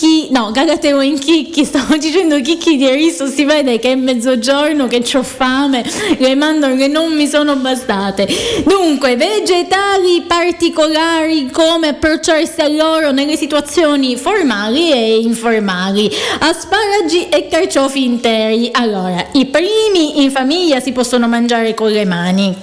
Chicchi, 0.04 0.28
no, 0.32 0.50
Galateo 0.50 1.00
in 1.00 1.18
Chicchi, 1.18 1.64
stavo 1.64 1.96
dicendo 1.96 2.38
Chicchi 2.42 2.76
di 2.76 2.90
riso, 2.90 3.26
si 3.26 3.46
vede 3.46 3.78
che 3.78 3.92
è 3.92 3.94
mezzogiorno, 3.94 4.86
che 4.86 5.02
ho 5.14 5.22
fame, 5.22 5.82
le 6.18 6.34
mandorle 6.34 6.88
non 6.88 7.14
mi 7.14 7.26
sono 7.26 7.56
bastate. 7.56 8.28
Dunque, 8.66 9.16
vegetali 9.16 10.22
particolari, 10.26 11.48
come 11.50 11.88
approcciarsi 11.88 12.60
a 12.60 12.68
loro 12.68 13.12
nelle 13.12 13.38
situazioni 13.38 14.14
formali 14.16 14.92
e 14.92 15.20
informali, 15.20 16.10
asparagi 16.40 17.30
e 17.30 17.48
carciofi 17.48 18.04
interi. 18.04 18.68
Allora, 18.72 19.24
i 19.32 19.46
primi 19.46 20.22
in 20.22 20.30
famiglia 20.30 20.80
si 20.80 20.92
possono 20.92 21.28
mangiare 21.28 21.72
con 21.72 21.90
le 21.90 22.04
mani. 22.04 22.54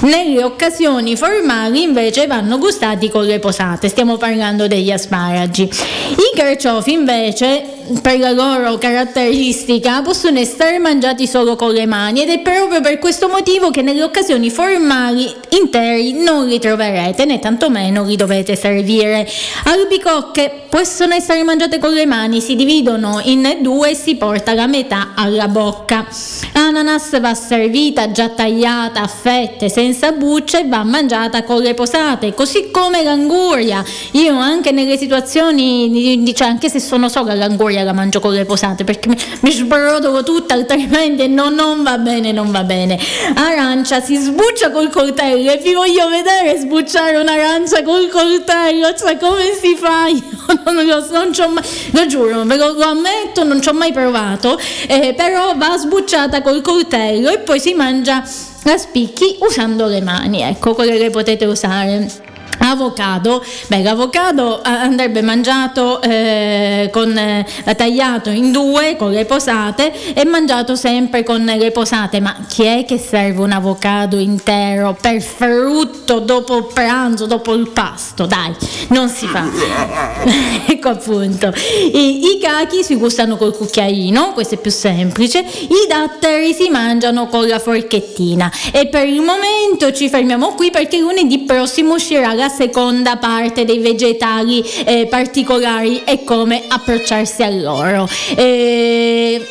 Nelle 0.00 0.42
occasioni 0.42 1.16
formali 1.16 1.82
invece 1.82 2.26
vanno 2.26 2.58
gustati 2.58 3.08
con 3.08 3.24
le 3.24 3.38
posate, 3.38 3.88
stiamo 3.88 4.16
parlando 4.16 4.66
degli 4.66 4.90
asparagi. 4.90 5.62
I 5.62 6.36
carciofi 6.36 6.71
invece 6.86 7.64
per 8.00 8.18
la 8.18 8.30
loro 8.30 8.78
caratteristica 8.78 10.02
possono 10.02 10.38
essere 10.38 10.78
mangiati 10.78 11.26
solo 11.26 11.56
con 11.56 11.72
le 11.72 11.86
mani 11.86 12.22
ed 12.22 12.28
è 12.28 12.38
proprio 12.40 12.80
per 12.80 12.98
questo 12.98 13.28
motivo 13.28 13.70
che 13.70 13.82
nelle 13.82 14.02
occasioni 14.02 14.50
formali 14.50 15.30
interi 15.50 16.12
non 16.12 16.46
li 16.46 16.58
troverete 16.58 17.24
né 17.24 17.38
tantomeno 17.38 18.04
li 18.04 18.16
dovete 18.16 18.56
servire. 18.56 19.28
Albicocche 19.64 20.66
possono 20.68 21.14
essere 21.14 21.42
mangiate 21.42 21.78
con 21.78 21.92
le 21.92 22.06
mani, 22.06 22.40
si 22.40 22.56
dividono 22.56 23.20
in 23.24 23.58
due 23.60 23.90
e 23.90 23.94
si 23.94 24.14
porta 24.16 24.54
la 24.54 24.66
metà 24.66 25.10
alla 25.14 25.48
bocca. 25.48 26.06
Ananas 26.52 27.20
va 27.20 27.34
servita 27.34 28.10
già 28.10 28.30
tagliata 28.30 29.02
a 29.02 29.06
fette 29.06 29.68
senza 29.68 30.12
bucce 30.12 30.60
e 30.60 30.68
va 30.68 30.82
mangiata 30.82 31.42
con 31.42 31.60
le 31.60 31.74
posate, 31.74 32.34
così 32.34 32.70
come 32.70 33.02
l'anguria. 33.02 33.84
Io 34.12 34.34
anche 34.36 34.70
nelle 34.72 34.96
situazioni, 34.96 36.32
cioè 36.34 36.48
anche 36.48 36.68
se 36.68 36.80
sono 36.80 37.08
sola 37.08 37.34
l'anguria 37.34 37.81
la 37.84 37.92
mangio 37.92 38.20
con 38.20 38.32
le 38.32 38.44
posate 38.44 38.84
perché 38.84 39.08
mi, 39.08 39.16
mi 39.40 39.50
sbrodolo 39.50 40.22
tutta 40.22 40.54
altrimenti 40.54 41.28
no, 41.28 41.48
non 41.48 41.82
va 41.82 41.98
bene, 41.98 42.32
non 42.32 42.50
va 42.50 42.62
bene. 42.62 42.98
Arancia 43.34 44.00
si 44.00 44.16
sbuccia 44.16 44.70
col 44.70 44.90
coltello 44.90 45.50
e 45.50 45.58
vi 45.58 45.74
voglio 45.74 46.08
vedere 46.08 46.58
sbucciare 46.58 47.16
un'arancia 47.16 47.82
col 47.82 48.08
coltello, 48.08 48.94
cioè 48.94 49.16
come 49.16 49.52
si 49.60 49.76
fa? 49.76 50.06
Io 50.08 50.72
non 50.72 50.84
lo 50.84 51.02
so, 51.02 51.12
non 51.12 51.32
ci 51.32 51.40
ho 51.40 51.48
mai, 51.48 51.62
lo 51.92 52.06
giuro, 52.06 52.44
ve 52.44 52.56
lo, 52.56 52.72
lo 52.72 52.84
ammetto, 52.84 53.44
non 53.44 53.60
ci 53.60 53.68
ho 53.68 53.72
mai 53.72 53.92
provato, 53.92 54.58
eh, 54.86 55.14
però 55.16 55.54
va 55.56 55.76
sbucciata 55.76 56.42
col 56.42 56.60
coltello 56.60 57.30
e 57.30 57.38
poi 57.38 57.60
si 57.60 57.74
mangia 57.74 58.22
a 58.64 58.78
spicchi 58.78 59.36
usando 59.40 59.86
le 59.86 60.00
mani, 60.00 60.42
ecco, 60.42 60.74
quelle 60.74 60.96
che 60.98 61.10
potete 61.10 61.44
usare. 61.44 62.30
Avocado, 62.64 63.44
beh 63.66 63.82
l'avocado 63.82 64.60
andrebbe 64.62 65.20
mangiato 65.20 66.00
eh, 66.00 66.88
con, 66.92 67.16
eh, 67.16 67.44
tagliato 67.76 68.30
in 68.30 68.52
due 68.52 68.96
con 68.96 69.10
le 69.10 69.24
posate 69.24 70.14
e 70.14 70.24
mangiato 70.24 70.76
sempre 70.76 71.24
con 71.24 71.44
le 71.44 71.70
posate, 71.72 72.20
ma 72.20 72.36
chi 72.46 72.64
è 72.64 72.84
che 72.84 72.98
serve 72.98 73.42
un 73.42 73.50
avocado 73.50 74.18
intero 74.18 74.96
per 75.00 75.20
frutto 75.20 76.20
dopo 76.20 76.64
pranzo, 76.64 77.26
dopo 77.26 77.52
il 77.54 77.68
pasto? 77.70 78.26
Dai, 78.26 78.54
non 78.88 79.08
si 79.08 79.26
fa. 79.26 79.44
ecco 80.66 80.88
appunto. 80.88 81.52
I, 81.92 82.34
I 82.34 82.38
cachi 82.40 82.84
si 82.84 82.94
gustano 82.96 83.36
col 83.36 83.56
cucchiaino, 83.56 84.32
questo 84.32 84.54
è 84.54 84.58
più 84.58 84.70
semplice, 84.70 85.40
i 85.40 85.86
datteri 85.88 86.54
si 86.54 86.68
mangiano 86.68 87.26
con 87.26 87.46
la 87.46 87.58
forchettina 87.58 88.50
e 88.72 88.86
per 88.86 89.08
il 89.08 89.20
momento 89.20 89.92
ci 89.92 90.08
fermiamo 90.08 90.54
qui 90.54 90.70
perché 90.70 90.98
lunedì 90.98 91.40
prossimo 91.40 91.94
uscirà 91.94 92.32
la 92.32 92.48
seconda 92.52 93.16
parte 93.16 93.64
dei 93.64 93.80
vegetali 93.80 94.62
eh, 94.84 95.06
particolari 95.06 96.02
e 96.04 96.22
come 96.22 96.62
approcciarsi 96.68 97.42
a 97.42 97.50
loro. 97.50 98.08
Eh, 98.36 99.44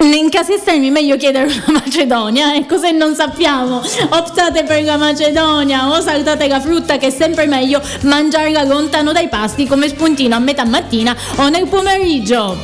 in 0.00 0.28
casi 0.30 0.54
estremi 0.54 0.90
meglio 0.90 1.16
chiedere 1.16 1.46
una 1.46 1.80
Macedonia, 1.84 2.54
ecco 2.54 2.76
se 2.76 2.90
non 2.90 3.14
sappiamo, 3.14 3.80
optate 4.10 4.64
per 4.64 4.82
la 4.82 4.96
Macedonia 4.96 5.88
o 5.88 6.00
saltate 6.00 6.48
la 6.48 6.60
frutta 6.60 6.98
che 6.98 7.06
è 7.06 7.10
sempre 7.10 7.46
meglio 7.46 7.80
mangiarla 8.02 8.64
lontano 8.64 9.12
dai 9.12 9.28
pasti 9.28 9.66
come 9.66 9.88
spuntino 9.88 10.34
a 10.34 10.38
metà 10.40 10.64
mattina 10.64 11.16
o 11.36 11.48
nel 11.48 11.68
pomeriggio. 11.68 12.58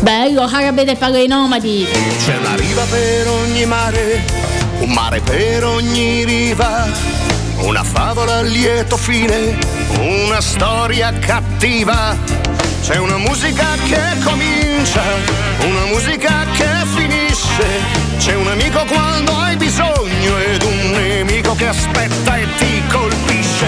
Bello, 0.00 0.42
arabe 0.42 0.84
dei 0.84 0.96
palei 0.96 1.26
nomadi. 1.26 1.86
C'è 2.24 2.36
una 2.36 2.54
riva 2.56 2.84
per 2.84 3.28
ogni 3.28 3.64
mare, 3.64 4.24
un 4.80 4.90
mare 4.90 5.20
per 5.20 5.64
ogni 5.64 6.24
riva 6.24 7.23
una 7.64 7.82
favola 7.82 8.38
a 8.38 8.42
lieto 8.42 8.96
fine, 8.96 9.58
una 9.98 10.40
storia 10.40 11.12
cattiva. 11.18 12.16
C'è 12.82 12.96
una 12.96 13.16
musica 13.16 13.66
che 13.86 14.00
comincia, 14.22 15.02
una 15.60 15.86
musica 15.86 16.44
che 16.52 16.68
finisce. 16.94 17.66
C'è 18.18 18.34
un 18.34 18.48
amico 18.48 18.84
quando 18.84 19.34
hai 19.36 19.56
bisogno 19.56 20.38
ed 20.38 20.62
un 20.62 20.90
nemico 20.90 21.54
che 21.54 21.68
aspetta 21.68 22.36
e 22.36 22.46
ti 22.58 22.82
colpisce. 22.88 23.66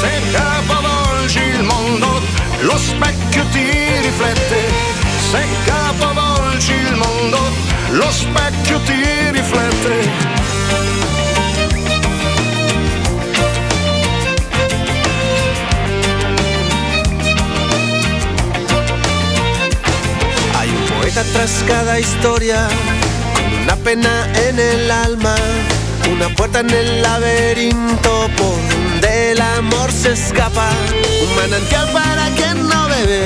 Se 0.00 0.20
capovolgi 0.32 1.40
il 1.40 1.62
mondo, 1.62 2.20
lo 2.60 2.76
specchio 2.76 3.44
ti 3.52 3.64
riflette. 4.02 4.58
Se 5.30 5.46
capovolgi 5.64 6.72
il 6.72 6.96
mondo, 6.96 7.38
lo 7.90 8.10
specchio 8.10 8.80
ti 8.80 9.30
riflette. 9.30 10.39
Tras 21.12 21.64
cada 21.66 21.98
historia, 21.98 22.68
con 23.34 23.62
una 23.62 23.76
pena 23.76 24.28
en 24.48 24.60
el 24.60 24.90
alma, 24.90 25.34
una 26.10 26.28
puerta 26.36 26.60
en 26.60 26.70
el 26.70 27.02
laberinto 27.02 28.30
por 28.36 28.56
donde 28.70 29.32
el 29.32 29.40
amor 29.40 29.90
se 29.90 30.12
escapa, 30.12 30.70
un 31.22 31.36
manantial 31.36 31.88
para 31.92 32.28
quien 32.36 32.68
no 32.68 32.88
bebe, 32.88 33.24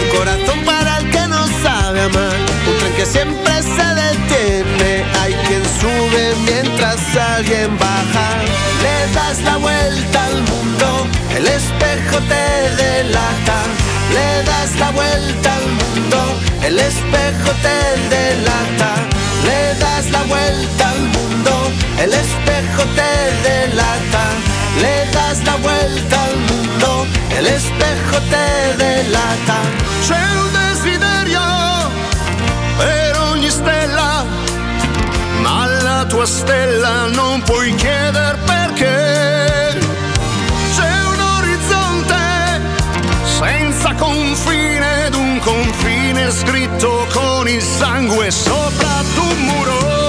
un 0.00 0.16
corazón 0.16 0.64
para 0.64 0.98
el 0.98 1.10
que 1.10 1.28
no 1.28 1.46
sabe 1.62 2.00
amar, 2.00 2.36
un 2.66 2.78
tren 2.78 2.92
que 2.94 3.04
siempre 3.04 3.52
se 3.62 3.86
detiene, 4.02 5.04
hay 5.20 5.34
quien 5.46 5.62
sube 5.78 6.34
mientras 6.46 6.98
alguien 7.36 7.76
baja, 7.78 8.28
le 8.82 9.12
das 9.14 9.42
la 9.42 9.56
vuelta 9.58 10.24
al 10.24 10.42
mundo, 10.42 11.06
el 11.36 11.46
espejo 11.46 12.18
te 12.28 12.82
delata, 12.82 13.62
le 14.16 14.42
das 14.44 14.78
la 14.78 14.90
vuelta 14.90 15.54
al 15.54 15.66
mundo 15.66 16.50
el 16.70 16.78
espejo 16.78 17.50
te 17.62 17.78
delata, 18.14 18.92
le 19.44 19.74
das 19.80 20.10
la 20.10 20.22
vuelta 20.22 20.90
al 20.90 21.00
mundo, 21.00 21.72
el 21.98 22.12
espejo 22.12 22.82
te 22.94 23.48
delata, 23.48 24.24
le 24.80 25.10
das 25.10 25.42
la 25.44 25.56
vuelta 25.56 26.16
al 26.24 26.36
mundo, 26.50 27.06
el 27.38 27.46
espejo 27.46 28.18
te 28.32 28.76
delata. 28.84 29.56
C'è 30.06 30.22
un 30.44 30.52
desiderio 30.52 31.40
per 32.76 33.18
ogni 33.32 33.50
stella, 33.50 34.24
ma 35.42 35.66
la 35.66 36.04
tua 36.04 36.26
stella 36.26 37.06
non 37.06 37.42
puoi 37.42 37.74
chiedere 37.74 38.38
perché. 38.46 39.69
Senza 43.40 43.94
confine 43.94 45.06
ed 45.06 45.14
un 45.14 45.38
confine 45.38 46.30
scritto 46.30 47.06
con 47.10 47.48
il 47.48 47.62
sangue 47.62 48.30
sopra 48.30 49.02
tu 49.14 49.22
muro. 49.22 49.99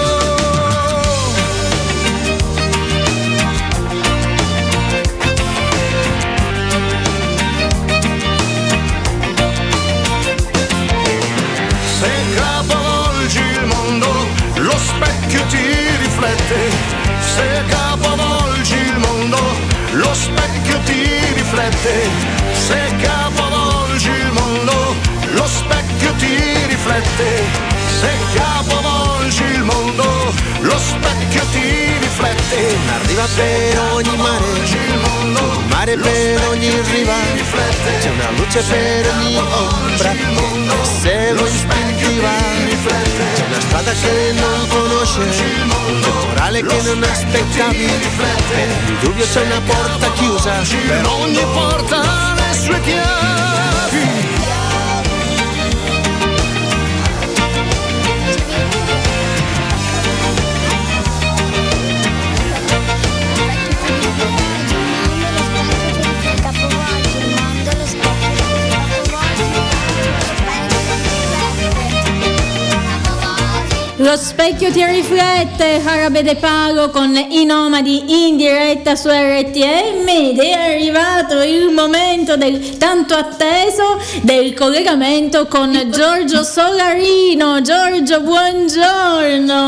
Riflette. 27.12 27.70
Se 27.99 28.09
capovolgi 28.34 29.43
il 29.43 29.64
mondo, 29.64 30.34
lo 30.62 30.78
specchio 30.78 31.43
ti 31.51 31.97
riflette. 31.99 32.78
Arriva 32.93 33.28
per 33.36 33.80
ogni 33.93 34.18
mare, 34.18 35.66
mare 35.70 35.97
per 35.97 36.47
ogni 36.49 36.70
riva, 36.70 37.16
c'è 37.99 38.09
una 38.09 38.30
luce 38.38 38.62
per 38.62 39.09
ogni 39.20 39.38
ombra 39.38 40.12
che 40.12 40.89
segue 40.99 41.47
istintiva. 41.47 42.30
C'è 43.36 43.45
una 43.45 43.59
strada 43.59 43.91
che 43.91 44.34
non 44.34 44.68
conosce, 44.68 45.20
un 45.20 46.01
temporale 46.01 46.64
che 46.64 46.82
non 46.84 47.03
aspettavi. 47.03 47.86
Per 48.47 48.68
ogni 48.84 48.97
dubbio 48.99 49.26
c'è 49.26 49.41
una 49.41 49.62
porta 49.62 50.12
chiusa, 50.14 50.51
Per 50.88 51.07
ogni 51.07 51.45
porta 51.53 52.34
le 52.36 52.57
sue 52.57 52.82
chiavi. 52.82 54.31
Lo 74.02 74.18
specchio 74.18 74.72
ti 74.72 74.84
riflette, 74.84 75.80
Arabe 75.86 76.24
De 76.24 76.36
Palo 76.36 76.89
con 76.89 77.16
i 77.16 77.45
nomadi 77.45 78.26
in 78.26 78.36
diretta 78.36 78.95
su 78.95 79.10
RTM 79.10 80.08
ed 80.08 80.39
è 80.39 80.54
arrivato 80.54 81.39
il 81.41 81.70
momento 81.70 82.36
del 82.36 82.80
tanto 82.80 83.14
atteso 83.14 84.02
del 84.22 84.56
collegamento 84.56 85.45
con 85.45 85.91
Giorgio 85.91 86.41
Solarino. 86.41 87.62
Giorgio, 87.62 88.22
buongiorno. 88.22 89.60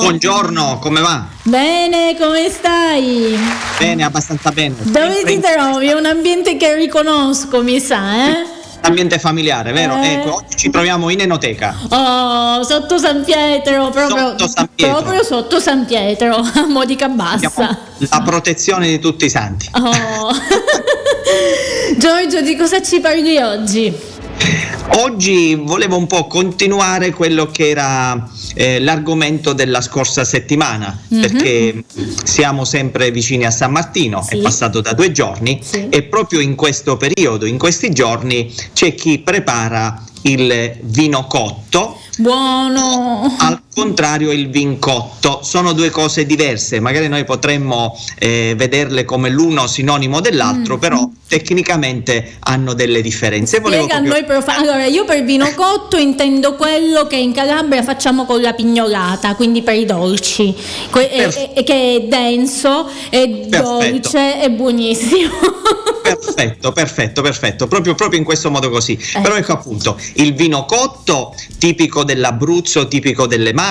Buongiorno, 0.00 0.78
come 0.80 1.02
va? 1.02 1.26
Bene, 1.42 2.16
come 2.18 2.48
stai? 2.48 3.38
Bene, 3.78 4.04
abbastanza 4.04 4.52
bene. 4.52 4.74
Dove 4.84 5.22
ti 5.22 5.38
trovi? 5.38 5.88
È 5.88 5.92
un 5.92 6.06
ambiente 6.06 6.56
che 6.56 6.74
riconosco, 6.76 7.62
mi 7.62 7.78
sa, 7.78 8.30
eh? 8.30 8.55
Ambiente 8.86 9.18
familiare, 9.18 9.72
vero? 9.72 9.96
Eh. 9.96 10.12
Ecco, 10.12 10.34
oggi 10.36 10.56
ci 10.56 10.70
troviamo 10.70 11.10
in 11.10 11.20
enoteca. 11.20 11.74
Oh, 11.88 12.62
sotto 12.62 12.98
San 12.98 13.24
Pietro, 13.24 13.90
proprio 13.90 14.28
Sotto 14.28 14.48
San 14.48 14.68
Pietro. 14.74 14.96
proprio 15.02 15.22
sotto 15.24 15.58
San 15.60 15.84
Pietro, 15.86 16.36
a 16.36 16.66
modica 16.68 17.08
bassa. 17.08 17.78
La 17.98 18.22
protezione 18.24 18.86
di 18.88 18.98
tutti 18.98 19.24
i 19.24 19.30
santi. 19.30 19.68
Oh. 19.72 20.30
Giorgio, 21.98 22.40
di 22.42 22.56
cosa 22.56 22.80
ci 22.80 23.00
parli 23.00 23.38
oggi? 23.38 24.05
Oggi 24.98 25.54
volevo 25.54 25.96
un 25.96 26.06
po' 26.06 26.26
continuare 26.26 27.12
quello 27.12 27.46
che 27.50 27.68
era 27.68 28.28
eh, 28.54 28.80
l'argomento 28.80 29.52
della 29.52 29.82
scorsa 29.82 30.24
settimana, 30.24 30.98
Mhm. 31.08 31.20
perché 31.20 31.84
siamo 32.24 32.64
sempre 32.64 33.10
vicini 33.10 33.44
a 33.44 33.50
San 33.50 33.72
Martino, 33.72 34.22
Sì. 34.22 34.38
è 34.38 34.40
passato 34.40 34.80
da 34.80 34.94
due 34.94 35.12
giorni 35.12 35.60
e 35.90 36.02
proprio 36.04 36.40
in 36.40 36.54
questo 36.54 36.96
periodo, 36.96 37.44
in 37.44 37.58
questi 37.58 37.90
giorni, 37.92 38.50
c'è 38.72 38.94
chi 38.94 39.18
prepara 39.18 40.02
il 40.22 40.78
vino 40.84 41.26
cotto. 41.26 42.00
Buono. 42.18 43.34
Al 43.38 43.60
contrario 43.86 44.32
il 44.32 44.48
vincotto 44.48 45.40
sono 45.42 45.72
due 45.74 45.90
cose 45.90 46.24
diverse, 46.24 46.80
magari 46.80 47.08
noi 47.08 47.24
potremmo 47.24 47.94
eh, 48.18 48.54
vederle 48.56 49.04
come 49.04 49.28
l'uno 49.28 49.66
sinonimo 49.66 50.20
dell'altro, 50.20 50.76
Mm. 50.76 50.78
però 50.78 51.06
tecnicamente 51.28 52.36
hanno 52.40 52.72
delle 52.72 53.02
differenze. 53.02 53.58
Spiega 53.58 53.86
proprio- 53.86 54.10
noi 54.10 54.24
profa- 54.24 54.56
Allora, 54.56 54.86
io 54.86 55.04
per 55.04 55.22
vino 55.24 55.46
cotto 55.54 55.98
intendo 55.98 56.54
quello 56.54 57.06
che 57.06 57.16
in 57.16 57.32
Calabria 57.34 57.82
facciamo 57.82 58.24
con 58.24 58.40
la 58.40 58.54
pignolata, 58.54 59.34
quindi 59.34 59.60
per 59.62 59.74
i 59.74 59.84
dolci, 59.84 60.54
Que- 60.90 61.10
e- 61.10 61.16
Perf- 61.18 61.50
e- 61.54 61.62
che 61.62 61.96
è 61.96 62.00
denso, 62.08 62.88
è 63.10 63.26
dolce 63.28 64.42
e 64.42 64.50
buonissimo. 64.50 65.34
Perfetto, 66.06 66.70
perfetto, 66.70 67.20
perfetto, 67.20 67.66
proprio, 67.66 67.96
proprio 67.96 68.18
in 68.20 68.24
questo 68.24 68.48
modo 68.48 68.70
così. 68.70 68.96
Eh. 69.16 69.20
Però 69.20 69.34
ecco 69.34 69.52
appunto 69.52 69.98
il 70.14 70.34
vino 70.34 70.64
cotto, 70.64 71.34
tipico 71.58 72.04
dell'Abruzzo, 72.04 72.86
tipico 72.86 73.26
delle 73.26 73.52
Marche, 73.52 73.64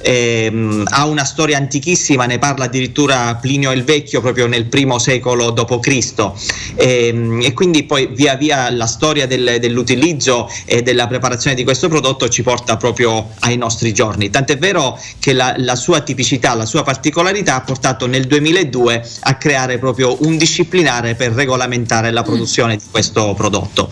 ehm, 0.00 0.84
ha 0.86 1.06
una 1.06 1.24
storia 1.24 1.56
antichissima, 1.56 2.26
ne 2.26 2.38
parla 2.38 2.64
addirittura 2.64 3.34
Plinio 3.36 3.72
il 3.72 3.84
Vecchio 3.84 4.20
proprio 4.20 4.46
nel 4.46 4.66
primo 4.66 4.98
secolo 4.98 5.50
d.C. 5.50 6.32
Ehm, 6.76 7.40
e 7.42 7.52
quindi 7.52 7.84
poi 7.84 8.08
via 8.12 8.34
via 8.36 8.70
la 8.70 8.86
storia 8.86 9.26
del- 9.26 9.58
dell'utilizzo 9.60 10.48
e 10.64 10.82
della 10.82 11.06
preparazione 11.06 11.56
di 11.56 11.64
questo 11.64 11.88
prodotto 11.88 12.28
ci 12.28 12.42
porta 12.42 12.76
proprio 12.76 13.30
ai 13.40 13.56
nostri 13.56 13.92
giorni. 13.92 14.30
Tant'è 14.30 14.56
vero 14.58 14.98
che 15.18 15.32
la, 15.32 15.54
la 15.58 15.76
sua 15.76 16.00
tipicità, 16.00 16.54
la 16.54 16.66
sua 16.66 16.82
particolarità 16.82 17.56
ha 17.56 17.60
portato 17.60 18.06
nel 18.06 18.26
2002 18.26 19.08
a 19.20 19.34
creare 19.36 19.78
proprio 19.78 20.16
un 20.20 20.36
disciplinare 20.36 21.14
per 21.14 21.32
regolamentare 21.32 22.10
la 22.10 22.22
produzione 22.22 22.76
di 22.76 22.84
questo 22.90 23.34
prodotto. 23.34 23.90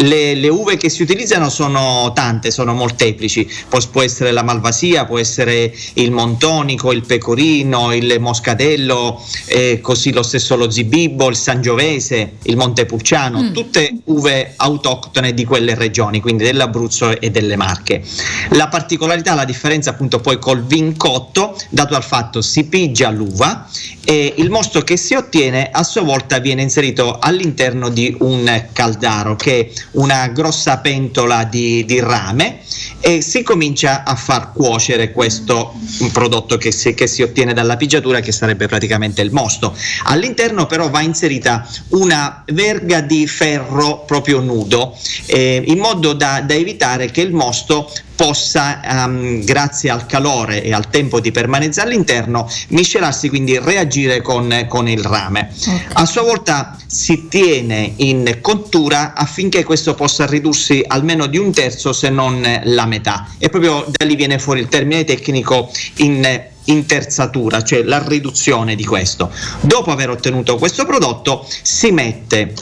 Le, 0.00 0.34
le 0.34 0.48
uve 0.48 0.76
che 0.76 0.88
si 0.88 1.02
utilizzano 1.02 1.48
sono 1.48 2.12
tante, 2.14 2.50
sono 2.50 2.74
molteplici, 2.74 3.48
può, 3.68 3.78
può 3.90 4.02
essere 4.02 4.32
la 4.32 4.42
malvasia, 4.66 5.04
può 5.04 5.18
essere 5.18 5.72
il 5.94 6.10
montonico, 6.10 6.92
il 6.92 7.04
pecorino, 7.04 7.92
il 7.94 8.16
moscatello, 8.18 9.22
eh, 9.46 9.80
così 9.80 10.12
lo 10.12 10.22
stesso 10.22 10.56
lo 10.56 10.70
zibibbo, 10.70 11.28
il 11.28 11.36
sangiovese, 11.36 12.34
il 12.42 12.56
montepulciano, 12.56 13.42
Mm. 13.42 13.52
tutte 13.52 13.94
uve 14.04 14.54
autoctone 14.56 15.34
di 15.34 15.44
quelle 15.44 15.74
regioni, 15.74 16.20
quindi 16.20 16.44
dell'Abruzzo 16.44 17.20
e 17.20 17.30
delle 17.30 17.56
Marche. 17.56 18.02
La 18.50 18.68
particolarità, 18.68 19.34
la 19.34 19.44
differenza 19.44 19.90
appunto 19.90 20.20
poi 20.20 20.38
col 20.38 20.64
vin 20.64 20.96
cotto, 20.96 21.56
dato 21.70 21.94
al 21.94 22.04
fatto 22.04 22.40
si 22.42 22.64
pigia 22.64 23.10
l'uva 23.10 23.68
e 24.08 24.34
il 24.36 24.50
mosto 24.50 24.82
che 24.82 24.96
si 24.96 25.14
ottiene 25.14 25.68
a 25.68 25.82
sua 25.82 26.02
volta 26.02 26.38
viene 26.38 26.62
inserito 26.62 27.18
all'interno 27.18 27.88
di 27.88 28.16
un 28.20 28.68
caldaro 28.72 29.34
che 29.34 29.58
è 29.58 29.82
una 29.92 30.28
grossa 30.28 30.78
pentola 30.78 31.42
di, 31.42 31.84
di 31.84 31.98
rame 31.98 32.60
e 33.00 33.20
si 33.20 33.42
comincia 33.42 34.04
a 34.04 34.14
far 34.14 34.52
cuocere 34.52 35.10
questo 35.10 35.74
prodotto 36.12 36.56
che 36.56 36.70
si, 36.70 36.94
che 36.94 37.08
si 37.08 37.22
ottiene 37.22 37.52
dalla 37.52 37.76
pigiatura 37.76 38.20
che 38.20 38.30
sarebbe 38.30 38.68
praticamente 38.68 39.22
il 39.22 39.32
mosto. 39.32 39.76
All'interno 40.04 40.66
però 40.66 40.88
va 40.88 41.00
inserita 41.00 41.68
una 41.88 42.44
verga 42.46 43.00
di 43.00 43.26
ferro 43.26 44.04
proprio 44.06 44.38
nudo 44.38 44.96
eh, 45.26 45.64
in 45.66 45.78
modo 45.78 46.12
da, 46.12 46.42
da 46.46 46.54
evitare 46.54 47.10
che 47.10 47.22
il 47.22 47.32
mosto 47.32 47.90
possa, 48.16 48.82
ehm, 48.82 49.44
grazie 49.44 49.90
al 49.90 50.06
calore 50.06 50.62
e 50.62 50.72
al 50.72 50.88
tempo 50.88 51.20
di 51.20 51.30
permanenza 51.30 51.82
all'interno, 51.82 52.50
miscelarsi, 52.68 53.28
quindi 53.28 53.58
reagire 53.58 54.22
con, 54.22 54.64
con 54.68 54.88
il 54.88 55.02
rame. 55.02 55.52
A 55.92 56.06
sua 56.06 56.22
volta 56.22 56.76
si 56.86 57.28
tiene 57.28 57.92
in 57.96 58.38
cottura 58.40 59.14
affinché 59.14 59.62
questo 59.64 59.94
possa 59.94 60.26
ridursi 60.26 60.82
almeno 60.86 61.26
di 61.26 61.38
un 61.38 61.52
terzo, 61.52 61.92
se 61.92 62.08
non 62.08 62.44
la 62.64 62.86
metà. 62.86 63.28
E 63.38 63.48
proprio 63.48 63.84
da 63.88 64.04
lì 64.04 64.16
viene 64.16 64.38
fuori 64.38 64.60
il 64.60 64.68
termine 64.68 65.04
tecnico 65.04 65.70
in 65.96 66.44
interzatura, 66.64 67.62
cioè 67.62 67.82
la 67.82 68.02
riduzione 68.06 68.74
di 68.74 68.84
questo. 68.84 69.30
Dopo 69.60 69.90
aver 69.90 70.10
ottenuto 70.10 70.56
questo 70.56 70.84
prodotto 70.84 71.46
si 71.62 71.90
mette 71.90 72.52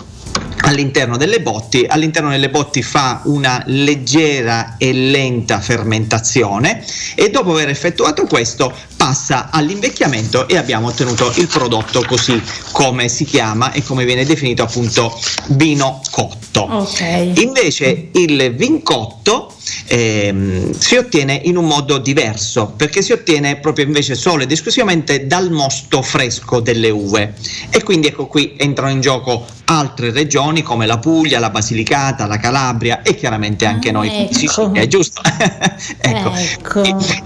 all'interno 0.62 1.16
delle 1.16 1.40
botti, 1.40 1.84
all'interno 1.88 2.30
delle 2.30 2.50
botti 2.50 2.82
fa 2.82 3.20
una 3.24 3.62
leggera 3.66 4.76
e 4.78 4.92
lenta 4.92 5.60
fermentazione 5.60 6.84
e 7.14 7.30
dopo 7.30 7.52
aver 7.52 7.68
effettuato 7.68 8.26
questo 8.26 8.74
passa 9.04 9.50
all'invecchiamento 9.50 10.48
e 10.48 10.56
abbiamo 10.56 10.86
ottenuto 10.86 11.30
il 11.36 11.46
prodotto 11.46 12.02
così 12.06 12.40
come 12.72 13.08
si 13.08 13.26
chiama 13.26 13.70
e 13.72 13.82
come 13.82 14.06
viene 14.06 14.24
definito 14.24 14.62
appunto 14.62 15.20
vino 15.48 16.00
cotto. 16.10 16.62
Ok. 16.62 17.32
Invece 17.34 18.08
il 18.12 18.54
vin 18.54 18.82
cotto 18.82 19.54
ehm, 19.88 20.72
si 20.72 20.96
ottiene 20.96 21.38
in 21.44 21.58
un 21.58 21.66
modo 21.66 21.98
diverso 21.98 22.72
perché 22.76 23.02
si 23.02 23.12
ottiene 23.12 23.56
proprio 23.56 23.84
invece 23.84 24.14
solo 24.14 24.42
ed 24.44 24.50
esclusivamente 24.50 25.26
dal 25.26 25.50
mosto 25.50 26.00
fresco 26.00 26.60
delle 26.60 26.88
uve 26.90 27.34
e 27.70 27.82
quindi 27.82 28.06
ecco 28.06 28.26
qui 28.26 28.54
entrano 28.56 28.90
in 28.90 29.00
gioco 29.02 29.44
altre 29.66 30.10
regioni 30.10 30.62
come 30.62 30.86
la 30.86 30.98
Puglia, 30.98 31.38
la 31.38 31.50
Basilicata, 31.50 32.26
la 32.26 32.38
Calabria 32.38 33.02
e 33.02 33.14
chiaramente 33.14 33.64
anche 33.64 33.90
noi 33.90 34.08
ecco. 34.08 34.34
Sicilia, 34.34 34.86
giusto? 34.86 35.22
ecco. 36.00 36.32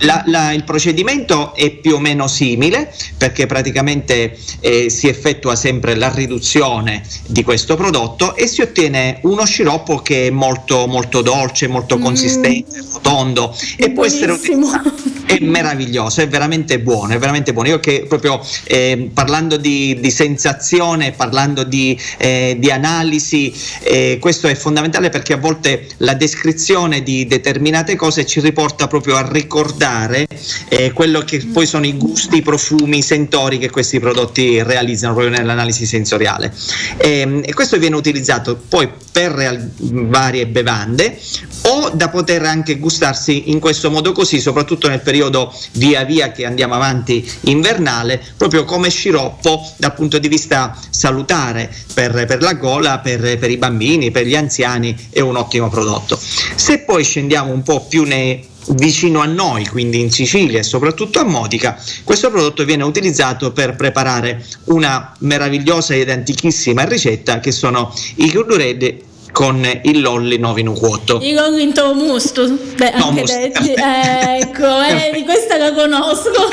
La- 0.00 0.22
la- 0.26 0.52
il 0.52 0.64
procedimento 0.64 1.54
è 1.54 1.67
più 1.70 1.94
o 1.94 1.98
meno 1.98 2.26
simile 2.28 2.92
perché 3.16 3.46
praticamente 3.46 4.36
eh, 4.60 4.90
si 4.90 5.08
effettua 5.08 5.54
sempre 5.56 5.94
la 5.94 6.12
riduzione 6.12 7.02
di 7.26 7.42
questo 7.42 7.76
prodotto 7.76 8.34
e 8.34 8.46
si 8.46 8.60
ottiene 8.60 9.18
uno 9.22 9.44
sciroppo 9.44 9.98
che 9.98 10.26
è 10.26 10.30
molto, 10.30 10.86
molto 10.86 11.22
dolce, 11.22 11.66
molto 11.66 11.98
consistente, 11.98 12.82
rotondo 12.92 13.54
e 13.76 13.90
può 13.90 14.04
essere 14.04 14.32
utilizzato. 14.32 14.94
È 15.26 15.38
meraviglioso, 15.40 16.22
è 16.22 16.28
veramente 16.28 16.80
buono, 16.80 17.12
è 17.12 17.18
veramente 17.18 17.52
buono. 17.52 17.68
Io 17.68 17.80
che 17.80 18.06
proprio 18.08 18.40
eh, 18.64 19.10
parlando 19.12 19.56
di, 19.56 19.98
di 20.00 20.10
sensazione, 20.10 21.12
parlando 21.12 21.64
di, 21.64 21.98
eh, 22.16 22.56
di 22.58 22.70
analisi, 22.70 23.52
eh, 23.82 24.18
questo 24.20 24.48
è 24.48 24.54
fondamentale 24.54 25.10
perché 25.10 25.34
a 25.34 25.36
volte 25.36 25.86
la 25.98 26.14
descrizione 26.14 27.02
di 27.02 27.26
determinate 27.26 27.94
cose 27.96 28.24
ci 28.24 28.40
riporta 28.40 28.86
proprio 28.86 29.16
a 29.16 29.28
ricordare 29.30 30.26
eh, 30.68 30.92
quello 30.92 31.20
che 31.20 31.40
poi 31.58 31.66
sono 31.66 31.86
i 31.86 31.96
gusti, 31.96 32.36
i 32.36 32.42
profumi, 32.42 32.98
i 32.98 33.02
sentori 33.02 33.58
che 33.58 33.68
questi 33.68 33.98
prodotti 33.98 34.62
realizzano 34.62 35.14
proprio 35.14 35.36
nell'analisi 35.36 35.86
sensoriale. 35.86 36.54
Ehm, 36.98 37.42
E, 37.44 37.52
questo 37.52 37.78
viene 37.78 37.96
utilizzato 37.96 38.54
poi 38.68 38.88
per 39.10 39.32
real- 39.32 39.68
varie 39.76 40.46
bevande 40.46 41.18
o 41.62 41.90
da 41.90 42.10
poter 42.10 42.44
anche 42.44 42.78
gustarsi 42.78 43.50
in 43.50 43.58
questo 43.58 43.90
modo 43.90 44.12
così, 44.12 44.38
soprattutto 44.38 44.86
nel 44.86 45.00
periodo 45.00 45.52
via 45.72 46.04
via 46.04 46.30
che 46.30 46.46
andiamo 46.46 46.74
avanti 46.74 47.28
invernale, 47.42 48.22
proprio 48.36 48.64
come 48.64 48.88
sciroppo 48.88 49.68
dal 49.78 49.94
punto 49.94 50.18
di 50.18 50.28
vista 50.28 50.78
salutare 50.90 51.74
per, 51.92 52.24
per 52.26 52.40
la 52.40 52.52
gola, 52.52 53.00
per, 53.00 53.36
per 53.36 53.50
i 53.50 53.56
bambini, 53.56 54.12
per 54.12 54.26
gli 54.26 54.36
anziani, 54.36 54.96
è 55.10 55.18
un 55.18 55.34
ottimo 55.34 55.68
prodotto. 55.68 56.16
Se 56.54 56.78
poi 56.80 57.02
scendiamo 57.02 57.50
un 57.50 57.64
po' 57.64 57.84
più 57.84 58.04
nei 58.04 58.47
vicino 58.70 59.20
a 59.20 59.26
noi, 59.26 59.66
quindi 59.66 60.00
in 60.00 60.10
Sicilia 60.10 60.58
e 60.58 60.62
soprattutto 60.62 61.20
a 61.20 61.24
Modica, 61.24 61.80
questo 62.04 62.30
prodotto 62.30 62.64
viene 62.64 62.84
utilizzato 62.84 63.52
per 63.52 63.76
preparare 63.76 64.44
una 64.64 65.14
meravigliosa 65.20 65.94
ed 65.94 66.10
antichissima 66.10 66.84
ricetta 66.84 67.40
che 67.40 67.52
sono 67.52 67.94
i 68.16 68.30
curduredi 68.30 69.06
con 69.38 69.64
il 69.84 70.00
lolli 70.00 70.36
novino 70.36 70.72
cuotto. 70.72 71.20
I 71.22 71.32
convinto 71.32 71.94
musto. 71.94 72.44
Beh, 72.48 72.90
anche 72.90 72.98
Tomus. 72.98 73.30
detti. 73.30 73.72
Ecco, 73.72 74.82
eh, 74.82 75.22
questa 75.22 75.56
la 75.56 75.72
conosco. 75.72 76.48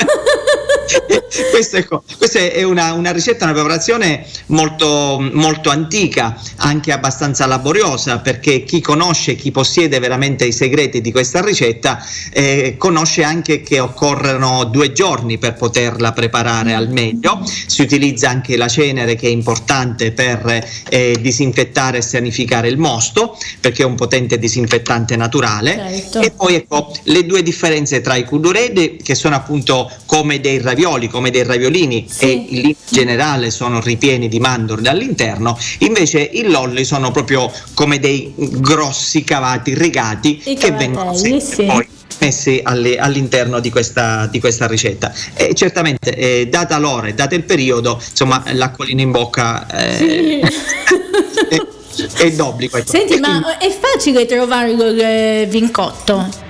Questa, 1.50 1.78
ecco, 1.78 2.04
questa 2.16 2.38
è 2.38 2.62
una, 2.62 2.92
una 2.92 3.10
ricetta, 3.10 3.44
una 3.44 3.52
preparazione 3.52 4.24
molto, 4.46 5.18
molto 5.32 5.70
antica, 5.70 6.40
anche 6.56 6.92
abbastanza 6.92 7.44
laboriosa, 7.46 8.20
perché 8.20 8.62
chi 8.62 8.80
conosce, 8.80 9.34
chi 9.34 9.50
possiede 9.50 9.98
veramente 9.98 10.44
i 10.44 10.52
segreti 10.52 11.00
di 11.00 11.10
questa 11.10 11.42
ricetta, 11.42 11.98
eh, 12.32 12.76
conosce 12.78 13.24
anche 13.24 13.62
che 13.62 13.80
occorrono 13.80 14.64
due 14.64 14.92
giorni 14.92 15.38
per 15.38 15.54
poterla 15.54 16.12
preparare 16.12 16.72
al 16.74 16.88
meglio. 16.90 17.42
Si 17.44 17.82
utilizza 17.82 18.30
anche 18.30 18.56
la 18.56 18.68
cenere 18.68 19.16
che 19.16 19.26
è 19.26 19.30
importante 19.30 20.12
per 20.12 20.64
eh, 20.88 21.16
disinfettare 21.20 21.98
e 21.98 22.02
sanificare 22.02 22.68
il 22.68 22.75
mosto, 22.76 23.36
perché 23.60 23.82
è 23.82 23.86
un 23.86 23.94
potente 23.94 24.38
disinfettante 24.38 25.16
naturale. 25.16 25.74
Certo. 25.74 26.20
E 26.20 26.30
poi 26.30 26.54
ecco 26.54 26.92
le 27.04 27.24
due 27.24 27.42
differenze 27.42 28.00
tra 28.00 28.16
i 28.16 28.24
kuduredi, 28.24 28.98
che 29.02 29.14
sono 29.14 29.34
appunto 29.34 29.90
come 30.06 30.40
dei 30.40 30.60
ravioli, 30.60 31.08
come 31.08 31.30
dei 31.30 31.44
raviolini, 31.44 32.06
e 32.18 32.30
in 32.30 32.74
generale 32.88 33.50
sono 33.50 33.80
ripieni 33.80 34.28
di 34.28 34.40
mandorle 34.40 34.88
all'interno, 34.88 35.58
invece 35.78 36.20
i 36.20 36.50
lolli 36.50 36.84
sono 36.84 37.10
proprio 37.10 37.50
come 37.74 37.98
dei 37.98 38.32
grossi 38.36 39.24
cavati 39.24 39.74
rigati 39.74 40.42
I 40.44 40.54
che 40.56 40.72
vengono 40.72 41.14
sì. 41.14 41.64
poi 41.64 41.86
messi 42.18 42.60
all'interno 42.62 43.60
di 43.60 43.70
questa, 43.70 44.26
di 44.26 44.40
questa 44.40 44.66
ricetta. 44.66 45.12
E 45.34 45.54
certamente, 45.54 46.14
eh, 46.14 46.48
data 46.48 46.78
l'ora 46.78 47.08
e 47.08 47.14
dato 47.14 47.34
il 47.34 47.44
periodo, 47.44 48.00
insomma, 48.08 48.42
l'acquolina 48.52 49.02
in 49.02 49.10
bocca 49.10 49.66
eh, 49.68 50.40
è, 50.40 51.56
è 52.16 52.30
d'obbligo. 52.32 52.82
Senti, 52.84 53.18
ma 53.18 53.58
è 53.58 53.70
facile 53.70 54.26
trovarlo 54.26 54.86
il 54.88 55.48
vincotto? 55.48 56.44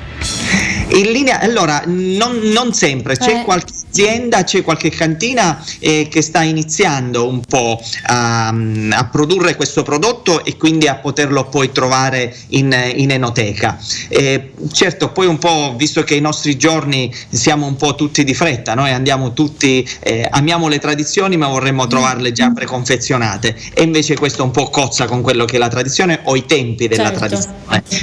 In 0.88 1.10
linea, 1.10 1.40
allora, 1.40 1.82
non, 1.86 2.38
non 2.38 2.72
sempre, 2.72 3.16
c'è 3.16 3.40
Eh. 3.40 3.44
qualche 3.44 3.72
azienda, 3.96 4.44
c'è 4.44 4.62
qualche 4.62 4.90
cantina 4.90 5.64
eh, 5.78 6.08
che 6.10 6.20
sta 6.20 6.42
iniziando 6.42 7.26
un 7.26 7.40
po' 7.40 7.80
a, 8.04 8.48
a 8.48 9.08
produrre 9.10 9.56
questo 9.56 9.82
prodotto 9.82 10.44
e 10.44 10.58
quindi 10.58 10.86
a 10.86 10.96
poterlo 10.96 11.48
poi 11.48 11.72
trovare 11.72 12.34
in, 12.48 12.74
in 12.96 13.10
enoteca. 13.10 13.78
Eh, 14.08 14.52
certo, 14.70 15.12
poi 15.12 15.26
un 15.26 15.38
po', 15.38 15.74
visto 15.76 16.04
che 16.04 16.14
i 16.14 16.20
nostri 16.20 16.58
giorni 16.58 17.12
siamo 17.30 17.64
un 17.66 17.76
po' 17.76 17.94
tutti 17.94 18.22
di 18.22 18.34
fretta, 18.34 18.74
noi 18.74 18.90
andiamo 18.90 19.32
tutti, 19.32 19.88
eh, 20.00 20.28
amiamo 20.30 20.68
le 20.68 20.78
tradizioni 20.78 21.38
ma 21.38 21.48
vorremmo 21.48 21.86
trovarle 21.86 22.32
già 22.32 22.50
preconfezionate 22.50 23.56
e 23.72 23.82
invece 23.82 24.16
questo 24.16 24.44
un 24.44 24.50
po' 24.50 24.68
cozza 24.68 25.06
con 25.06 25.22
quello 25.22 25.46
che 25.46 25.56
è 25.56 25.58
la 25.58 25.68
tradizione 25.68 26.20
o 26.24 26.36
i 26.36 26.44
tempi 26.44 26.86
della 26.86 27.04
Certo. 27.06 27.18
tradizione 27.18 27.54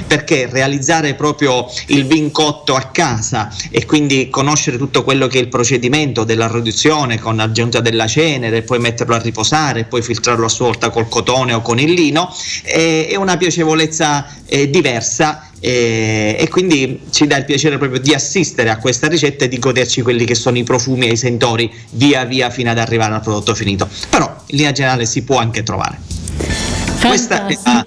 perché 0.08 0.48
realizzare 0.50 1.14
proprio 1.14 1.68
il 1.88 2.06
vincotto 2.06 2.76
a 2.76 2.84
casa 2.92 3.54
e 3.70 3.86
quindi 3.86 4.30
conoscere 4.30 4.78
tutto 4.78 5.04
quello 5.04 5.28
che 5.28 5.40
è 5.40 5.42
il 5.42 5.50
procedimento 5.50 5.83
della 5.90 6.48
riduzione 6.48 7.20
con 7.20 7.36
l'aggiunta 7.36 7.82
della 7.82 8.08
cenere, 8.08 8.62
poi 8.62 8.80
metterlo 8.80 9.16
a 9.16 9.20
riposare, 9.20 9.86
poi 9.86 10.02
filtrarlo 10.02 10.46
a 10.46 10.50
sua 10.50 10.68
volta 10.68 10.90
col 10.90 11.08
cotone 11.10 11.54
o 11.54 11.62
con 11.62 11.80
il 11.80 11.92
lino, 11.92 12.34
è, 12.64 13.16
una 13.18 13.38
piacevolezza 13.38 14.28
eh, 14.46 14.70
diversa 14.70 15.50
eh, 15.60 16.36
e 16.40 16.50
quindi 16.50 17.02
ci 17.10 17.28
dà 17.28 17.38
il 17.38 17.46
piacere 17.46 17.78
proprio 17.78 18.00
di 18.00 18.14
assistere 18.14 18.70
a 18.70 18.78
questa 18.78 19.08
ricetta 19.08 19.46
e 19.46 19.48
di 19.48 19.60
goderci 19.60 20.02
quelli 20.02 20.26
che 20.26 20.36
sono 20.36 20.58
i 20.58 20.64
profumi 20.64 21.08
e 21.08 21.12
i 21.12 21.18
sentori 21.18 21.72
via 21.92 22.26
via 22.26 22.50
fino 22.50 22.70
ad 22.70 22.78
arrivare 22.78 23.14
al 23.14 23.22
prodotto 23.22 23.56
finito. 23.56 23.88
Però 24.10 24.26
in 24.48 24.58
linea 24.58 24.72
generale 24.72 25.06
si 25.06 25.24
può 25.24 25.38
anche 25.38 25.64
trovare. 25.64 26.00
Questo 27.02 27.34
è 27.34 27.58
la- 27.64 27.86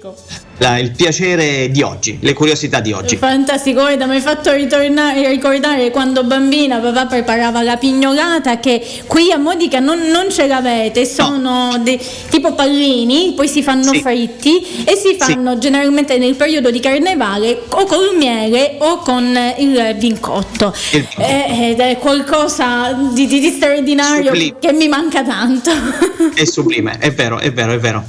la- 0.59 0.77
il 0.79 0.91
piacere 0.91 1.69
di 1.69 1.81
oggi, 1.81 2.17
le 2.21 2.33
curiosità 2.33 2.79
di 2.79 2.91
oggi. 2.91 3.15
Fantastico, 3.17 3.81
guarda, 3.81 4.05
mi 4.05 4.15
hai 4.15 4.21
fatto 4.21 4.51
ritornare, 4.53 5.27
ricordare 5.29 5.91
quando 5.91 6.23
bambina 6.23 6.77
papà 6.77 7.05
preparava 7.05 7.61
la 7.61 7.77
pignolata 7.77 8.59
che 8.59 8.83
qui 9.07 9.31
a 9.31 9.37
Modica 9.37 9.79
non, 9.79 9.99
non 10.07 10.31
ce 10.31 10.47
l'avete, 10.47 11.05
sono 11.05 11.77
dei- 11.83 11.99
tipo 12.29 12.53
pallini, 12.53 13.33
poi 13.35 13.47
si 13.47 13.61
fanno 13.63 13.93
fritti 13.93 14.83
e 14.85 14.95
si 14.95 15.15
fanno 15.17 15.57
generalmente 15.57 16.17
nel 16.17 16.35
periodo 16.35 16.71
di 16.71 16.79
carnevale 16.79 17.61
o 17.69 17.85
col 17.85 18.15
miele 18.17 18.75
o 18.79 18.97
con 18.97 19.37
il 19.57 19.95
vincotto. 19.97 20.73
Eh, 21.17 21.69
Ed 21.71 21.79
è 21.79 21.97
qualcosa 21.97 22.93
di, 23.13 23.25
di- 23.27 23.39
di 23.39 23.49
straordinario 23.51 24.25
Sublime. 24.33 24.55
che 24.59 24.71
mi 24.73 24.87
manca 24.87 25.23
tanto. 25.23 25.71
È 26.33 26.45
sublime, 26.45 26.97
è 26.99 27.11
vero, 27.13 27.39
è 27.39 27.51
vero, 27.51 27.73
è 27.73 27.79
vero. 27.79 28.03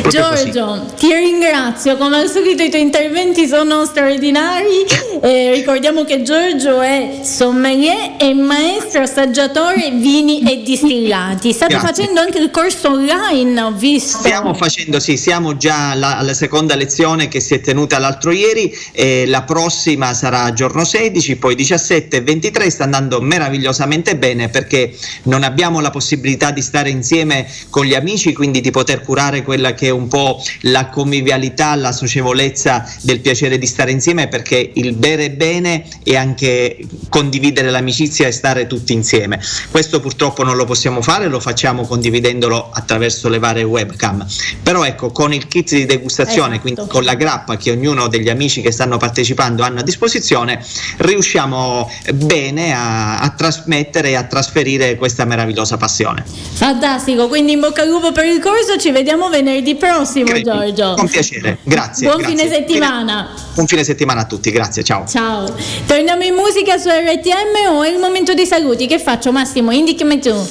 Proprio 0.00 0.28
così. 0.30 0.50
Giorgio, 0.50 0.84
ti 0.98 1.12
ringrazio, 1.14 1.68
come 1.96 2.16
al 2.16 2.28
solito 2.28 2.62
i 2.62 2.68
tuoi 2.68 2.82
interventi 2.82 3.46
sono 3.46 3.84
straordinari. 3.84 4.86
Eh, 5.22 5.52
ricordiamo 5.52 6.04
che 6.04 6.22
Giorgio 6.22 6.80
è 6.80 7.20
sommelier 7.22 8.16
e 8.18 8.32
maestro 8.34 9.02
assaggiatore 9.02 9.90
vini 9.90 10.42
e 10.42 10.62
distillati. 10.62 11.52
State 11.52 11.74
Grazie. 11.74 11.88
facendo 11.88 12.20
anche 12.20 12.38
il 12.38 12.50
corso 12.50 12.90
online, 12.90 13.60
ho 13.60 13.72
visto. 13.72 14.18
Stiamo 14.18 14.54
facendo, 14.54 14.98
sì, 14.98 15.16
siamo 15.16 15.56
già 15.56 15.90
alla, 15.90 16.16
alla 16.16 16.34
seconda 16.34 16.74
lezione 16.74 17.28
che 17.28 17.40
si 17.40 17.54
è 17.54 17.60
tenuta 17.60 17.98
l'altro 17.98 18.30
ieri, 18.30 18.74
e 18.92 19.26
la 19.26 19.42
prossima 19.42 20.14
sarà 20.14 20.52
giorno 20.52 20.84
16, 20.84 21.36
poi 21.36 21.54
17 21.54 22.16
e 22.16 22.20
23, 22.22 22.70
sta 22.70 22.84
andando 22.84 23.20
meravigliosamente 23.20 24.16
bene 24.16 24.48
perché 24.48 24.94
non 25.24 25.42
abbiamo 25.42 25.80
la 25.80 25.90
possibilità 25.90 26.50
di 26.50 26.62
stare 26.62 26.90
insieme 26.90 27.46
con 27.68 27.84
gli 27.84 27.94
amici, 27.94 28.32
quindi 28.32 28.60
di 28.60 28.70
poter 28.70 29.02
curare 29.02 29.42
quella 29.42 29.74
che 29.74 29.88
è 29.88 29.90
un 29.90 30.08
po' 30.08 30.42
la 30.62 30.88
convivialità, 30.88 31.59
la 31.74 31.92
socievolezza 31.92 32.84
del 33.02 33.20
piacere 33.20 33.58
di 33.58 33.66
stare 33.66 33.90
insieme 33.90 34.28
perché 34.28 34.72
il 34.74 34.94
bere 34.94 35.30
bene 35.30 35.84
e 36.02 36.16
anche 36.16 36.78
condividere 37.08 37.70
l'amicizia 37.70 38.26
e 38.26 38.32
stare 38.32 38.66
tutti 38.66 38.92
insieme. 38.92 39.40
Questo 39.70 40.00
purtroppo 40.00 40.42
non 40.42 40.56
lo 40.56 40.64
possiamo 40.64 41.02
fare, 41.02 41.28
lo 41.28 41.40
facciamo 41.40 41.86
condividendolo 41.86 42.70
attraverso 42.72 43.28
le 43.28 43.38
varie 43.38 43.62
webcam. 43.62 44.26
Però 44.62 44.84
ecco, 44.84 45.10
con 45.10 45.32
il 45.32 45.46
kit 45.46 45.70
di 45.74 45.86
degustazione, 45.86 46.54
Esatto. 46.54 46.60
quindi 46.60 46.80
con 46.88 47.04
la 47.04 47.14
grappa 47.14 47.56
che 47.56 47.70
ognuno 47.70 48.08
degli 48.08 48.28
amici 48.28 48.60
che 48.60 48.70
stanno 48.70 48.96
partecipando 48.96 49.62
hanno 49.62 49.80
a 49.80 49.82
disposizione, 49.82 50.64
riusciamo 50.98 51.90
bene 52.14 52.72
a, 52.74 53.18
a 53.20 53.30
trasmettere 53.30 54.10
e 54.10 54.14
a 54.14 54.24
trasferire 54.24 54.96
questa 54.96 55.24
meravigliosa 55.24 55.76
passione. 55.76 56.24
Fantastico, 56.52 57.28
quindi 57.28 57.52
in 57.52 57.60
bocca 57.60 57.82
al 57.82 57.88
lupo 57.88 58.12
per 58.12 58.24
il 58.24 58.40
corso, 58.40 58.78
ci 58.78 58.90
vediamo 58.90 59.28
venerdì 59.28 59.74
prossimo, 59.74 60.40
Giorgio. 60.40 60.94
Con 60.94 61.08
piacere, 61.08 61.49
grazie. 61.64 62.06
Buon 62.06 62.20
grazie. 62.20 62.36
fine 62.36 62.48
settimana. 62.54 63.28
Buon 63.54 63.66
fine 63.66 63.84
settimana 63.84 64.20
a 64.20 64.24
tutti, 64.24 64.50
grazie, 64.50 64.82
ciao. 64.84 65.06
Ciao. 65.06 65.54
Torniamo 65.86 66.22
in 66.22 66.34
musica 66.34 66.78
su 66.78 66.88
RTM 66.88 67.74
o 67.74 67.82
è 67.82 67.88
il 67.88 67.98
momento 67.98 68.34
dei 68.34 68.46
saluti? 68.46 68.86
Che 68.86 68.98
faccio 68.98 69.32
Massimo? 69.32 69.70
Indicami 69.70 70.20
tu. 70.20 70.48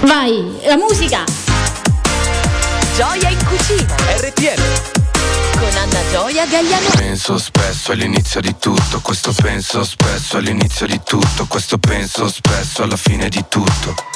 Vai, 0.00 0.44
la 0.64 0.76
musica! 0.76 1.24
Gioia 2.96 3.28
in 3.28 3.38
cucina. 3.44 3.94
RTM. 4.16 4.62
Con 5.58 5.76
Anna 5.76 6.00
Gioia 6.10 6.46
Gagliano. 6.46 6.88
Penso 6.94 7.38
spesso 7.38 7.92
all'inizio 7.92 8.40
di 8.40 8.54
tutto, 8.58 9.00
questo 9.00 9.32
penso 9.32 9.84
spesso 9.84 10.36
all'inizio 10.36 10.86
di 10.86 11.00
tutto, 11.04 11.46
questo 11.46 11.78
penso 11.78 12.28
spesso 12.28 12.82
alla 12.82 12.96
fine 12.96 13.28
di 13.28 13.44
tutto. 13.48 14.15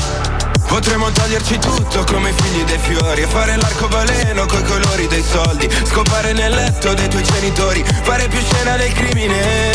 Potremmo 0.71 1.11
toglierci 1.11 1.59
tutto 1.59 2.05
come 2.05 2.29
i 2.29 2.33
figli 2.33 2.63
dei 2.63 2.77
fiori 2.77 3.23
E 3.23 3.27
fare 3.27 3.57
l'arcobaleno 3.57 4.45
coi 4.45 4.63
colori 4.63 5.05
dei 5.05 5.21
soldi. 5.21 5.69
Scopare 5.83 6.31
nel 6.31 6.53
letto 6.53 6.93
dei 6.93 7.09
tuoi 7.09 7.23
genitori 7.23 7.83
Fare 8.03 8.29
più 8.29 8.39
scena 8.39 8.77
del 8.77 8.93
crimine. 8.93 9.71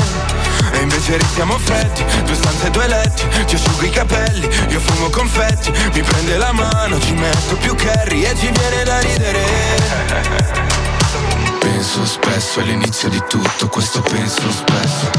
E 0.73 0.78
invece 0.78 1.18
restiamo 1.18 1.59
freddi 1.59 2.02
Due 2.24 2.35
stanze 2.35 2.68
e 2.68 2.70
due 2.70 2.89
letti 2.89 3.24
Ci 3.44 3.56
asciugo 3.56 3.85
i 3.85 3.90
capelli 3.90 4.48
Io 4.70 4.81
fumo 4.81 5.10
confetti 5.10 5.70
Mi 5.93 6.01
prende 6.01 6.39
la 6.39 6.52
mano 6.52 6.98
Ci 6.98 7.12
metto 7.12 7.56
più 7.56 7.77
curry 7.77 8.23
E 8.23 8.35
ci 8.35 8.51
viene 8.51 8.82
da 8.82 8.98
ridere. 8.98 9.44
Penso 11.59 12.06
spesso 12.06 12.60
all'inizio 12.60 13.10
di 13.10 13.23
tutto 13.28 13.68
Questo 13.68 14.01
penso 14.01 14.51
spesso. 14.51 15.10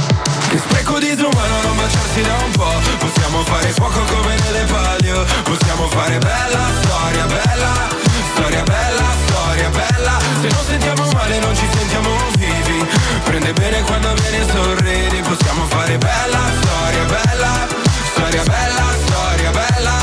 Che 0.49 0.57
spreco 0.57 0.97
disumano 0.97 1.61
non 1.61 1.75
baciarsi 2.17 2.21
da 2.21 2.35
un 2.43 2.51
po' 2.51 3.05
Possiamo 3.05 3.43
fare 3.43 3.69
fuoco 3.71 3.99
come 3.99 4.35
nelle 4.43 4.65
palio. 4.65 5.25
Possiamo 5.43 5.87
fare 5.89 6.17
bella 6.17 6.65
storia, 6.81 7.25
bella 7.25 7.87
Storia 8.33 8.63
bella, 8.63 9.05
storia 9.27 9.69
bella. 9.69 10.19
Se 10.41 10.47
non 10.47 10.65
sentiamo 10.65 11.11
male 11.11 11.39
non 11.39 11.55
ci 11.55 11.67
sentiamo 11.71 12.09
vivi. 12.37 12.85
Prende 13.23 13.53
bene 13.53 13.81
quando 13.81 14.13
viene 14.13 14.45
sorridi. 14.51 15.21
Possiamo 15.21 15.65
fare 15.67 15.97
bella 15.97 16.39
storia, 16.61 17.03
bella 17.03 17.67
Storia 18.13 18.43
bella, 18.43 18.83
storia 19.05 19.51
bella. 19.51 19.95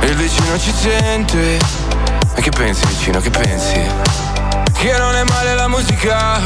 E 0.00 0.06
il 0.06 0.16
vicino 0.16 0.58
ci 0.58 0.72
sente. 0.74 1.58
E 2.34 2.40
che 2.40 2.50
pensi 2.50 2.86
vicino, 2.86 3.20
che 3.20 3.30
pensi? 3.30 3.80
Che 4.72 4.98
non 4.98 5.14
è 5.14 5.24
male 5.24 5.54
la 5.54 5.68
musica 5.68 6.40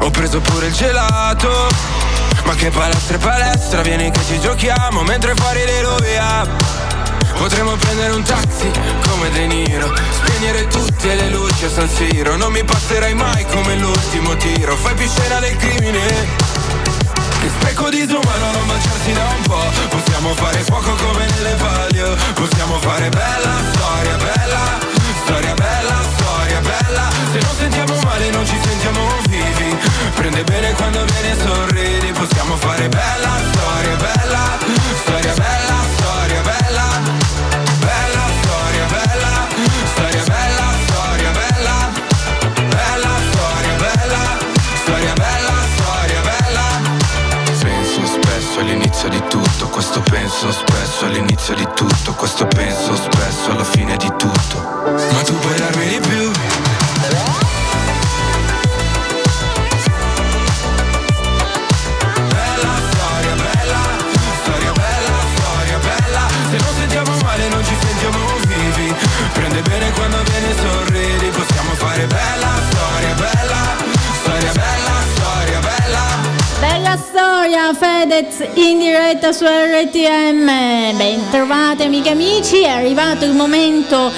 Ho 0.00 0.10
preso 0.10 0.40
pure 0.40 0.66
il 0.66 0.72
gelato. 0.72 1.68
Ma 2.44 2.54
che 2.54 2.70
palestra 2.70 3.16
e 3.16 3.18
palestra 3.18 3.82
Vieni 3.82 4.10
che 4.10 4.20
ci 4.26 4.40
giochiamo 4.40 5.02
Mentre 5.02 5.34
fuori 5.34 5.62
le 5.64 5.84
via 6.02 6.46
Potremmo 7.36 7.76
prendere 7.76 8.12
un 8.12 8.22
taxi 8.22 8.70
come 9.08 9.30
De 9.30 9.46
Niro 9.46 9.92
Spegnere 10.10 10.66
tutte 10.68 11.14
le 11.14 11.28
luci 11.28 11.66
a 11.66 11.70
San 11.70 11.88
Siro. 11.88 12.36
Non 12.36 12.50
mi 12.50 12.64
passerai 12.64 13.14
mai 13.14 13.44
come 13.46 13.76
l'ultimo 13.76 14.36
tiro. 14.36 14.74
Fai 14.76 14.94
più 14.94 15.06
scena 15.06 15.38
del 15.38 15.56
crimine. 15.56 16.00
Che 17.40 17.48
spreco 17.48 17.88
disumano 17.90 18.52
non 18.52 18.66
baciarsi 18.66 19.12
da 19.12 19.24
un 19.36 19.42
po' 19.42 19.70
Possiamo 19.88 20.34
fare 20.34 20.58
fuoco 20.60 20.94
come 20.94 21.26
nelle 21.26 21.54
palio. 21.56 22.16
Possiamo 22.34 22.78
fare 22.78 23.08
bella 23.10 23.59
Prende 30.40 30.52
bene 30.52 30.72
quando 30.74 31.04
viene 31.04 31.30
e 31.32 31.36
sorridi 31.36 32.12
Possiamo 32.12 32.56
fare 32.56 32.88
bella 32.88 33.36
storia, 33.52 33.96
bella 33.96 34.58
Storia 35.02 35.34
bella, 35.34 35.84
storia 35.96 36.40
bella 36.40 36.86
Bella 37.78 38.24
storia, 38.40 38.86
bella 38.86 39.48
Storia 39.92 40.24
bella, 40.24 40.72
storia 40.86 41.30
bella 41.30 41.90
Bella 42.68 43.12
storia, 43.30 43.76
bella 43.76 44.38
Storia 44.82 45.12
bella, 45.12 45.54
storia 45.76 46.20
bella 46.20 46.66
Penso 47.60 48.06
spesso 48.06 48.60
all'inizio 48.60 49.08
di 49.08 49.22
tutto, 49.28 49.68
questo 49.68 50.00
penso 50.00 50.50
spesso 50.52 51.04
all'inizio 51.04 51.54
di 51.54 51.68
tutto, 51.74 52.14
questo 52.14 52.46
penso 52.46 52.96
spesso 52.96 53.50
alla 53.50 53.64
fine 53.64 53.96
di. 53.96 54.09
Fedez 78.10 78.44
in 78.54 78.78
diretta 78.80 79.30
su 79.30 79.44
RTM. 79.44 80.96
Bentrovate 80.96 81.84
amiche 81.84 82.08
e 82.08 82.12
amici, 82.12 82.62
è 82.62 82.68
arrivato 82.68 83.24
il 83.24 83.34
momento 83.34 84.10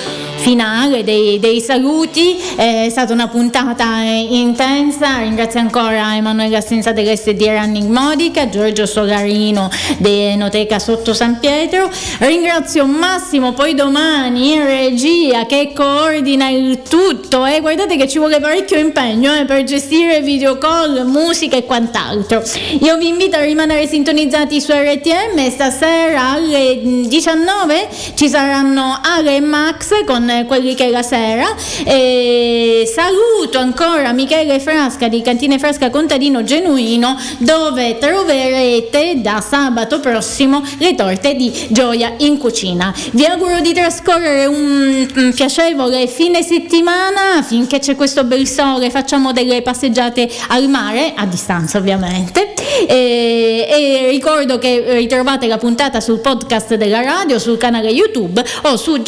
finale 0.43 1.05
dei, 1.05 1.39
dei 1.39 1.60
saluti, 1.60 2.36
è 2.56 2.89
stata 2.90 3.12
una 3.12 3.28
puntata 3.28 4.02
eh, 4.02 4.27
intensa, 4.31 5.19
ringrazio 5.19 5.60
ancora 5.60 6.16
Emanuela 6.16 6.60
Senza 6.60 6.90
dell'SD 6.90 7.40
Running 7.43 7.89
Modica, 7.89 8.48
Giorgio 8.48 8.85
Solarino 8.85 9.70
dell'Enoteca 9.98 10.81
Sotto 10.81 11.14
San 11.14 11.39
Pietro, 11.39 11.89
ringrazio 12.19 12.86
Massimo 12.86 13.52
poi 13.52 13.74
domani 13.74 14.55
in 14.55 14.64
regia 14.64 15.47
che 15.47 15.73
coordina 15.73 16.48
il 16.48 16.82
tutto 16.89 17.47
e 17.47 17.60
guardate 17.60 17.97
che 17.97 18.09
ci 18.09 18.19
vuole 18.19 18.40
parecchio 18.40 18.78
impegno 18.78 19.32
eh, 19.32 19.44
per 19.44 19.62
gestire 19.62 20.23
video 20.23 20.59
call, 20.59 21.06
musica 21.06 21.56
e 21.56 21.64
quant'altro. 21.64 22.43
Io 22.81 22.97
vi 22.97 23.06
invito 23.06 23.36
a 23.36 23.44
rimanere 23.44 23.86
sintonizzati 23.86 24.60
su 24.60 24.73
RTM 24.73 25.51
stasera 25.51 26.31
alle 26.31 26.81
19 27.06 27.89
ci 28.14 28.28
saranno 28.28 28.98
Ale 29.01 29.36
e 29.36 29.40
Max 29.40 30.05
con 30.05 30.31
quelli 30.47 30.75
che 30.75 30.89
la 30.89 31.03
sera 31.03 31.55
e 31.85 32.91
saluto 32.93 33.59
ancora 33.59 34.13
Michele 34.13 34.61
Frasca 34.61 35.09
di 35.09 35.23
Cantine 35.23 35.59
Frasca 35.59 35.91
Contadino 35.91 36.43
Genuino 36.43 37.17
dove 37.39 37.99
troverete 37.99 39.21
da 39.21 39.41
sabato 39.41 40.01
prossimo 40.01 40.63
le 40.79 40.95
torte 40.95 41.35
di 41.35 41.51
Gioia 41.71 42.15
in 42.19 42.39
cucina. 42.39 42.95
Vi 43.13 43.25
auguro 43.25 43.61
di 43.61 43.73
trascorrere 43.73 44.47
un, 44.47 45.33
piacevole 45.35 46.07
fine 46.07 46.43
settimana. 46.43 47.43
Finché 47.43 47.79
c'è 47.79 47.97
questo 47.97 48.25
bel 48.25 48.47
sole, 48.47 48.91
facciamo 48.91 49.33
delle 49.33 49.63
passeggiate 49.63 50.29
al 50.49 50.69
mare 50.69 51.13
a 51.15 51.27
distanza 51.27 51.79
ovviamente. 51.79 52.55
E, 52.89 53.67
e 53.69 54.09
ricordo 54.11 54.59
che 54.59 54.85
ritrovate 54.95 55.47
la 55.47 55.59
puntata 55.59 56.01
sul 56.01 56.21
podcast 56.21 56.75
della 56.75 57.03
radio, 57.03 57.39
sul 57.39 57.59
canale 57.59 57.91
YouTube 57.91 58.43
o 58.63 58.77
su 58.77 59.03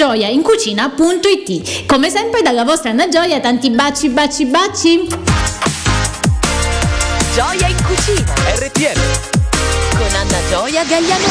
gioiaincucina.it. 1.20 1.86
Come 1.86 2.10
sempre 2.10 2.42
dalla 2.42 2.64
vostra 2.64 2.90
Anna 2.90 3.08
Gioia, 3.08 3.40
tanti 3.40 3.70
baci, 3.70 4.08
baci, 4.08 4.46
baci. 4.46 5.06
Gioia 7.34 7.66
in 7.66 7.76
cucina. 7.82 8.32
RTM. 8.54 9.00
Con 9.96 10.14
Anna 10.14 10.38
Gioia 10.48 10.84
Gagliano. 10.84 11.24